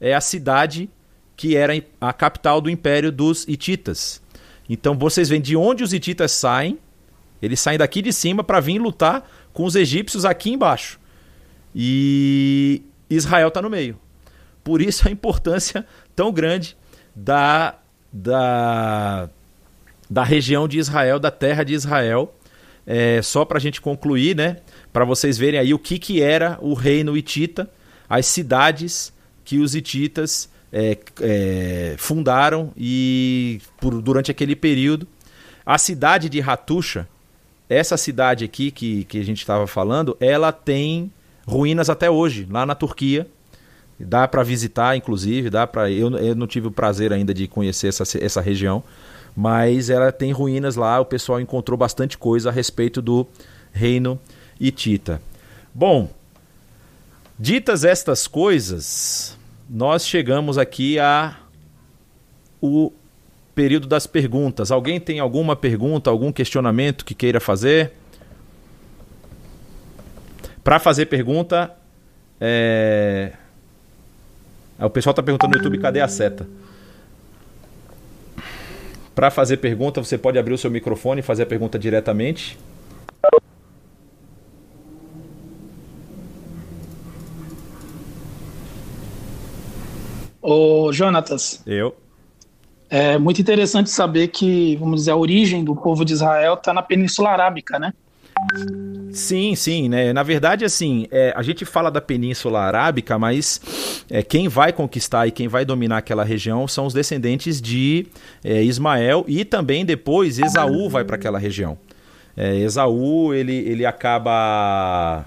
É 0.00 0.14
a 0.14 0.20
cidade 0.20 0.88
que 1.36 1.56
era 1.56 1.72
a 2.00 2.12
capital 2.12 2.60
do 2.60 2.70
império 2.70 3.10
dos 3.10 3.46
Hititas. 3.48 4.22
Então 4.68 4.96
vocês 4.96 5.28
veem 5.28 5.40
de 5.42 5.56
onde 5.56 5.84
os 5.84 5.92
Hititas 5.92 6.32
saem 6.32 6.78
eles 7.44 7.60
saem 7.60 7.76
daqui 7.76 8.00
de 8.00 8.10
cima 8.10 8.42
para 8.42 8.58
vir 8.58 8.78
lutar 8.78 9.30
com 9.52 9.66
os 9.66 9.76
egípcios 9.76 10.24
aqui 10.24 10.50
embaixo. 10.50 10.98
E 11.74 12.80
Israel 13.10 13.48
está 13.48 13.60
no 13.60 13.68
meio. 13.68 13.98
Por 14.62 14.80
isso 14.80 15.06
a 15.06 15.10
importância 15.10 15.86
tão 16.16 16.32
grande 16.32 16.74
da, 17.14 17.74
da, 18.10 19.28
da 20.08 20.24
região 20.24 20.66
de 20.66 20.78
Israel, 20.78 21.20
da 21.20 21.30
terra 21.30 21.62
de 21.64 21.74
Israel. 21.74 22.34
É, 22.86 23.20
só 23.20 23.44
para 23.44 23.58
a 23.58 23.60
gente 23.60 23.78
concluir, 23.78 24.34
né? 24.34 24.58
Para 24.90 25.04
vocês 25.04 25.36
verem 25.36 25.60
aí 25.60 25.74
o 25.74 25.78
que, 25.78 25.98
que 25.98 26.22
era 26.22 26.58
o 26.62 26.72
reino 26.72 27.14
hitita, 27.14 27.68
as 28.08 28.24
cidades 28.24 29.12
que 29.44 29.58
os 29.58 29.74
hititas 29.74 30.48
é, 30.76 30.98
é, 31.20 31.94
fundaram 31.96 32.72
e 32.76 33.60
por, 33.80 34.02
durante 34.02 34.32
aquele 34.32 34.56
período. 34.56 35.06
A 35.64 35.78
cidade 35.78 36.28
de 36.28 36.42
Hatusha, 36.42 37.08
essa 37.68 37.96
cidade 37.96 38.44
aqui 38.44 38.72
que, 38.72 39.04
que 39.04 39.20
a 39.20 39.24
gente 39.24 39.38
estava 39.38 39.68
falando, 39.68 40.16
ela 40.18 40.50
tem 40.50 41.12
ruínas 41.46 41.88
até 41.88 42.10
hoje, 42.10 42.46
lá 42.50 42.66
na 42.66 42.74
Turquia. 42.74 43.28
Dá 43.98 44.26
para 44.26 44.42
visitar, 44.42 44.96
inclusive, 44.96 45.48
dá 45.48 45.64
para. 45.64 45.88
Eu, 45.88 46.10
eu 46.18 46.34
não 46.34 46.48
tive 46.48 46.66
o 46.66 46.72
prazer 46.72 47.12
ainda 47.12 47.32
de 47.32 47.46
conhecer 47.46 47.86
essa, 47.86 48.02
essa 48.18 48.40
região, 48.40 48.82
mas 49.36 49.88
ela 49.88 50.10
tem 50.10 50.32
ruínas 50.32 50.74
lá. 50.74 50.98
O 50.98 51.04
pessoal 51.04 51.40
encontrou 51.40 51.78
bastante 51.78 52.18
coisa 52.18 52.48
a 52.48 52.52
respeito 52.52 53.00
do 53.00 53.24
reino 53.72 54.18
hitita. 54.58 55.22
Bom, 55.72 56.10
ditas 57.38 57.84
estas 57.84 58.26
coisas, 58.26 59.38
nós 59.68 60.06
chegamos 60.06 60.58
aqui 60.58 60.98
a 60.98 61.36
o 62.60 62.92
período 63.54 63.86
das 63.86 64.06
perguntas. 64.06 64.70
Alguém 64.70 64.98
tem 64.98 65.20
alguma 65.20 65.54
pergunta, 65.54 66.10
algum 66.10 66.32
questionamento 66.32 67.04
que 67.04 67.14
queira 67.14 67.40
fazer? 67.40 67.92
Para 70.62 70.78
fazer 70.78 71.06
pergunta, 71.06 71.74
é... 72.40 73.32
o 74.78 74.90
pessoal 74.90 75.12
está 75.12 75.22
perguntando 75.22 75.52
no 75.52 75.58
YouTube 75.58 75.78
cadê 75.78 76.00
a 76.00 76.08
seta. 76.08 76.48
Para 79.14 79.30
fazer 79.30 79.58
pergunta, 79.58 80.02
você 80.02 80.18
pode 80.18 80.38
abrir 80.38 80.54
o 80.54 80.58
seu 80.58 80.70
microfone 80.70 81.20
e 81.20 81.22
fazer 81.22 81.44
a 81.44 81.46
pergunta 81.46 81.78
diretamente. 81.78 82.58
Ô, 90.54 90.92
Jonatas. 90.92 91.60
Eu. 91.66 91.96
É 92.88 93.18
muito 93.18 93.40
interessante 93.40 93.90
saber 93.90 94.28
que, 94.28 94.76
vamos 94.76 95.00
dizer, 95.00 95.10
a 95.10 95.16
origem 95.16 95.64
do 95.64 95.74
povo 95.74 96.04
de 96.04 96.12
Israel 96.12 96.54
está 96.54 96.72
na 96.72 96.80
Península 96.80 97.30
Arábica, 97.30 97.76
né? 97.76 97.92
Sim, 99.10 99.56
sim, 99.56 99.88
né? 99.88 100.12
Na 100.12 100.22
verdade, 100.22 100.64
assim, 100.64 101.08
é, 101.10 101.32
a 101.34 101.42
gente 101.42 101.64
fala 101.64 101.90
da 101.90 102.00
Península 102.00 102.60
Arábica, 102.60 103.18
mas 103.18 104.04
é, 104.08 104.22
quem 104.22 104.46
vai 104.46 104.72
conquistar 104.72 105.26
e 105.26 105.32
quem 105.32 105.48
vai 105.48 105.64
dominar 105.64 105.98
aquela 105.98 106.22
região 106.22 106.68
são 106.68 106.86
os 106.86 106.94
descendentes 106.94 107.60
de 107.60 108.06
é, 108.44 108.62
Ismael 108.62 109.24
e 109.26 109.44
também 109.44 109.84
depois 109.84 110.38
Esaú 110.38 110.88
vai 110.88 111.02
para 111.04 111.16
aquela 111.16 111.38
região. 111.38 111.76
É, 112.36 112.54
Esaú, 112.58 113.34
ele, 113.34 113.54
ele 113.54 113.84
acaba. 113.84 115.24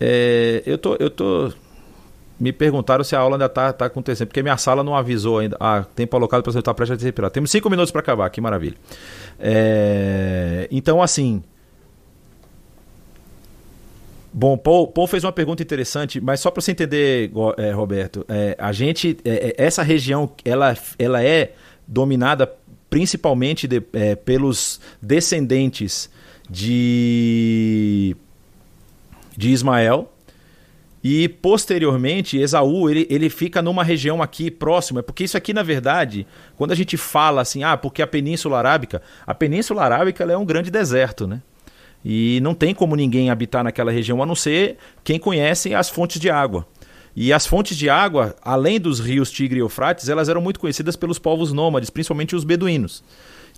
É, 0.00 0.62
eu 0.64 0.78
tô, 0.78 0.94
eu 1.00 1.10
tô 1.10 1.52
me 2.38 2.52
perguntaram 2.52 3.02
se 3.02 3.16
a 3.16 3.18
aula 3.18 3.36
ainda 3.36 3.46
está 3.46 3.72
tá 3.72 3.86
acontecendo, 3.86 4.28
porque 4.28 4.42
minha 4.42 4.56
sala 4.56 4.84
não 4.84 4.94
avisou 4.94 5.38
ainda. 5.38 5.56
Ah, 5.58 5.84
tempo 5.94 6.16
alocado 6.16 6.42
para 6.42 6.52
sentar 6.52 6.74
prestes 6.74 7.02
a 7.02 7.04
respirar. 7.04 7.30
Temos 7.30 7.50
cinco 7.50 7.70
minutos 7.70 7.90
para 7.90 8.00
acabar, 8.00 8.28
que 8.30 8.40
maravilha. 8.40 8.76
É, 9.38 10.68
então, 10.70 11.02
assim. 11.02 11.42
Bom, 14.32 14.58
Paul, 14.58 14.88
Paul, 14.88 15.06
fez 15.06 15.24
uma 15.24 15.32
pergunta 15.32 15.62
interessante, 15.62 16.20
mas 16.20 16.40
só 16.40 16.50
para 16.50 16.60
você 16.60 16.72
entender, 16.72 17.30
é, 17.56 17.70
Roberto, 17.70 18.22
é, 18.28 18.54
a 18.58 18.70
gente, 18.70 19.16
é, 19.24 19.54
é, 19.58 19.64
essa 19.64 19.82
região, 19.82 20.30
ela, 20.44 20.76
ela 20.98 21.24
é 21.24 21.54
dominada 21.88 22.52
principalmente 22.90 23.66
de, 23.66 23.82
é, 23.94 24.14
pelos 24.14 24.78
descendentes 25.00 26.10
de, 26.50 28.14
de 29.34 29.50
Ismael, 29.50 30.12
e 31.08 31.28
posteriormente, 31.28 32.36
Esaú, 32.36 32.90
ele, 32.90 33.06
ele 33.08 33.30
fica 33.30 33.62
numa 33.62 33.84
região 33.84 34.20
aqui 34.20 34.50
próxima, 34.50 35.04
porque 35.04 35.22
isso 35.22 35.36
aqui, 35.36 35.54
na 35.54 35.62
verdade, 35.62 36.26
quando 36.56 36.72
a 36.72 36.74
gente 36.74 36.96
fala 36.96 37.42
assim, 37.42 37.62
ah, 37.62 37.76
porque 37.76 38.02
a 38.02 38.08
Península 38.08 38.58
Arábica, 38.58 39.00
a 39.24 39.32
Península 39.32 39.84
Arábica 39.84 40.24
é 40.24 40.36
um 40.36 40.44
grande 40.44 40.68
deserto, 40.68 41.24
né? 41.24 41.40
E 42.04 42.40
não 42.42 42.54
tem 42.54 42.74
como 42.74 42.96
ninguém 42.96 43.30
habitar 43.30 43.62
naquela 43.62 43.92
região 43.92 44.20
a 44.20 44.26
não 44.26 44.34
ser 44.34 44.78
quem 45.04 45.16
conhece 45.16 45.72
as 45.72 45.88
fontes 45.88 46.20
de 46.20 46.28
água. 46.28 46.66
E 47.14 47.32
as 47.32 47.46
fontes 47.46 47.76
de 47.76 47.88
água, 47.88 48.34
além 48.42 48.80
dos 48.80 48.98
rios 48.98 49.30
Tigre 49.30 49.60
e 49.60 49.62
Eufrates, 49.62 50.08
elas 50.08 50.28
eram 50.28 50.40
muito 50.40 50.58
conhecidas 50.58 50.96
pelos 50.96 51.20
povos 51.20 51.52
nômades, 51.52 51.88
principalmente 51.88 52.34
os 52.34 52.42
beduínos. 52.42 53.04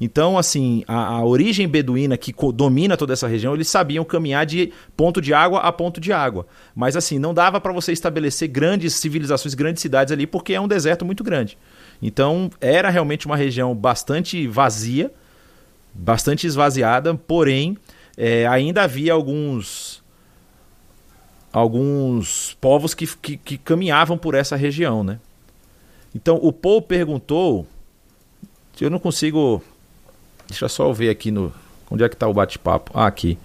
Então, 0.01 0.39
assim, 0.39 0.85
a, 0.87 1.17
a, 1.17 1.25
origem 1.25 1.67
beduína 1.67 2.17
que 2.17 2.33
domina 2.55 2.97
toda 2.97 3.13
essa 3.13 3.27
região, 3.27 3.55
eles 3.55 3.69
sabiam 3.69 4.05
caminhar 4.05 4.47
de 4.47 4.73
ponto 4.97 5.21
de 5.21 5.35
água 5.35 5.61
a 5.61 5.73
ponto 5.73 6.01
de 6.01 6.13
água. 6.13 6.47
Mas, 6.75 6.97
assim, 6.97 7.19
não 7.19 7.35
dava 7.35 7.61
para 7.61 7.73
você 7.73 7.93
estabelecer 7.93 8.49
grandes 8.49 8.95
civilizações, 8.95 9.55
grandes 9.55 9.83
cidades 9.83 10.13
ali, 10.13 10.27
porque 10.27 10.55
é 10.55 10.61
um 10.61 10.69
deserto 10.69 11.05
muito 11.05 11.25
grande. 11.25 11.59
Então, 12.01 12.49
era 12.61 12.91
realmente 12.91 13.27
uma 13.27 13.37
região 13.37 13.75
bastante 13.75 14.47
vazia, 14.47 15.13
bastante 15.93 16.47
esvaziada, 16.47 17.15
porém, 17.15 17.77
é, 18.17 18.47
ainda 18.47 18.83
havia 18.83 19.13
alguns 19.13 20.03
alguns 21.51 22.57
povos 22.61 22.95
que, 22.95 23.07
que, 23.17 23.37
que 23.37 23.59
caminhavam 23.59 24.19
por 24.19 24.35
essa 24.35 24.55
região, 24.55 25.03
né? 25.03 25.19
Então, 26.15 26.39
o 26.41 26.53
Paul 26.53 26.83
perguntou, 26.83 27.67
eu 28.81 28.91
não 28.91 28.99
consigo 28.99 29.63
Deixa 30.49 30.65
eu 30.65 30.69
só 30.69 30.93
ver 30.93 31.11
aqui 31.11 31.31
no. 31.31 31.53
Onde 31.91 32.05
é 32.05 32.09
que 32.09 32.15
está 32.15 32.27
o 32.27 32.35
bate-papo? 32.35 32.91
Ah, 32.95 33.07
aqui. 33.07 33.39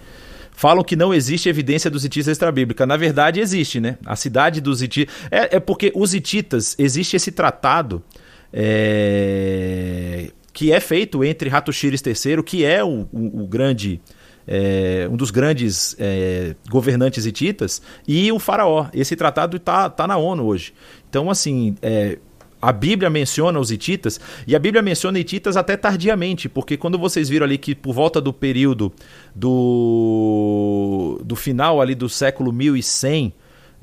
Falam 0.52 0.84
que 0.84 0.96
não 0.96 1.14
existe 1.14 1.50
evidência 1.50 1.90
dos 1.90 2.06
hititas 2.06 2.28
extra-bíblica. 2.28 2.86
Na 2.86 2.96
verdade, 2.96 3.40
existe, 3.40 3.80
né? 3.80 3.98
A 4.06 4.16
cidade 4.16 4.62
dos 4.62 4.82
hititas. 4.82 5.14
É, 5.32 5.58
é 5.58 5.60
porque 5.60 5.92
os 5.96 6.14
hititas, 6.14 6.76
existe 6.78 7.16
esse 7.16 7.32
tratado 7.32 8.04
é... 8.52 10.30
que 10.54 10.72
é 10.72 10.80
feito 10.80 11.24
entre 11.24 11.50
Ratushires 11.50 12.02
III, 12.06 12.44
que 12.44 12.64
é 12.64 12.84
o, 12.84 13.08
o, 13.12 13.44
o 13.44 13.48
grande. 13.48 14.00
É, 14.46 15.08
um 15.10 15.16
dos 15.16 15.32
grandes 15.32 15.96
é, 15.98 16.54
governantes 16.70 17.26
hititas, 17.26 17.82
e 18.06 18.30
o 18.30 18.40
faraó. 18.40 18.88
Esse 18.94 19.16
tratado 19.16 19.56
está 19.56 19.90
tá 19.90 20.06
na 20.06 20.18
ONU 20.18 20.46
hoje. 20.46 20.74
Então, 21.10 21.30
assim, 21.30 21.76
é, 21.82 22.18
a 22.64 22.72
Bíblia 22.72 23.10
menciona 23.10 23.60
os 23.60 23.72
hititas, 23.72 24.22
e 24.48 24.56
a 24.56 24.60
Bíblia 24.60 24.82
menciona 24.82 25.20
hititas 25.20 25.58
até 25.58 25.76
tardiamente, 25.76 26.48
porque 26.48 26.78
quando 26.78 26.98
vocês 26.98 27.28
viram 27.28 27.46
ali 27.46 27.58
que 27.58 27.76
por 27.76 27.94
volta 27.94 28.22
do 28.22 28.32
período 28.32 28.90
do, 29.36 31.20
do 31.26 31.36
final 31.36 31.82
ali 31.82 31.94
do 31.94 32.08
século 32.08 32.54
1100, 32.54 33.34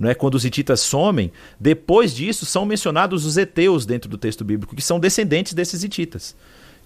é 0.04 0.14
quando 0.14 0.36
os 0.36 0.46
hititas 0.46 0.80
somem, 0.80 1.30
depois 1.60 2.14
disso 2.14 2.46
são 2.46 2.64
mencionados 2.64 3.26
os 3.26 3.36
heteus 3.36 3.84
dentro 3.84 4.08
do 4.08 4.16
texto 4.16 4.42
bíblico, 4.42 4.74
que 4.74 4.80
são 4.80 4.98
descendentes 4.98 5.52
desses 5.52 5.84
hititas. 5.84 6.34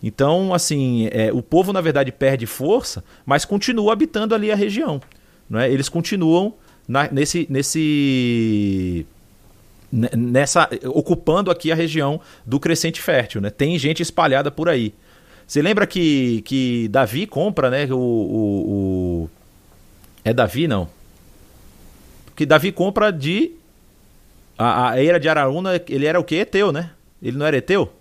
Então, 0.03 0.53
assim, 0.53 1.09
é, 1.13 1.33
o 1.33 1.41
povo 1.41 1.73
na 1.73 1.81
verdade 1.81 2.11
perde 2.11 2.45
força, 2.45 3.05
mas 3.25 3.45
continua 3.45 3.93
habitando 3.93 4.35
ali 4.35 4.51
a 4.51 4.57
região. 4.57 5.01
Não 5.49 5.61
é? 5.61 5.71
Eles 5.71 5.89
continuam 5.89 6.55
na, 6.89 7.09
nesse, 7.13 7.47
nesse 7.49 9.07
nessa 10.17 10.69
ocupando 10.87 11.51
aqui 11.51 11.71
a 11.71 11.75
região 11.75 12.21
do 12.45 12.59
Crescente 12.59 13.01
Fértil, 13.01 13.41
né? 13.41 13.51
Tem 13.51 13.79
gente 13.79 14.03
espalhada 14.03 14.51
por 14.51 14.69
aí. 14.69 14.93
Você 15.47 15.63
lembra 15.63 15.87
que, 15.87 16.43
que 16.43 16.89
Davi 16.89 17.27
compra, 17.27 17.71
né? 17.71 17.87
O, 17.91 17.97
o, 17.97 19.25
o... 19.25 19.31
é 20.25 20.33
Davi 20.33 20.67
não? 20.67 20.89
Que 22.35 22.45
Davi 22.45 22.73
compra 22.73 23.13
de 23.13 23.53
a, 24.59 24.91
a 24.91 25.03
eira 25.03 25.21
de 25.21 25.29
Araúna, 25.29 25.81
ele 25.89 26.07
era 26.07 26.19
o 26.19 26.25
que? 26.25 26.37
Eteu, 26.37 26.73
né? 26.73 26.91
Ele 27.23 27.37
não 27.37 27.47
era 27.47 27.57
Eteu? 27.57 27.93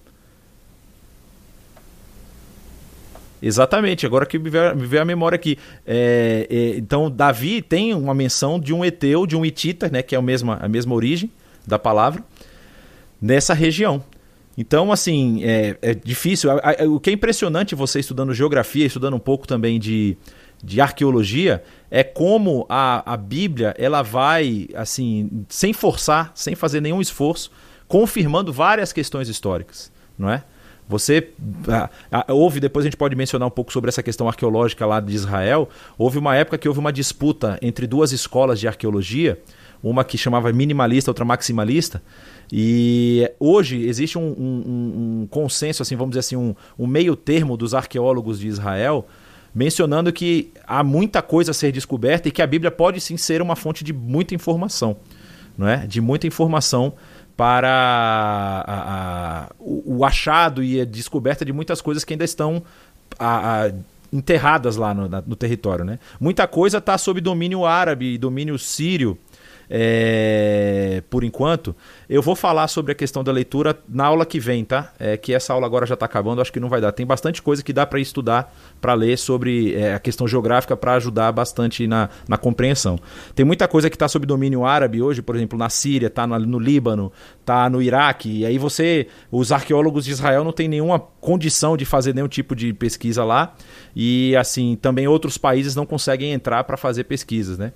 Exatamente, 3.41 4.05
agora 4.05 4.25
que 4.25 4.39
me 4.39 4.49
veio 4.49 5.01
a 5.01 5.05
memória 5.05 5.35
aqui. 5.35 5.59
É, 5.85 6.47
é, 6.49 6.77
então, 6.77 7.11
Davi 7.11 7.61
tem 7.61 7.93
uma 7.93 8.13
menção 8.13 8.57
de 8.57 8.73
um 8.73 8.85
Eteu, 8.85 9.27
de 9.27 9.35
um 9.35 9.45
Itita, 9.45 9.89
né, 9.89 10.01
que 10.01 10.15
é 10.15 10.17
a 10.17 10.21
mesma, 10.21 10.57
a 10.61 10.69
mesma 10.69 10.95
origem 10.95 11.29
da 11.65 11.79
palavra, 11.79 12.23
nessa 13.21 13.53
região. 13.53 14.03
Então, 14.57 14.91
assim, 14.91 15.43
é, 15.43 15.77
é 15.81 15.93
difícil. 15.93 16.49
O 16.91 16.99
que 16.99 17.09
é 17.09 17.13
impressionante 17.13 17.73
você 17.73 17.99
estudando 17.99 18.33
geografia, 18.33 18.85
estudando 18.85 19.15
um 19.15 19.19
pouco 19.19 19.47
também 19.47 19.79
de, 19.79 20.15
de 20.63 20.79
arqueologia, 20.79 21.63
é 21.89 22.03
como 22.03 22.65
a, 22.69 23.13
a 23.13 23.17
Bíblia 23.17 23.73
ela 23.77 24.01
vai, 24.01 24.67
assim, 24.75 25.45
sem 25.49 25.73
forçar, 25.73 26.31
sem 26.35 26.53
fazer 26.55 26.81
nenhum 26.81 27.01
esforço, 27.01 27.51
confirmando 27.87 28.53
várias 28.53 28.93
questões 28.93 29.27
históricas, 29.27 29.91
não 30.17 30.29
é? 30.29 30.43
Você 30.87 31.29
ah, 32.11 32.25
houve 32.29 32.59
depois 32.59 32.83
a 32.83 32.87
gente 32.87 32.97
pode 32.97 33.15
mencionar 33.15 33.47
um 33.47 33.51
pouco 33.51 33.71
sobre 33.71 33.89
essa 33.89 34.03
questão 34.03 34.27
arqueológica 34.27 34.85
lá 34.85 34.99
de 34.99 35.13
Israel. 35.13 35.69
Houve 35.97 36.17
uma 36.17 36.35
época 36.35 36.57
que 36.57 36.67
houve 36.67 36.79
uma 36.79 36.91
disputa 36.91 37.57
entre 37.61 37.87
duas 37.87 38.11
escolas 38.11 38.59
de 38.59 38.67
arqueologia, 38.67 39.41
uma 39.83 40.05
que 40.05 40.17
chamava 40.17 40.51
minimalista, 40.53 41.11
outra 41.11 41.25
maximalista. 41.25 42.01
E 42.51 43.29
hoje 43.37 43.85
existe 43.85 44.17
um, 44.17 44.21
um, 44.21 45.21
um 45.21 45.27
consenso, 45.29 45.81
assim, 45.81 45.95
vamos 45.95 46.11
dizer 46.11 46.21
assim, 46.21 46.37
um, 46.37 46.55
um 46.79 46.87
meio 46.87 47.15
termo 47.15 47.57
dos 47.57 47.73
arqueólogos 47.73 48.39
de 48.39 48.47
Israel, 48.47 49.05
mencionando 49.53 50.11
que 50.13 50.51
há 50.65 50.83
muita 50.83 51.21
coisa 51.21 51.51
a 51.51 51.53
ser 51.53 51.71
descoberta 51.71 52.29
e 52.29 52.31
que 52.31 52.41
a 52.41 52.47
Bíblia 52.47 52.71
pode 52.71 53.01
sim 53.01 53.17
ser 53.17 53.41
uma 53.41 53.55
fonte 53.55 53.83
de 53.83 53.91
muita 53.91 54.33
informação, 54.33 54.95
não 55.57 55.67
é? 55.67 55.85
De 55.85 55.99
muita 55.99 56.25
informação 56.25 56.93
para 57.35 58.63
a, 58.67 59.43
a, 59.47 59.51
o, 59.59 60.05
achado 60.05 60.63
e 60.63 60.79
a 60.79 60.85
descoberta 60.85 61.43
de 61.43 61.51
muitas 61.51 61.81
coisas 61.81 62.03
que 62.03 62.13
ainda 62.13 62.23
estão 62.23 62.63
a, 63.19 63.71
enterradas 64.11 64.75
lá 64.75 64.93
no, 64.93 65.09
na, 65.09 65.21
no 65.25 65.35
território. 65.35 65.83
Né? 65.83 65.97
Muita 66.19 66.47
coisa 66.47 66.77
está 66.77 66.97
sob 66.97 67.19
domínio 67.19 67.65
árabe 67.65 68.13
e 68.13 68.17
domínio 68.17 68.57
sírio 68.59 69.17
é, 69.75 71.01
por 71.09 71.23
enquanto. 71.23 71.75
Eu 72.07 72.21
vou 72.21 72.35
falar 72.35 72.67
sobre 72.67 72.91
a 72.91 72.95
questão 72.95 73.23
da 73.23 73.31
leitura 73.31 73.75
na 73.89 74.05
aula 74.05 74.23
que 74.23 74.39
vem, 74.39 74.63
tá? 74.63 74.93
É, 74.99 75.17
que 75.17 75.33
essa 75.33 75.51
aula 75.51 75.65
agora 75.65 75.87
já 75.87 75.95
está 75.95 76.05
acabando, 76.05 76.41
acho 76.41 76.53
que 76.53 76.59
não 76.59 76.69
vai 76.69 76.79
dar. 76.79 76.91
Tem 76.91 77.03
bastante 77.03 77.41
coisa 77.41 77.63
que 77.63 77.73
dá 77.73 77.83
para 77.83 77.99
estudar, 77.99 78.55
para 78.79 78.93
ler 78.93 79.17
sobre 79.17 79.73
é, 79.73 79.95
a 79.95 79.99
questão 79.99 80.27
geográfica, 80.27 80.77
para 80.77 80.93
ajudar 80.93 81.31
bastante 81.31 81.87
na, 81.87 82.07
na 82.27 82.37
compreensão. 82.37 82.99
Tem 83.33 83.43
muita 83.43 83.67
coisa 83.67 83.89
que 83.89 83.95
está 83.95 84.07
sob 84.07 84.27
domínio 84.27 84.63
árabe 84.63 85.01
hoje, 85.01 85.23
por 85.23 85.35
exemplo, 85.35 85.57
na 85.57 85.69
Síria, 85.69 86.05
está 86.05 86.27
no, 86.27 86.37
no 86.37 86.59
Líbano, 86.59 87.11
está 87.39 87.67
no 87.67 87.81
Iraque. 87.81 88.41
E 88.41 88.45
aí 88.45 88.59
você, 88.59 89.07
os 89.31 89.51
arqueólogos 89.51 90.05
de 90.05 90.11
Israel 90.11 90.43
não 90.43 90.51
têm 90.51 90.67
nenhuma 90.67 90.99
condição 90.99 91.75
de 91.75 91.83
fazer 91.83 92.13
nenhum 92.13 92.27
tipo 92.27 92.55
de 92.55 92.73
pesquisa 92.73 93.25
lá. 93.25 93.55
E 93.95 94.35
assim, 94.35 94.77
também 94.79 95.07
outros 95.07 95.35
países 95.35 95.75
não 95.75 95.85
conseguem 95.87 96.31
entrar 96.31 96.63
para 96.63 96.77
fazer 96.77 97.05
pesquisas, 97.05 97.57
né? 97.57 97.73